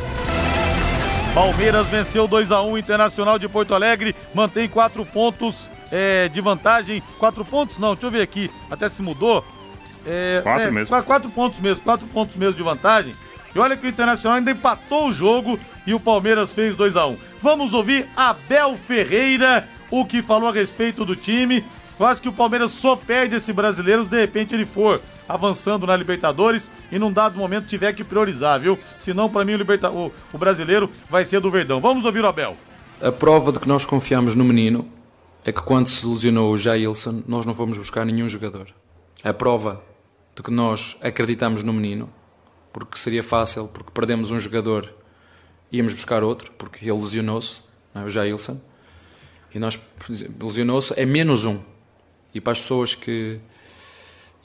Palmeiras 1.33 1.87
venceu 1.87 2.27
2 2.27 2.51
a 2.51 2.61
1 2.61 2.77
Internacional 2.77 3.37
de 3.37 3.49
Porto 3.49 3.75
Alegre, 3.75 4.15
mantém 4.33 4.69
quatro 4.69 5.05
pontos 5.05 5.69
é, 5.91 6.29
de 6.29 6.39
vantagem. 6.39 7.03
Quatro 7.17 7.43
pontos? 7.43 7.77
Não, 7.77 7.93
deixa 7.93 8.07
eu 8.07 8.11
ver 8.11 8.21
aqui. 8.21 8.49
Até 8.71 8.87
se 8.87 9.01
mudou. 9.01 9.43
É, 10.05 10.39
Quatro 10.43 10.67
é, 10.67 10.71
mesmo. 10.71 10.87
qua- 10.87 11.03
Quatro 11.03 11.29
pontos 11.29 11.59
mesmo, 11.59 11.83
quatro 11.83 12.07
pontos 12.07 12.35
mesmo 12.35 12.55
de 12.55 12.63
vantagem. 12.63 13.13
E 13.53 13.59
olha 13.59 13.75
que 13.75 13.85
o 13.85 13.89
Internacional 13.89 14.37
ainda 14.37 14.51
empatou 14.51 15.09
o 15.09 15.11
jogo 15.11 15.59
e 15.85 15.93
o 15.93 15.99
Palmeiras 15.99 16.51
fez 16.51 16.75
2 16.75 16.95
a 16.95 17.07
1 17.07 17.17
Vamos 17.41 17.73
ouvir 17.73 18.07
Abel 18.15 18.77
Ferreira, 18.77 19.67
o 19.89 20.05
que 20.05 20.21
falou 20.21 20.49
a 20.49 20.53
respeito 20.53 21.03
do 21.03 21.15
time. 21.15 21.63
Acho 21.99 22.21
que 22.21 22.29
o 22.29 22.33
Palmeiras 22.33 22.71
só 22.71 22.95
perde 22.95 23.35
esse 23.35 23.51
brasileiro 23.51 24.05
se 24.05 24.09
de 24.09 24.17
repente 24.19 24.53
ele 24.55 24.65
for 24.65 25.01
avançando 25.27 25.85
na 25.85 25.97
Libertadores 25.97 26.71
e 26.91 26.97
num 26.97 27.11
dado 27.11 27.37
momento 27.37 27.67
tiver 27.67 27.91
que 27.93 28.05
priorizar, 28.05 28.57
viu? 28.59 28.79
Senão, 28.97 29.29
pra 29.29 29.43
mim, 29.43 29.53
o, 29.53 29.57
liberta... 29.57 29.91
o, 29.91 30.09
o 30.31 30.37
brasileiro 30.37 30.89
vai 31.09 31.25
ser 31.25 31.41
do 31.41 31.51
Verdão. 31.51 31.81
Vamos 31.81 32.05
ouvir 32.05 32.23
o 32.23 32.27
Abel. 32.27 32.55
A 33.01 33.11
prova 33.11 33.51
de 33.51 33.59
que 33.59 33.67
nós 33.67 33.83
confiamos 33.83 34.33
no 34.33 34.45
menino 34.45 34.87
é 35.43 35.51
que 35.51 35.61
quando 35.61 35.87
se 35.87 36.05
lesionou 36.07 36.53
o 36.53 36.57
Jailson, 36.57 37.21
nós 37.27 37.45
não 37.45 37.53
fomos 37.53 37.77
buscar 37.77 38.05
nenhum 38.05 38.29
jogador. 38.29 38.67
A 39.21 39.33
prova 39.33 39.83
de 40.39 40.43
que 40.43 40.51
nós 40.51 40.95
acreditamos 41.01 41.65
no 41.65 41.73
menino, 41.73 42.09
porque 42.71 42.97
seria 42.97 43.21
fácil, 43.21 43.67
porque 43.67 43.91
perdemos 43.91 44.31
um 44.31 44.39
jogador, 44.39 44.89
íamos 45.69 45.93
buscar 45.93 46.23
outro, 46.23 46.53
porque 46.57 46.89
ele 46.89 46.97
lesionou-se, 46.97 47.57
é? 47.93 47.99
o 47.99 48.07
Jailson, 48.07 48.57
e 49.53 49.59
nós 49.59 49.77
lesionou-se, 50.41 50.97
é 50.97 51.05
menos 51.05 51.43
um. 51.43 51.59
E 52.33 52.39
para 52.39 52.53
as 52.53 52.61
pessoas 52.61 52.95
que 52.95 53.41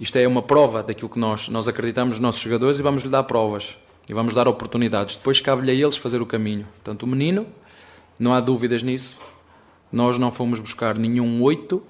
isto 0.00 0.16
é 0.16 0.26
uma 0.26 0.42
prova 0.42 0.82
daquilo 0.82 1.08
que 1.08 1.18
nós, 1.18 1.46
nós 1.46 1.68
acreditamos 1.68 2.16
nos 2.16 2.20
nossos 2.20 2.40
jogadores 2.40 2.80
e 2.80 2.82
vamos 2.82 3.04
lhe 3.04 3.08
dar 3.08 3.22
provas 3.22 3.76
e 4.08 4.12
vamos 4.12 4.34
dar 4.34 4.48
oportunidades. 4.48 5.14
Depois 5.14 5.40
cabe-lhe 5.40 5.70
a 5.70 5.74
eles 5.74 5.96
fazer 5.96 6.20
o 6.20 6.26
caminho. 6.26 6.66
Portanto, 6.74 7.04
o 7.04 7.06
menino, 7.06 7.46
não 8.18 8.34
há 8.34 8.40
dúvidas 8.40 8.82
nisso. 8.82 9.16
Nós 9.92 10.18
não 10.18 10.32
fomos 10.32 10.58
buscar 10.58 10.98
nenhum 10.98 11.40
oito, 11.40 11.84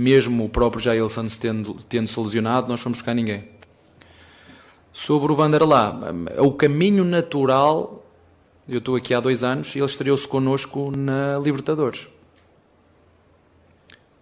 mesmo 0.00 0.46
o 0.46 0.48
próprio 0.48 0.82
Jailson 0.82 1.26
tendo, 1.40 1.74
tendo 1.88 2.08
se 2.08 2.18
lesionado, 2.18 2.68
nós 2.68 2.80
fomos 2.80 2.98
buscar 2.98 3.14
ninguém. 3.14 3.44
Sobre 4.92 5.32
o 5.32 5.36
Vanderlá, 5.36 6.00
é 6.34 6.40
o 6.40 6.52
caminho 6.52 7.04
natural. 7.04 8.04
Eu 8.68 8.78
estou 8.78 8.96
aqui 8.96 9.14
há 9.14 9.20
dois 9.20 9.44
anos 9.44 9.74
e 9.74 9.78
ele 9.78 9.86
estreou-se 9.86 10.26
connosco 10.26 10.90
na 10.96 11.38
Libertadores. 11.38 12.08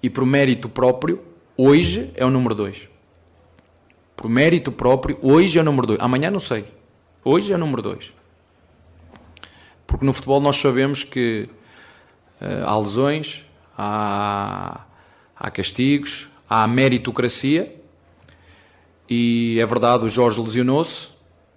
E 0.03 0.11
por 0.11 0.27
mérito 0.27 0.69
próprio, 0.69 1.23
hoje 1.57 2.11
é 2.15 2.25
o 2.25 2.31
número 2.31 2.55
2. 2.55 2.89
Por 4.17 4.29
mérito 4.29 4.73
próprio, 4.73 5.19
hoje 5.23 5.59
é 5.59 5.63
o 5.63 5.65
número 5.65 5.87
2. 5.87 6.01
Amanhã 6.01 6.31
não 6.31 6.41
sei. 6.41 6.67
Hoje 7.25 7.53
é 7.53 7.57
o 7.57 7.59
número 7.59 7.83
2. 7.83 8.13
Porque 9.87 10.05
no 10.05 10.13
futebol 10.13 10.41
nós 10.41 10.57
sabemos 10.57 11.03
que 11.03 11.49
eh, 12.41 12.63
há 12.65 12.79
lesões, 12.79 13.45
há, 13.77 14.83
há 15.39 15.51
castigos, 15.51 16.29
há 16.49 16.67
meritocracia. 16.67 17.75
E 19.09 19.59
é 19.61 19.67
verdade, 19.67 20.05
o 20.05 20.09
Jorge 20.09 20.41
lesionou-se, 20.41 21.09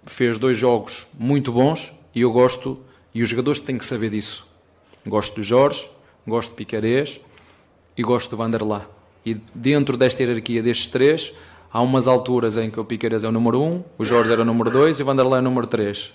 fez 0.06 0.38
dois 0.38 0.56
jogos 0.56 1.06
muito 1.18 1.52
bons 1.52 1.92
e 2.14 2.22
eu 2.22 2.32
gosto, 2.32 2.80
e 3.14 3.22
os 3.22 3.28
jogadores 3.28 3.60
têm 3.60 3.76
que 3.76 3.84
saber 3.84 4.10
disso. 4.10 4.46
Gosto 5.06 5.36
do 5.36 5.42
Jorge, 5.42 5.88
gosto 6.26 6.50
de 6.50 6.56
Picarês 6.56 7.20
e 7.96 8.02
gosto 8.02 8.30
do 8.30 8.36
Vanderlá. 8.36 8.86
E 9.24 9.34
dentro 9.54 9.96
desta 9.96 10.22
hierarquia 10.22 10.62
destes 10.62 10.88
três, 10.88 11.32
há 11.70 11.80
umas 11.80 12.08
alturas 12.08 12.56
em 12.56 12.70
que 12.70 12.80
o 12.80 12.84
Piqueiras 12.84 13.24
é 13.24 13.28
o 13.28 13.32
número 13.32 13.60
um, 13.60 13.82
o 13.98 14.04
Jorge 14.04 14.32
era 14.32 14.42
o 14.42 14.44
número 14.44 14.70
dois 14.70 14.98
e 14.98 15.02
o 15.02 15.06
Vanderlá 15.06 15.36
é 15.36 15.40
o 15.40 15.44
número 15.44 15.66
três. 15.66 16.12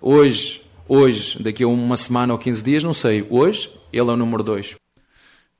Hoje, 0.00 0.66
Hoje, 0.88 1.42
daqui 1.42 1.64
a 1.64 1.68
uma 1.68 1.96
semana 1.96 2.32
ou 2.32 2.38
15 2.38 2.62
dias, 2.62 2.84
não 2.84 2.92
sei. 2.92 3.26
Hoje, 3.28 3.68
ele 3.92 4.08
é 4.08 4.12
o 4.12 4.16
número 4.16 4.44
2. 4.44 4.76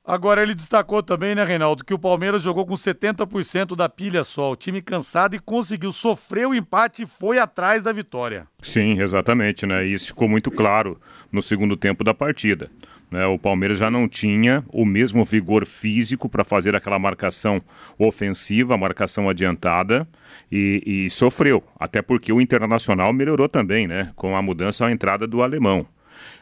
Agora 0.07 0.41
ele 0.41 0.55
destacou 0.55 1.03
também, 1.03 1.35
né, 1.35 1.43
Reinaldo, 1.43 1.83
que 1.83 1.93
o 1.93 1.99
Palmeiras 1.99 2.41
jogou 2.41 2.65
com 2.65 2.75
70% 2.75 3.75
da 3.75 3.89
pilha 3.89 4.23
só. 4.23 4.53
O 4.53 4.55
time 4.55 4.81
cansado 4.81 5.35
e 5.35 5.39
conseguiu 5.39 5.91
sofrer 5.91 6.47
o 6.47 6.55
empate 6.55 7.03
e 7.03 7.05
foi 7.05 7.37
atrás 7.37 7.83
da 7.83 7.91
vitória. 7.91 8.47
Sim, 8.61 9.01
exatamente, 9.01 9.65
né? 9.65 9.85
Isso 9.85 10.07
ficou 10.07 10.29
muito 10.29 10.49
claro 10.49 10.97
no 11.29 11.41
segundo 11.41 11.75
tempo 11.75 12.05
da 12.05 12.13
partida. 12.13 12.71
Né? 13.11 13.25
O 13.25 13.37
Palmeiras 13.37 13.77
já 13.77 13.91
não 13.91 14.07
tinha 14.07 14.63
o 14.69 14.85
mesmo 14.85 15.25
vigor 15.25 15.65
físico 15.65 16.29
para 16.29 16.45
fazer 16.45 16.73
aquela 16.73 16.97
marcação 16.97 17.61
ofensiva, 17.99 18.77
marcação 18.77 19.27
adiantada, 19.27 20.07
e, 20.49 20.83
e 20.85 21.09
sofreu. 21.09 21.61
Até 21.77 22.01
porque 22.01 22.31
o 22.31 22.39
Internacional 22.39 23.11
melhorou 23.11 23.49
também, 23.49 23.87
né? 23.87 24.13
Com 24.15 24.37
a 24.37 24.41
mudança 24.41 24.85
à 24.85 24.91
entrada 24.91 25.27
do 25.27 25.43
alemão. 25.43 25.85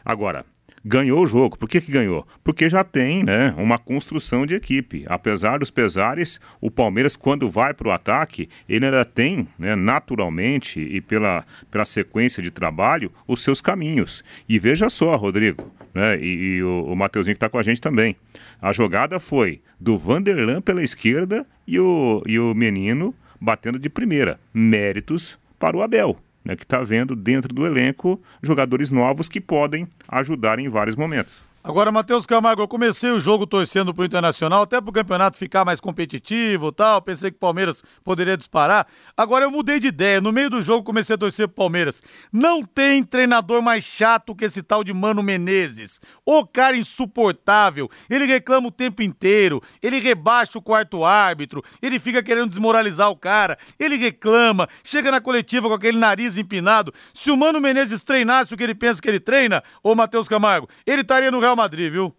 Agora, 0.04 0.44
ganhou 0.86 1.24
o 1.24 1.26
jogo. 1.26 1.58
Por 1.58 1.68
que, 1.68 1.80
que 1.80 1.90
ganhou? 1.90 2.24
Porque 2.44 2.68
já 2.68 2.84
tem 2.84 3.24
né, 3.24 3.52
uma 3.58 3.76
construção 3.76 4.46
de 4.46 4.54
equipe. 4.54 5.04
Apesar 5.08 5.58
dos 5.58 5.70
pesares, 5.70 6.40
o 6.60 6.70
Palmeiras, 6.70 7.16
quando 7.16 7.50
vai 7.50 7.74
para 7.74 7.88
o 7.88 7.90
ataque, 7.90 8.48
ele 8.68 8.84
ainda 8.84 9.04
tem, 9.04 9.48
né, 9.58 9.74
naturalmente 9.74 10.80
e 10.80 11.00
pela, 11.00 11.44
pela 11.72 11.84
sequência 11.84 12.40
de 12.40 12.52
trabalho, 12.52 13.10
os 13.26 13.42
seus 13.42 13.60
caminhos. 13.60 14.22
E 14.48 14.60
veja 14.60 14.88
só, 14.88 15.16
Rodrigo, 15.16 15.72
né, 15.92 16.20
e, 16.20 16.58
e 16.58 16.62
o, 16.62 16.84
o 16.84 16.94
Mateuzinho 16.94 17.34
que 17.34 17.38
está 17.38 17.48
com 17.48 17.58
a 17.58 17.64
gente 17.64 17.80
também. 17.80 18.14
A 18.62 18.72
jogada 18.72 19.18
foi 19.18 19.60
do 19.80 19.98
Vanderlan 19.98 20.60
pela 20.60 20.84
esquerda 20.84 21.44
e 21.66 21.80
o, 21.80 22.22
e 22.26 22.38
o 22.38 22.54
menino 22.54 23.12
batendo 23.40 23.78
de 23.78 23.90
primeira. 23.90 24.38
Méritos 24.54 25.36
para 25.58 25.76
o 25.76 25.82
Abel 25.82 26.16
né, 26.46 26.56
que 26.56 26.62
está 26.62 26.82
vendo 26.82 27.14
dentro 27.14 27.52
do 27.52 27.66
elenco 27.66 28.22
jogadores 28.42 28.90
novos 28.90 29.28
que 29.28 29.40
podem 29.40 29.86
ajudar 30.08 30.58
em 30.58 30.68
vários 30.68 30.96
momentos. 30.96 31.45
Agora, 31.68 31.90
Matheus 31.90 32.24
Camargo, 32.26 32.62
eu 32.62 32.68
comecei 32.68 33.10
o 33.10 33.18
jogo 33.18 33.44
torcendo 33.44 33.92
pro 33.92 34.04
Internacional, 34.04 34.62
até 34.62 34.80
pro 34.80 34.92
campeonato 34.92 35.36
ficar 35.36 35.64
mais 35.64 35.80
competitivo 35.80 36.70
tal. 36.70 37.02
Pensei 37.02 37.28
que 37.28 37.36
o 37.36 37.40
Palmeiras 37.40 37.82
poderia 38.04 38.36
disparar. 38.36 38.86
Agora 39.16 39.44
eu 39.44 39.50
mudei 39.50 39.80
de 39.80 39.88
ideia. 39.88 40.20
No 40.20 40.30
meio 40.30 40.48
do 40.48 40.62
jogo 40.62 40.84
comecei 40.84 41.16
a 41.16 41.18
torcer 41.18 41.48
pro 41.48 41.56
Palmeiras. 41.56 42.04
Não 42.32 42.62
tem 42.62 43.02
treinador 43.02 43.60
mais 43.62 43.82
chato 43.82 44.32
que 44.32 44.44
esse 44.44 44.62
tal 44.62 44.84
de 44.84 44.94
Mano 44.94 45.24
Menezes. 45.24 46.00
O 46.24 46.46
cara 46.46 46.76
insuportável. 46.76 47.90
Ele 48.08 48.26
reclama 48.26 48.68
o 48.68 48.70
tempo 48.70 49.02
inteiro. 49.02 49.60
Ele 49.82 49.98
rebaixa 49.98 50.56
o 50.60 50.62
quarto 50.62 51.04
árbitro. 51.04 51.64
Ele 51.82 51.98
fica 51.98 52.22
querendo 52.22 52.50
desmoralizar 52.50 53.10
o 53.10 53.16
cara. 53.16 53.58
Ele 53.76 53.96
reclama. 53.96 54.68
Chega 54.84 55.10
na 55.10 55.20
coletiva 55.20 55.66
com 55.66 55.74
aquele 55.74 55.98
nariz 55.98 56.38
empinado. 56.38 56.94
Se 57.12 57.28
o 57.28 57.36
Mano 57.36 57.60
Menezes 57.60 58.04
treinasse 58.04 58.54
o 58.54 58.56
que 58.56 58.62
ele 58.62 58.72
pensa 58.72 59.02
que 59.02 59.08
ele 59.08 59.18
treina, 59.18 59.64
ô 59.82 59.96
Matheus 59.96 60.28
Camargo, 60.28 60.68
ele 60.86 61.02
estaria 61.02 61.28
no 61.28 61.40
Real 61.40 61.55
Madrid, 61.56 61.90
viu? 61.90 62.14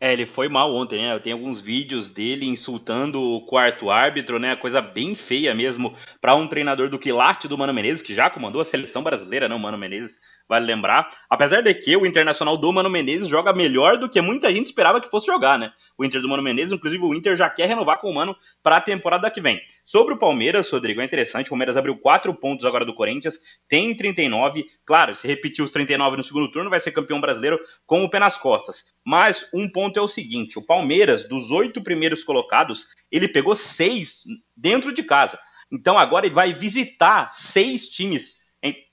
É, 0.00 0.12
ele 0.12 0.26
foi 0.26 0.48
mal 0.48 0.72
ontem, 0.72 1.02
né? 1.02 1.18
Tem 1.18 1.32
alguns 1.32 1.60
vídeos 1.60 2.08
dele 2.10 2.46
insultando 2.46 3.20
o 3.20 3.44
quarto 3.46 3.90
árbitro, 3.90 4.38
né? 4.38 4.54
Coisa 4.54 4.80
bem 4.80 5.16
feia 5.16 5.52
mesmo 5.54 5.94
para 6.20 6.36
um 6.36 6.46
treinador 6.46 6.88
do 6.88 7.00
quilate 7.00 7.48
do 7.48 7.58
Mano 7.58 7.74
Menezes, 7.74 8.02
que 8.02 8.14
já 8.14 8.30
comandou 8.30 8.60
a 8.60 8.64
seleção 8.64 9.02
brasileira, 9.02 9.48
não, 9.48 9.58
Mano 9.58 9.76
Menezes, 9.76 10.18
vale 10.48 10.64
lembrar. 10.64 11.08
Apesar 11.28 11.60
de 11.60 11.74
que 11.74 11.96
o 11.96 12.06
Internacional 12.06 12.56
do 12.56 12.72
Mano 12.72 12.88
Menezes 12.88 13.28
joga 13.28 13.52
melhor 13.52 13.98
do 13.98 14.08
que 14.08 14.20
muita 14.20 14.52
gente 14.52 14.66
esperava 14.66 15.00
que 15.00 15.10
fosse 15.10 15.26
jogar, 15.26 15.58
né? 15.58 15.72
O 15.96 16.04
Inter 16.04 16.22
do 16.22 16.28
Mano 16.28 16.42
Menezes, 16.42 16.72
inclusive 16.72 17.04
o 17.04 17.14
Inter 17.14 17.36
já 17.36 17.50
quer 17.50 17.66
renovar 17.66 18.00
com 18.00 18.10
o 18.10 18.14
Mano 18.14 18.34
para 18.62 18.78
a 18.78 18.80
temporada 18.80 19.30
que 19.30 19.40
vem. 19.40 19.60
Sobre 19.84 20.14
o 20.14 20.18
Palmeiras, 20.18 20.70
Rodrigo, 20.70 21.00
é 21.00 21.04
interessante, 21.04 21.46
o 21.46 21.50
Palmeiras 21.50 21.76
abriu 21.76 21.98
4 21.98 22.32
pontos 22.34 22.64
agora 22.64 22.84
do 22.84 22.94
Corinthians, 22.94 23.38
tem 23.68 23.94
39, 23.94 24.66
claro, 24.84 25.14
se 25.14 25.26
repetir 25.26 25.64
os 25.64 25.70
39 25.70 26.16
no 26.16 26.24
segundo 26.24 26.50
turno, 26.50 26.70
vai 26.70 26.80
ser 26.80 26.92
campeão 26.92 27.20
brasileiro 27.20 27.58
com 27.86 28.02
o 28.02 28.08
pé 28.08 28.18
nas 28.18 28.38
costas. 28.38 28.92
Mas 29.04 29.48
um 29.52 29.68
ponto 29.68 29.98
é 29.98 30.02
o 30.02 30.08
seguinte, 30.08 30.58
o 30.58 30.64
Palmeiras, 30.64 31.28
dos 31.28 31.50
oito 31.50 31.82
primeiros 31.82 32.24
colocados, 32.24 32.86
ele 33.10 33.28
pegou 33.28 33.54
seis 33.54 34.24
dentro 34.56 34.92
de 34.92 35.02
casa. 35.02 35.38
Então 35.70 35.98
agora 35.98 36.26
ele 36.26 36.34
vai 36.34 36.54
visitar 36.54 37.28
seis 37.28 37.88
times 37.88 38.38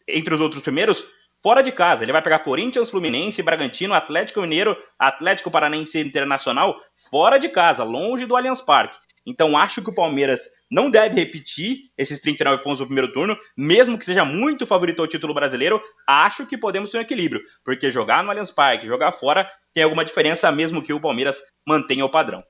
entre 0.07 0.33
os 0.33 0.41
outros 0.41 0.61
primeiros 0.61 1.03
fora 1.45 1.61
de 1.61 1.71
casa. 1.71 2.03
Ele 2.03 2.11
vai 2.11 2.23
pegar 2.23 2.39
Corinthians, 2.39 2.89
Fluminense, 2.89 3.43
Bragantino, 3.43 3.93
Atlético 3.93 4.41
Mineiro, 4.41 4.75
Atlético 4.97 5.51
Paranense 5.51 5.99
Internacional 5.99 6.75
fora 7.11 7.37
de 7.37 7.49
casa, 7.49 7.83
longe 7.83 8.25
do 8.25 8.35
Allianz 8.35 8.61
Parque. 8.61 8.97
Então 9.23 9.55
acho 9.55 9.83
que 9.83 9.91
o 9.91 9.93
Palmeiras 9.93 10.49
não 10.71 10.89
deve 10.89 11.13
repetir 11.13 11.81
esses 11.95 12.19
39 12.19 12.63
pontos 12.63 12.79
do 12.79 12.87
primeiro 12.87 13.13
turno, 13.13 13.37
mesmo 13.55 13.95
que 13.95 14.05
seja 14.05 14.25
muito 14.25 14.65
favorito 14.65 15.03
ao 15.03 15.07
título 15.07 15.35
brasileiro. 15.35 15.79
Acho 16.07 16.47
que 16.47 16.57
podemos 16.57 16.89
ter 16.89 16.97
um 16.97 17.01
equilíbrio, 17.01 17.43
porque 17.63 17.91
jogar 17.91 18.23
no 18.23 18.31
Allianz 18.31 18.49
Parque, 18.49 18.87
jogar 18.87 19.11
fora, 19.11 19.47
tem 19.71 19.83
alguma 19.83 20.03
diferença, 20.03 20.51
mesmo 20.51 20.81
que 20.81 20.93
o 20.93 20.99
Palmeiras 20.99 21.43
mantenha 21.67 22.05
o 22.05 22.09
padrão. 22.09 22.43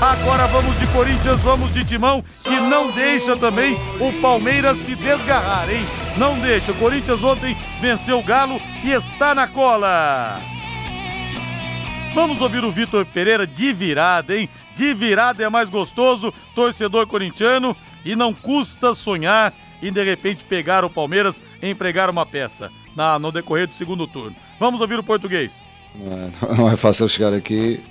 Agora 0.01 0.45
vamos 0.47 0.77
de 0.77 0.87
Corinthians, 0.87 1.39
vamos 1.41 1.73
de 1.73 1.85
Timão, 1.85 2.23
que 2.43 2.59
não 2.59 2.91
deixa 2.91 3.37
também 3.37 3.77
o 3.99 4.11
Palmeiras 4.21 4.77
se 4.79 4.95
desgarrar, 4.95 5.69
hein? 5.69 5.85
Não 6.17 6.37
deixa. 6.39 6.71
O 6.71 6.75
Corinthians 6.75 7.23
ontem 7.23 7.55
venceu 7.79 8.19
o 8.19 8.23
Galo 8.23 8.59
e 8.83 8.91
está 8.91 9.33
na 9.33 9.47
cola. 9.47 10.41
Vamos 12.13 12.41
ouvir 12.41 12.63
o 12.63 12.71
Vitor 12.71 13.05
Pereira 13.05 13.47
de 13.47 13.73
virada, 13.73 14.35
hein? 14.35 14.49
De 14.75 14.93
virada 14.93 15.43
é 15.43 15.49
mais 15.49 15.69
gostoso, 15.69 16.33
torcedor 16.53 17.07
corintiano, 17.07 17.75
e 18.03 18.15
não 18.15 18.33
custa 18.33 18.93
sonhar 18.93 19.53
em 19.87 19.91
de 19.91 20.03
repente 20.03 20.43
pegar 20.43 20.83
o 20.85 20.89
Palmeiras 20.89 21.43
e 21.61 21.69
empregar 21.69 22.09
uma 22.09 22.25
peça 22.25 22.71
na, 22.95 23.19
no 23.19 23.31
decorrer 23.31 23.67
do 23.67 23.75
segundo 23.75 24.07
turno. 24.07 24.35
Vamos 24.59 24.81
ouvir 24.81 24.97
o 24.99 25.03
português. 25.03 25.67
Não 25.95 26.13
é, 26.13 26.55
não 26.55 26.69
é 26.69 26.75
fácil 26.75 27.07
chegar 27.07 27.33
aqui 27.33 27.81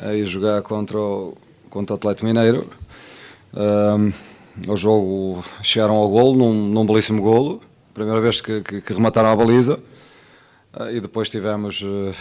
e 0.00 0.24
jogar 0.24 0.62
contra 0.62 0.98
o, 0.98 1.36
contra 1.68 1.94
o 1.94 1.96
Atlético 1.96 2.26
Mineiro. 2.26 2.68
Um, 3.52 4.12
o 4.66 4.76
jogo 4.76 5.44
chegaram 5.62 5.94
ao 5.94 6.08
golo, 6.08 6.36
num, 6.36 6.68
num 6.68 6.86
belíssimo 6.86 7.22
golo, 7.22 7.60
primeira 7.94 8.20
vez 8.20 8.40
que, 8.40 8.60
que, 8.60 8.80
que 8.80 8.92
remataram 8.92 9.30
a 9.30 9.36
baliza, 9.36 9.80
uh, 10.74 10.90
e 10.90 11.00
depois 11.00 11.28
tivemos, 11.28 11.80
uh, 11.82 12.14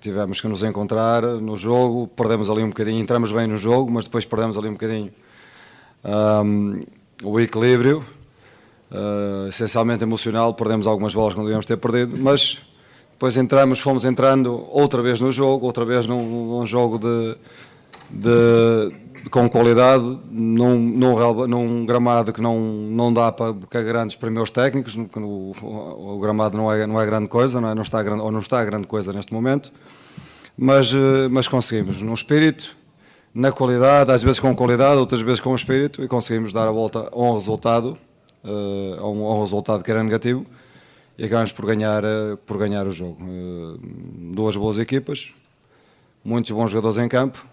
tivemos 0.00 0.40
que 0.40 0.48
nos 0.48 0.62
encontrar 0.62 1.22
no 1.22 1.56
jogo, 1.56 2.08
perdemos 2.08 2.48
ali 2.48 2.62
um 2.62 2.68
bocadinho, 2.68 3.00
entramos 3.00 3.32
bem 3.32 3.46
no 3.46 3.56
jogo, 3.56 3.90
mas 3.90 4.04
depois 4.04 4.24
perdemos 4.24 4.56
ali 4.56 4.68
um 4.68 4.72
bocadinho 4.72 5.12
um, 6.04 6.82
o 7.22 7.38
equilíbrio, 7.38 8.04
uh, 8.90 9.48
essencialmente 9.48 10.02
emocional, 10.02 10.54
perdemos 10.54 10.86
algumas 10.86 11.14
bolas 11.14 11.34
que 11.34 11.38
não 11.38 11.44
devíamos 11.44 11.66
ter 11.66 11.76
perdido, 11.76 12.16
mas 12.18 12.58
depois 13.12 13.36
entramos, 13.36 13.78
fomos 13.80 14.04
entrando 14.04 14.66
outra 14.70 15.00
vez 15.00 15.20
no 15.20 15.30
jogo, 15.30 15.66
outra 15.66 15.84
vez 15.84 16.06
num, 16.06 16.58
num 16.58 16.66
jogo 16.66 16.98
de, 16.98 17.36
de, 18.10 19.28
com 19.30 19.48
qualidade 19.48 20.18
num, 20.30 20.78
num, 20.78 21.46
num, 21.46 21.86
gramado 21.86 22.32
que 22.32 22.40
não, 22.40 22.60
não 22.60 23.12
dá 23.12 23.30
para, 23.32 23.54
para 23.54 23.82
grandes 23.82 24.16
primeiros 24.16 24.50
técnicos, 24.50 24.96
o, 24.96 25.52
o, 25.62 26.16
o, 26.16 26.18
gramado 26.20 26.56
não 26.56 26.70
é, 26.70 26.86
não 26.86 27.00
é 27.00 27.06
grande 27.06 27.28
coisa, 27.28 27.60
não, 27.60 27.70
é, 27.70 27.74
não 27.74 27.82
está 27.82 28.02
grande, 28.02 28.22
ou 28.22 28.30
não 28.30 28.40
está 28.40 28.64
grande 28.64 28.86
coisa 28.86 29.12
neste 29.12 29.32
momento, 29.32 29.72
mas, 30.56 30.92
eh, 30.92 31.28
mas 31.30 31.48
conseguimos, 31.48 32.00
no 32.00 32.14
espírito, 32.14 32.76
na 33.34 33.50
qualidade, 33.50 34.12
às 34.12 34.22
vezes 34.22 34.38
com 34.38 34.54
qualidade, 34.54 34.98
outras 34.98 35.20
vezes 35.20 35.40
com 35.40 35.54
espírito, 35.54 36.02
e 36.02 36.08
conseguimos 36.08 36.52
dar 36.52 36.68
a 36.68 36.70
volta 36.70 37.08
a 37.10 37.18
um 37.18 37.34
resultado, 37.34 37.98
uh, 38.44 39.00
a, 39.00 39.08
um, 39.08 39.26
a 39.26 39.34
um 39.36 39.40
resultado 39.40 39.82
que 39.82 39.90
era 39.90 40.02
negativo, 40.02 40.46
e 41.16 41.24
acabamos 41.24 41.52
por 41.52 41.66
ganhar, 41.66 42.04
uh, 42.04 42.36
por 42.46 42.58
ganhar 42.58 42.86
o 42.86 42.92
jogo. 42.92 43.16
Uh, 43.22 43.78
duas 44.34 44.56
boas 44.56 44.78
equipas, 44.78 45.32
muitos 46.24 46.50
bons 46.50 46.70
jogadores 46.70 46.98
em 46.98 47.08
campo, 47.08 47.46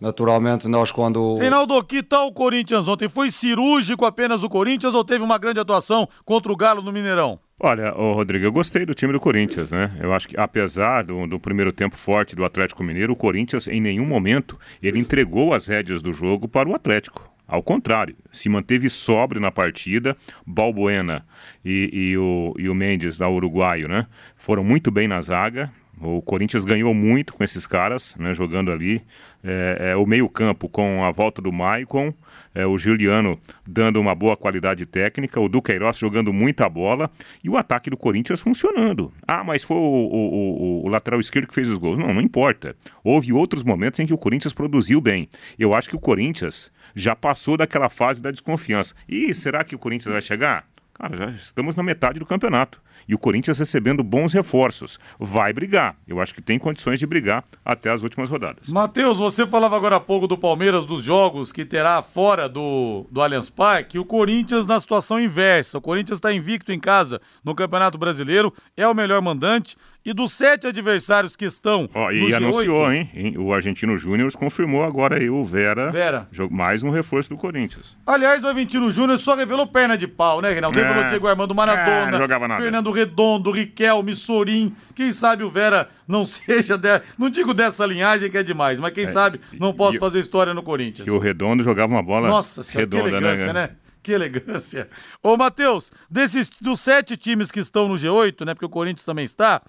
Naturalmente, 0.00 0.68
nós 0.68 0.92
quando. 0.92 1.38
Reinaldo, 1.38 1.82
que 1.82 2.02
tal 2.02 2.28
o 2.28 2.32
Corinthians 2.32 2.86
ontem? 2.86 3.08
Foi 3.08 3.30
cirúrgico 3.30 4.04
apenas 4.04 4.42
o 4.42 4.48
Corinthians 4.48 4.94
ou 4.94 5.02
teve 5.02 5.24
uma 5.24 5.38
grande 5.38 5.58
atuação 5.58 6.06
contra 6.24 6.52
o 6.52 6.56
Galo 6.56 6.82
no 6.82 6.92
Mineirão? 6.92 7.40
Olha, 7.58 7.94
ô 7.96 8.12
Rodrigo, 8.12 8.44
eu 8.44 8.52
gostei 8.52 8.84
do 8.84 8.92
time 8.92 9.14
do 9.14 9.20
Corinthians, 9.20 9.70
né? 9.70 9.96
Eu 9.98 10.12
acho 10.12 10.28
que 10.28 10.38
apesar 10.38 11.02
do, 11.02 11.26
do, 11.26 11.40
primeiro 11.40 11.72
tempo 11.72 11.96
forte 11.96 12.36
do 12.36 12.44
Atlético 12.44 12.84
Mineiro, 12.84 13.14
o 13.14 13.16
Corinthians 13.16 13.66
em 13.66 13.80
nenhum 13.80 14.04
momento 14.04 14.58
ele 14.82 14.98
entregou 14.98 15.54
as 15.54 15.66
rédeas 15.66 16.02
do 16.02 16.12
jogo 16.12 16.46
para 16.46 16.68
o 16.68 16.74
Atlético. 16.74 17.35
Ao 17.46 17.62
contrário, 17.62 18.16
se 18.32 18.48
manteve 18.48 18.90
sóbrio 18.90 19.40
na 19.40 19.50
partida. 19.50 20.16
Balbuena 20.44 21.24
e, 21.64 21.90
e, 21.92 22.18
o, 22.18 22.54
e 22.58 22.68
o 22.68 22.74
Mendes, 22.74 23.16
da 23.16 23.28
Uruguaio, 23.28 23.88
né? 23.88 24.06
Foram 24.36 24.64
muito 24.64 24.90
bem 24.90 25.06
na 25.06 25.20
zaga. 25.20 25.70
O 26.00 26.20
Corinthians 26.20 26.64
ganhou 26.64 26.92
muito 26.92 27.32
com 27.32 27.42
esses 27.42 27.66
caras, 27.66 28.14
né, 28.18 28.34
jogando 28.34 28.70
ali. 28.70 29.02
É, 29.42 29.92
é, 29.92 29.96
o 29.96 30.04
meio-campo 30.04 30.68
com 30.68 31.04
a 31.04 31.10
volta 31.10 31.40
do 31.40 31.50
Maicon, 31.52 32.12
é, 32.56 32.66
o 32.66 32.78
Juliano 32.78 33.38
dando 33.68 34.00
uma 34.00 34.14
boa 34.14 34.34
qualidade 34.34 34.86
técnica, 34.86 35.38
o 35.38 35.46
Duqueiroz 35.46 35.98
jogando 35.98 36.32
muita 36.32 36.66
bola 36.70 37.10
e 37.44 37.50
o 37.50 37.56
ataque 37.56 37.90
do 37.90 37.98
Corinthians 37.98 38.40
funcionando. 38.40 39.12
Ah, 39.28 39.44
mas 39.44 39.62
foi 39.62 39.76
o, 39.76 39.80
o, 39.80 40.82
o, 40.82 40.86
o, 40.86 40.88
lateral 40.88 41.20
esquerdo 41.20 41.48
que 41.48 41.54
fez 41.54 41.68
os 41.68 41.76
gols. 41.76 41.98
Não, 41.98 42.14
não 42.14 42.22
importa. 42.22 42.74
Houve 43.04 43.30
outros 43.30 43.62
momentos 43.62 44.00
em 44.00 44.06
que 44.06 44.14
o 44.14 44.18
Corinthians 44.18 44.54
produziu 44.54 45.02
bem. 45.02 45.28
Eu 45.58 45.74
acho 45.74 45.90
que 45.90 45.96
o 45.96 46.00
Corinthians 46.00 46.72
já 46.94 47.14
passou 47.14 47.58
daquela 47.58 47.90
fase 47.90 48.22
da 48.22 48.30
desconfiança. 48.30 48.94
E 49.06 49.34
será 49.34 49.62
que 49.62 49.74
o 49.74 49.78
Corinthians 49.78 50.12
vai 50.12 50.22
chegar? 50.22 50.66
Cara, 50.94 51.14
já 51.14 51.30
estamos 51.32 51.76
na 51.76 51.82
metade 51.82 52.18
do 52.18 52.24
campeonato 52.24 52.80
e 53.08 53.14
o 53.14 53.18
Corinthians 53.18 53.58
recebendo 53.58 54.02
bons 54.02 54.32
reforços. 54.32 54.98
Vai 55.18 55.52
brigar. 55.52 55.96
Eu 56.06 56.20
acho 56.20 56.34
que 56.34 56.42
tem 56.42 56.58
condições 56.58 56.98
de 56.98 57.06
brigar 57.06 57.44
até 57.64 57.90
as 57.90 58.02
últimas 58.02 58.30
rodadas. 58.30 58.68
Matheus, 58.68 59.18
você 59.18 59.46
falava 59.46 59.76
agora 59.76 59.96
há 59.96 60.00
pouco 60.00 60.26
do 60.26 60.36
Palmeiras, 60.38 60.84
dos 60.84 61.04
jogos 61.04 61.52
que 61.52 61.64
terá 61.64 62.02
fora 62.02 62.48
do, 62.48 63.06
do 63.10 63.20
Allianz 63.20 63.50
Parque, 63.50 63.98
o 63.98 64.04
Corinthians 64.04 64.66
na 64.66 64.78
situação 64.80 65.20
inversa. 65.20 65.78
O 65.78 65.80
Corinthians 65.80 66.18
está 66.18 66.32
invicto 66.32 66.72
em 66.72 66.80
casa 66.80 67.20
no 67.44 67.54
Campeonato 67.54 67.98
Brasileiro, 67.98 68.52
é 68.76 68.86
o 68.86 68.94
melhor 68.94 69.20
mandante 69.22 69.76
e 70.06 70.12
dos 70.12 70.32
sete 70.32 70.68
adversários 70.68 71.34
que 71.34 71.44
estão. 71.44 71.88
Oh, 71.92 72.12
e 72.12 72.32
anunciou, 72.32 72.92
hein? 72.92 73.34
O 73.36 73.52
Argentino 73.52 73.98
Júnior 73.98 74.30
confirmou 74.34 74.84
agora 74.84 75.16
aí 75.16 75.28
o 75.28 75.44
Vera. 75.44 75.90
Vera. 75.90 76.28
Mais 76.48 76.84
um 76.84 76.90
reforço 76.90 77.30
do 77.30 77.36
Corinthians. 77.36 77.96
Aliás, 78.06 78.44
o 78.44 78.46
Argentino 78.46 78.88
Júnior 78.92 79.18
só 79.18 79.34
revelou 79.34 79.66
perna 79.66 79.98
de 79.98 80.06
pau, 80.06 80.40
né, 80.40 80.52
Reinaldo? 80.52 80.78
Revelou 80.78 81.02
é. 81.02 81.08
Diego 81.08 81.26
Armando 81.26 81.52
Maradona, 81.56 82.24
é, 82.24 82.56
Fernando 82.56 82.92
Redondo, 82.92 83.50
Riquelme, 83.50 84.14
Sorim. 84.14 84.76
Quem 84.94 85.10
sabe 85.10 85.42
o 85.42 85.50
Vera 85.50 85.88
não 86.06 86.22
seja. 86.24 86.78
De... 86.78 87.02
Não 87.18 87.28
digo 87.28 87.52
dessa 87.52 87.84
linhagem 87.84 88.30
que 88.30 88.38
é 88.38 88.44
demais, 88.44 88.78
mas 88.78 88.94
quem 88.94 89.04
é. 89.04 89.08
sabe 89.08 89.40
não 89.58 89.74
posso 89.74 89.96
e, 89.96 89.98
fazer 89.98 90.20
história 90.20 90.54
no 90.54 90.62
Corinthians. 90.62 91.08
E 91.08 91.10
o 91.10 91.18
Redondo 91.18 91.64
jogava 91.64 91.92
uma 91.92 92.02
bola 92.02 92.28
Nossa 92.28 92.62
senhora, 92.62 92.84
redonda, 92.84 93.10
que 93.10 93.16
elegância, 93.16 93.52
né? 93.52 93.52
né? 93.52 93.70
Que 94.04 94.12
elegância. 94.12 94.88
Ô, 95.20 95.36
Matheus, 95.36 95.90
desses 96.08 96.48
dos 96.60 96.80
sete 96.80 97.16
times 97.16 97.50
que 97.50 97.58
estão 97.58 97.88
no 97.88 97.94
G8, 97.94 98.46
né? 98.46 98.54
Porque 98.54 98.66
o 98.66 98.68
Corinthians 98.68 99.04
também 99.04 99.24
está, 99.24 99.60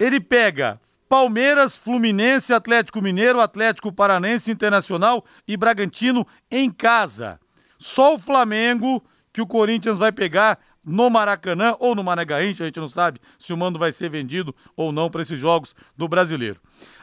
ele 0.00 0.18
pega 0.18 0.80
Palmeiras, 1.06 1.76
Fluminense, 1.76 2.54
Atlético 2.54 3.02
Mineiro, 3.02 3.40
Atlético 3.40 3.92
Paranense, 3.92 4.50
Internacional 4.50 5.24
e 5.46 5.56
Bragantino 5.56 6.26
em 6.50 6.70
casa. 6.70 7.38
Só 7.78 8.14
o 8.14 8.18
Flamengo 8.18 9.02
que 9.32 9.42
o 9.42 9.46
Corinthians 9.46 9.98
vai 9.98 10.10
pegar 10.10 10.58
no 10.82 11.10
Maracanã 11.10 11.76
ou 11.78 11.94
no 11.94 12.02
Mané 12.02 12.24
Garrincha, 12.24 12.64
a 12.64 12.66
gente 12.66 12.80
não 12.80 12.88
sabe 12.88 13.20
se 13.38 13.52
o 13.52 13.56
mando 13.56 13.78
vai 13.78 13.92
ser 13.92 14.08
vendido 14.08 14.54
ou 14.74 14.90
não 14.90 15.10
para 15.10 15.20
esses 15.20 15.38
jogos 15.38 15.74
do 15.96 16.08
Brasileiro. 16.08 16.58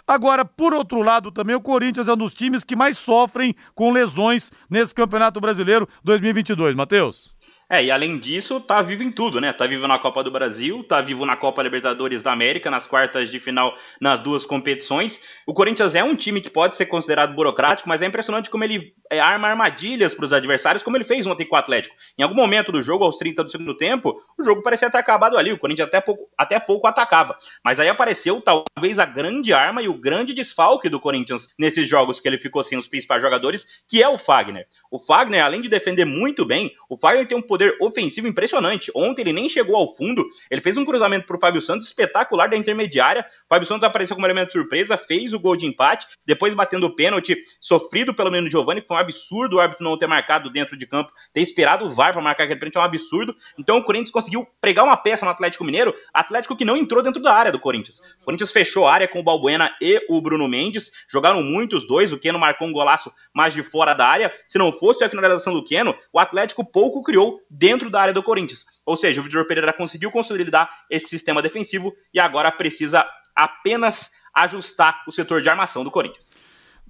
Agora, 0.08 0.44
por 0.44 0.74
outro 0.74 1.02
lado, 1.02 1.32
também 1.32 1.56
o 1.56 1.62
Corinthians 1.62 2.08
é 2.08 2.14
um 2.14 2.18
dos 2.18 2.34
times 2.34 2.64
que 2.64 2.76
mais 2.76 2.98
sofrem 2.98 3.56
com 3.76 3.92
lesões 3.92 4.52
nesse 4.70 4.96
Campeonato 4.96 5.40
Brasileiro 5.40 5.88
2022, 6.04 6.76
Matheus. 6.76 7.36
É, 7.70 7.84
e 7.84 7.92
além 7.92 8.18
disso, 8.18 8.62
tá 8.62 8.82
vivo 8.82 9.04
em 9.04 9.12
tudo, 9.12 9.42
né? 9.42 9.52
Tá 9.52 9.68
vivo 9.68 9.86
na 9.90 10.00
Copa 10.00 10.24
do 10.24 10.32
Brasil, 10.32 10.86
tá 10.86 11.02
vivo 11.02 11.26
na 11.26 11.36
Copa 11.36 11.62
Libertadores 11.62 12.24
da 12.24 12.32
América, 12.32 12.72
nas 12.72 12.88
quartas 12.88 13.30
de 13.30 13.42
final 13.42 13.76
nas 14.00 14.22
duas 14.22 14.46
competições. 14.46 15.22
O 15.46 15.54
Corinthians 15.54 15.94
é 15.94 16.02
um 16.02 16.16
time 16.16 16.40
que 16.40 16.50
pode 16.50 16.78
ser 16.78 16.86
considerado 16.86 17.36
burocrático, 17.36 17.90
mas 17.90 18.02
é 18.02 18.06
impressionante 18.06 18.50
como 18.50 18.64
ele 18.64 18.94
é, 19.12 19.20
arma 19.20 19.50
armadilhas 19.50 20.14
para 20.14 20.24
os 20.24 20.32
adversários, 20.32 20.82
como 20.82 20.96
ele 20.96 21.04
fez 21.04 21.28
ontem 21.28 21.46
com 21.46 21.58
o 21.58 21.60
Atlético. 21.60 21.94
Em 22.18 22.24
algum 22.24 22.36
momento 22.36 22.72
do 22.72 22.82
jogo, 22.82 23.04
aos 23.04 23.18
30 23.18 23.44
do 23.44 23.52
segundo 23.52 23.76
tempo, 23.76 24.18
o 24.40 24.44
jogo 24.44 24.62
parecia 24.62 24.90
ter 24.90 25.00
acabado 25.00 25.38
ali. 25.38 25.52
O 25.52 25.60
Corinthians 25.60 25.90
até 25.90 26.00
pouco, 26.00 26.30
até 26.38 26.62
pouco 26.62 26.88
atacava. 26.88 27.36
Mas 27.66 27.82
aí 27.82 27.90
apareceu 27.90 28.42
talvez 28.42 28.98
a 28.98 29.04
grande 29.04 29.52
arma 29.52 29.82
e 29.82 29.90
o 29.90 29.94
grande 29.94 30.34
desfalque 30.34 30.88
do 30.88 31.02
Corinthians 31.02 31.54
nesses 31.60 31.86
jogos 31.86 32.22
que 32.22 32.30
ele 32.30 32.38
ficou 32.38 32.64
sem 32.64 32.78
os 32.78 32.88
principais 32.88 33.22
jogadores, 33.22 33.84
que 33.90 34.02
é 34.02 34.08
o 34.08 34.18
Fagner. 34.18 34.68
O 34.90 35.00
Fagner, 35.00 35.44
além 35.44 35.62
de 35.62 35.68
defender 35.68 36.06
muito 36.06 36.46
bem, 36.46 36.74
o 36.90 36.96
Fagner 36.96 37.28
tem 37.28 37.38
um 37.38 37.42
poder 37.42 37.57
ofensivo 37.82 38.28
impressionante. 38.28 38.92
Ontem 38.96 39.22
ele 39.22 39.34
nem 39.34 39.50
chegou 39.50 39.76
ao 39.76 39.94
fundo, 39.94 40.26
ele 40.50 40.62
fez 40.62 40.78
um 40.78 40.86
cruzamento 40.86 41.26
para 41.26 41.36
o 41.36 41.40
Fábio 41.40 41.62
Santos 41.62 41.88
espetacular 41.88 42.50
da 42.50 42.58
intermediária. 42.58 43.26
O 43.46 43.48
Fábio 43.50 43.68
Santos 43.68 43.84
apareceu 43.84 44.16
como 44.16 44.28
elemento 44.28 44.48
de 44.48 44.54
surpresa, 44.54 44.98
fez 44.98 45.34
o 45.34 45.40
gol 45.40 45.56
de 45.56 45.66
empate, 45.66 46.08
depois 46.26 46.54
batendo 46.54 46.86
o 46.86 46.96
pênalti 46.96 47.38
sofrido 47.60 48.14
pelo 48.14 48.32
menino 48.32 48.50
Giovanni, 48.50 48.82
que 48.82 48.88
foi 48.88 48.98
um 48.98 49.00
absurdo 49.00 49.58
o 49.58 49.60
árbitro 49.60 49.84
não 49.84 49.98
ter 49.98 50.08
marcado 50.08 50.50
dentro 50.50 50.78
de 50.78 50.86
campo, 50.86 51.12
ter 51.34 51.42
esperado 51.42 51.86
o 51.86 51.90
VAR 51.90 52.14
para 52.14 52.22
marcar 52.22 52.44
aquele 52.44 52.60
pênalti 52.60 52.78
é 52.78 52.80
um 52.80 52.84
absurdo. 52.84 53.36
Então 53.58 53.78
o 53.78 53.84
Corinthians 53.84 54.12
conseguiu 54.12 54.48
pregar 54.62 54.86
uma 54.86 54.98
peça 54.98 55.26
no 55.26 55.32
Atlético 55.32 55.64
Mineiro, 55.64 55.94
Atlético 56.14 56.56
que 56.56 56.66
não 56.66 56.78
entrou 56.78 57.02
dentro 57.02 57.22
da 57.22 57.34
área 57.34 57.52
do 57.52 57.60
Corinthians. 57.60 58.00
O 58.22 58.26
Corinthians 58.26 58.52
fechou 58.52 58.88
a 58.88 58.94
área 58.94 59.08
com 59.08 59.20
o 59.20 59.24
Balbuena 59.24 59.72
e 59.82 60.02
o 60.10 60.22
Bruno 60.22 60.48
Mendes, 60.48 60.92
jogaram 61.10 61.42
muito 61.44 61.76
os 61.76 61.88
dois, 61.88 62.12
o 62.12 62.18
Keno 62.18 62.40
marcou 62.40 62.68
um 62.68 62.72
golaço 62.72 63.12
mais 63.34 63.54
de 63.54 63.64
fora 63.64 63.94
da 63.94 64.06
área. 64.06 64.34
Se 64.48 64.58
não 64.58 64.72
fosse 64.72 65.04
a 65.04 65.10
finalização 65.10 65.54
do 65.54 65.64
Keno, 65.64 65.96
o 66.12 66.20
Atlético 66.20 66.66
pouco 66.70 67.04
criou 67.04 67.40
dentro 67.50 67.90
da 67.90 68.02
área 68.02 68.14
do 68.14 68.24
Corinthians. 68.24 68.66
Ou 68.86 68.96
seja, 68.96 69.22
o 69.22 69.24
Vitor 69.24 69.46
Pereira 69.46 69.74
conseguiu 69.74 70.12
consolidar 70.12 70.70
esse 70.90 71.08
sistema 71.08 71.42
defensivo 71.42 71.94
e 72.14 72.20
agora 72.20 72.52
precisa 72.52 73.06
apenas 73.36 74.12
ajustar 74.34 75.04
o 75.08 75.12
setor 75.12 75.42
de 75.42 75.50
armação 75.50 75.84
do 75.84 75.92
Corinthians. 75.92 76.32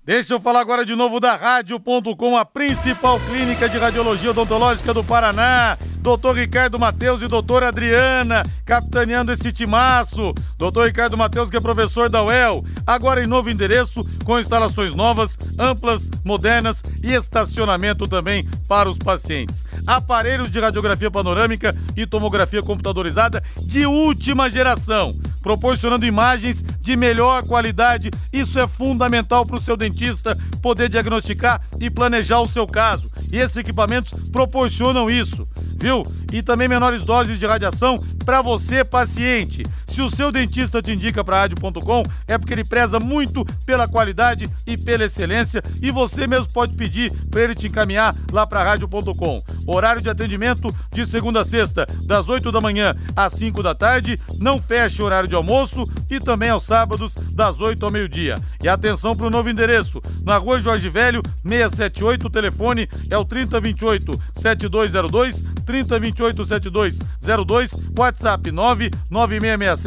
Deixa 0.03 0.33
eu 0.33 0.39
falar 0.39 0.61
agora 0.61 0.85
de 0.85 0.95
novo 0.95 1.19
da 1.19 1.35
Rádio.com, 1.35 2.37
a 2.37 2.45
principal 2.45 3.19
clínica 3.19 3.67
de 3.67 3.77
radiologia 3.77 4.31
odontológica 4.31 4.93
do 4.93 5.03
Paraná. 5.03 5.77
Doutor 6.07 6.37
Ricardo 6.37 6.79
Mateus 6.79 7.21
e 7.21 7.27
doutora 7.27 7.67
Adriana, 7.67 8.41
capitaneando 8.65 9.29
esse 9.33 9.51
timaço. 9.51 10.33
Doutor 10.57 10.87
Ricardo 10.87 11.17
Mateus, 11.17 11.49
que 11.49 11.57
é 11.57 11.59
professor 11.59 12.07
da 12.07 12.23
UEL, 12.23 12.63
agora 12.87 13.21
em 13.21 13.27
novo 13.27 13.49
endereço, 13.49 14.05
com 14.23 14.39
instalações 14.39 14.95
novas, 14.95 15.37
amplas, 15.59 16.09
modernas 16.23 16.81
e 17.03 17.11
estacionamento 17.11 18.07
também 18.07 18.47
para 18.69 18.89
os 18.89 18.97
pacientes. 18.97 19.65
Aparelhos 19.85 20.49
de 20.49 20.61
radiografia 20.61 21.11
panorâmica 21.11 21.75
e 21.93 22.07
tomografia 22.07 22.63
computadorizada 22.63 23.43
de 23.63 23.85
última 23.85 24.49
geração, 24.49 25.11
proporcionando 25.43 26.05
imagens 26.05 26.63
de 26.79 26.95
melhor 26.95 27.43
qualidade. 27.43 28.11
Isso 28.31 28.57
é 28.57 28.65
fundamental 28.65 29.45
para 29.45 29.57
o 29.57 29.61
seu 29.61 29.75
dentista 29.75 30.37
poder 30.61 30.87
diagnosticar 30.87 31.61
e 31.81 31.89
planejar 31.89 32.39
o 32.39 32.47
seu 32.47 32.65
caso. 32.65 33.11
E 33.31 33.37
esses 33.37 33.57
equipamentos 33.57 34.13
proporcionam 34.31 35.09
isso, 35.09 35.47
viu? 35.77 36.03
E 36.31 36.41
também 36.41 36.67
menores 36.67 37.03
doses 37.03 37.39
de 37.39 37.45
radiação 37.45 37.95
para 38.25 38.41
você, 38.41 38.83
paciente. 38.83 39.63
Se 39.97 40.01
o 40.03 40.11
seu 40.11 40.31
dentista 40.31 40.79
te 40.79 40.91
indica 40.91 41.23
para 41.23 41.39
rádio.com, 41.39 42.03
é 42.27 42.37
porque 42.37 42.53
ele 42.53 42.63
preza 42.63 42.99
muito 42.99 43.43
pela 43.65 43.87
qualidade 43.87 44.47
e 44.67 44.77
pela 44.77 45.05
excelência 45.05 45.63
e 45.81 45.89
você 45.89 46.27
mesmo 46.27 46.53
pode 46.53 46.75
pedir 46.75 47.11
para 47.31 47.41
ele 47.41 47.55
te 47.55 47.65
encaminhar 47.65 48.15
lá 48.31 48.45
para 48.45 48.63
rádio.com. 48.63 49.41
Horário 49.65 49.99
de 49.99 50.07
atendimento 50.07 50.71
de 50.93 51.03
segunda 51.03 51.41
a 51.41 51.45
sexta, 51.45 51.87
das 52.05 52.29
8 52.29 52.51
da 52.51 52.61
manhã 52.61 52.93
às 53.15 53.33
5 53.33 53.63
da 53.63 53.73
tarde, 53.73 54.19
não 54.37 54.61
fecha 54.61 55.03
horário 55.03 55.27
de 55.27 55.33
almoço 55.33 55.83
e 56.11 56.19
também 56.19 56.51
aos 56.51 56.63
sábados, 56.63 57.15
das 57.33 57.59
8 57.59 57.83
ao 57.83 57.91
meio-dia. 57.91 58.35
E 58.61 58.69
atenção 58.69 59.15
para 59.15 59.25
o 59.25 59.31
novo 59.31 59.49
endereço, 59.49 59.99
na 60.23 60.37
rua 60.37 60.61
Jorge 60.61 60.89
Velho, 60.89 61.23
678, 61.41 62.27
o 62.27 62.29
telefone 62.29 62.87
é 63.09 63.17
o 63.17 63.25
3028 63.25 64.21
7202, 64.35 65.41
3028 65.65 66.45
7202, 66.45 67.75
WhatsApp 67.97 68.51
99667 68.51 69.86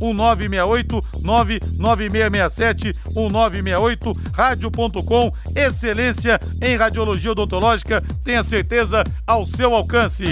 1968 0.00 1.14
99667-1968, 1.24 4.16
rádio.com, 4.32 5.32
excelência 5.54 6.40
em 6.60 6.76
radiologia 6.76 7.32
odontológica, 7.32 8.04
tenha 8.22 8.42
certeza 8.42 9.02
ao 9.26 9.46
seu 9.46 9.74
alcance. 9.74 10.24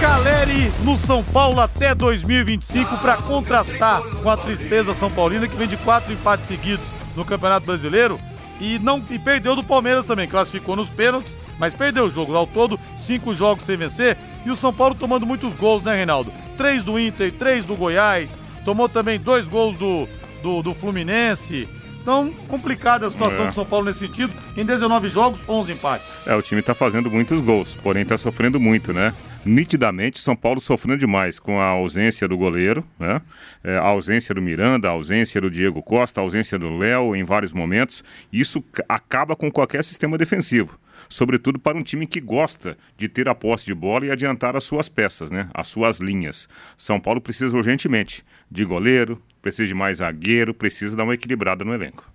Caleri 0.00 0.72
no 0.82 0.98
São 0.98 1.22
Paulo 1.22 1.60
até 1.60 1.94
2025 1.94 2.98
para 2.98 3.18
contrastar 3.18 4.02
com 4.22 4.28
a 4.28 4.36
tristeza 4.36 4.92
São 4.94 5.08
Paulina 5.08 5.46
que 5.46 5.54
vem 5.54 5.68
de 5.68 5.76
quatro 5.76 6.12
empates 6.12 6.48
seguidos 6.48 6.84
no 7.14 7.24
Campeonato 7.24 7.66
Brasileiro 7.66 8.18
e 8.60 8.80
não 8.80 9.00
e 9.10 9.18
perdeu 9.18 9.54
do 9.54 9.62
Palmeiras 9.62 10.04
também, 10.04 10.28
classificou 10.28 10.74
nos 10.74 10.88
pênaltis, 10.88 11.36
mas 11.58 11.74
perdeu 11.74 12.04
o 12.06 12.10
jogo. 12.10 12.34
Ao 12.36 12.46
todo, 12.46 12.78
cinco 12.98 13.34
jogos 13.34 13.64
sem 13.64 13.76
vencer 13.76 14.16
e 14.44 14.50
o 14.50 14.56
São 14.56 14.72
Paulo 14.72 14.94
tomando 14.94 15.26
muitos 15.26 15.54
gols, 15.54 15.82
né, 15.82 15.94
Reinaldo? 15.96 16.32
Três 16.56 16.82
do 16.82 16.98
Inter, 16.98 17.32
três 17.32 17.64
do 17.64 17.74
Goiás, 17.76 18.30
tomou 18.64 18.88
também 18.88 19.18
dois 19.18 19.46
gols 19.46 19.76
do, 19.76 20.08
do, 20.42 20.62
do 20.62 20.74
Fluminense. 20.74 21.68
Então, 22.02 22.32
complicada 22.48 23.06
a 23.06 23.10
situação 23.10 23.44
É. 23.44 23.48
do 23.50 23.54
São 23.54 23.64
Paulo 23.64 23.86
nesse 23.86 24.00
sentido. 24.00 24.32
Em 24.56 24.64
19 24.66 25.08
jogos, 25.08 25.38
11 25.48 25.70
empates. 25.72 26.26
É, 26.26 26.34
o 26.34 26.42
time 26.42 26.60
tá 26.60 26.74
fazendo 26.74 27.08
muitos 27.08 27.40
gols, 27.40 27.76
porém 27.76 28.04
tá 28.04 28.18
sofrendo 28.18 28.58
muito, 28.58 28.92
né? 28.92 29.14
Nitidamente, 29.44 30.20
São 30.20 30.34
Paulo 30.34 30.60
sofrendo 30.60 30.98
demais 30.98 31.38
com 31.38 31.60
a 31.60 31.66
ausência 31.66 32.26
do 32.26 32.36
goleiro, 32.36 32.84
né? 32.98 33.22
É, 33.62 33.76
a 33.76 33.82
ausência 33.82 34.34
do 34.34 34.42
Miranda, 34.42 34.88
a 34.88 34.90
ausência 34.90 35.40
do 35.40 35.48
Diego 35.48 35.80
Costa, 35.80 36.20
a 36.20 36.24
ausência 36.24 36.58
do 36.58 36.76
Léo 36.76 37.14
em 37.14 37.22
vários 37.22 37.52
momentos. 37.52 38.02
Isso 38.32 38.64
acaba 38.88 39.36
com 39.36 39.48
qualquer 39.48 39.84
sistema 39.84 40.18
defensivo. 40.18 40.76
Sobretudo 41.08 41.58
para 41.58 41.76
um 41.76 41.82
time 41.82 42.06
que 42.06 42.20
gosta 42.20 42.76
de 42.96 43.08
ter 43.08 43.28
a 43.28 43.34
posse 43.34 43.64
de 43.64 43.74
bola 43.74 44.06
e 44.06 44.10
adiantar 44.10 44.56
as 44.56 44.64
suas 44.64 44.88
peças, 44.88 45.30
né? 45.30 45.48
As 45.52 45.68
suas 45.68 45.98
linhas. 45.98 46.48
São 46.76 47.00
Paulo 47.00 47.20
precisa 47.20 47.56
urgentemente 47.56 48.24
de 48.50 48.64
goleiro, 48.64 49.20
precisa 49.40 49.68
de 49.68 49.74
mais 49.74 49.98
zagueiro, 49.98 50.54
precisa 50.54 50.96
dar 50.96 51.04
uma 51.04 51.14
equilibrada 51.14 51.64
no 51.64 51.74
elenco. 51.74 52.10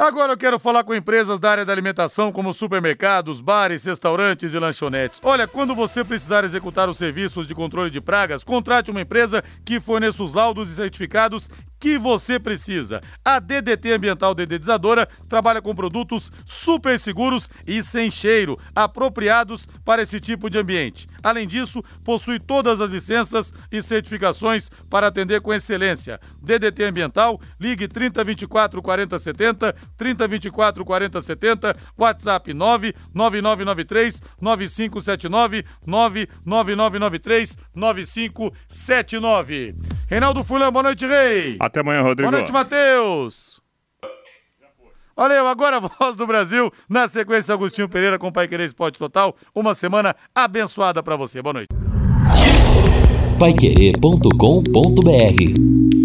Agora 0.00 0.32
eu 0.32 0.38
quero 0.38 0.60
falar 0.60 0.84
com 0.84 0.94
empresas 0.94 1.40
da 1.40 1.50
área 1.50 1.64
da 1.64 1.72
alimentação, 1.72 2.30
como 2.30 2.54
supermercados, 2.54 3.40
bares, 3.40 3.84
restaurantes 3.84 4.54
e 4.54 4.58
lanchonetes. 4.58 5.18
Olha, 5.24 5.48
quando 5.48 5.74
você 5.74 6.04
precisar 6.04 6.44
executar 6.44 6.88
os 6.88 6.96
serviços 6.96 7.48
de 7.48 7.54
controle 7.54 7.90
de 7.90 8.00
pragas, 8.00 8.44
contrate 8.44 8.92
uma 8.92 9.00
empresa 9.00 9.42
que 9.64 9.80
forneça 9.80 10.22
os 10.22 10.34
laudos 10.34 10.70
e 10.70 10.76
certificados 10.76 11.50
que 11.78 11.98
você 11.98 12.38
precisa. 12.38 13.00
A 13.24 13.38
DDT 13.38 13.92
Ambiental 13.92 14.34
Dedetizadora 14.34 15.08
trabalha 15.28 15.62
com 15.62 15.74
produtos 15.74 16.32
super 16.44 16.98
seguros 16.98 17.48
e 17.66 17.82
sem 17.82 18.10
cheiro, 18.10 18.58
apropriados 18.74 19.68
para 19.84 20.02
esse 20.02 20.20
tipo 20.20 20.50
de 20.50 20.58
ambiente. 20.58 21.08
Além 21.22 21.46
disso, 21.46 21.82
possui 22.04 22.38
todas 22.40 22.80
as 22.80 22.90
licenças 22.90 23.52
e 23.70 23.80
certificações 23.82 24.70
para 24.90 25.06
atender 25.06 25.40
com 25.40 25.52
excelência. 25.52 26.20
DDT 26.42 26.84
Ambiental, 26.84 27.40
ligue 27.60 27.86
3024 27.86 28.82
4070, 28.82 29.74
3024 29.96 30.84
4070, 30.84 31.74
WhatsApp 31.96 32.52
99993 32.54 34.22
9579, 34.40 35.64
99993 35.86 37.56
9579. 37.74 39.74
Reinaldo 40.08 40.44
Fulano, 40.44 40.72
boa 40.72 40.82
noite, 40.82 41.06
Rei. 41.06 41.56
Até 41.60 41.80
amanhã, 41.80 42.02
Rodrigo. 42.02 42.30
Boa 42.30 42.40
noite, 42.40 42.52
Matheus. 42.52 43.60
Valeu, 45.16 45.48
agora 45.48 45.78
a 45.78 45.80
voz 45.98 46.14
do 46.14 46.26
Brasil. 46.26 46.70
Na 46.88 47.08
sequência, 47.08 47.52
Agostinho 47.52 47.88
Pereira 47.88 48.18
com 48.18 48.30
Pai 48.30 48.46
Querer 48.46 48.66
Esporte 48.66 48.98
Total. 48.98 49.34
Uma 49.52 49.74
semana 49.74 50.14
abençoada 50.32 51.02
pra 51.02 51.16
você. 51.16 51.42
Boa 51.42 51.54
noite. 51.54 51.68
Paiquerê.com.br 53.38 55.97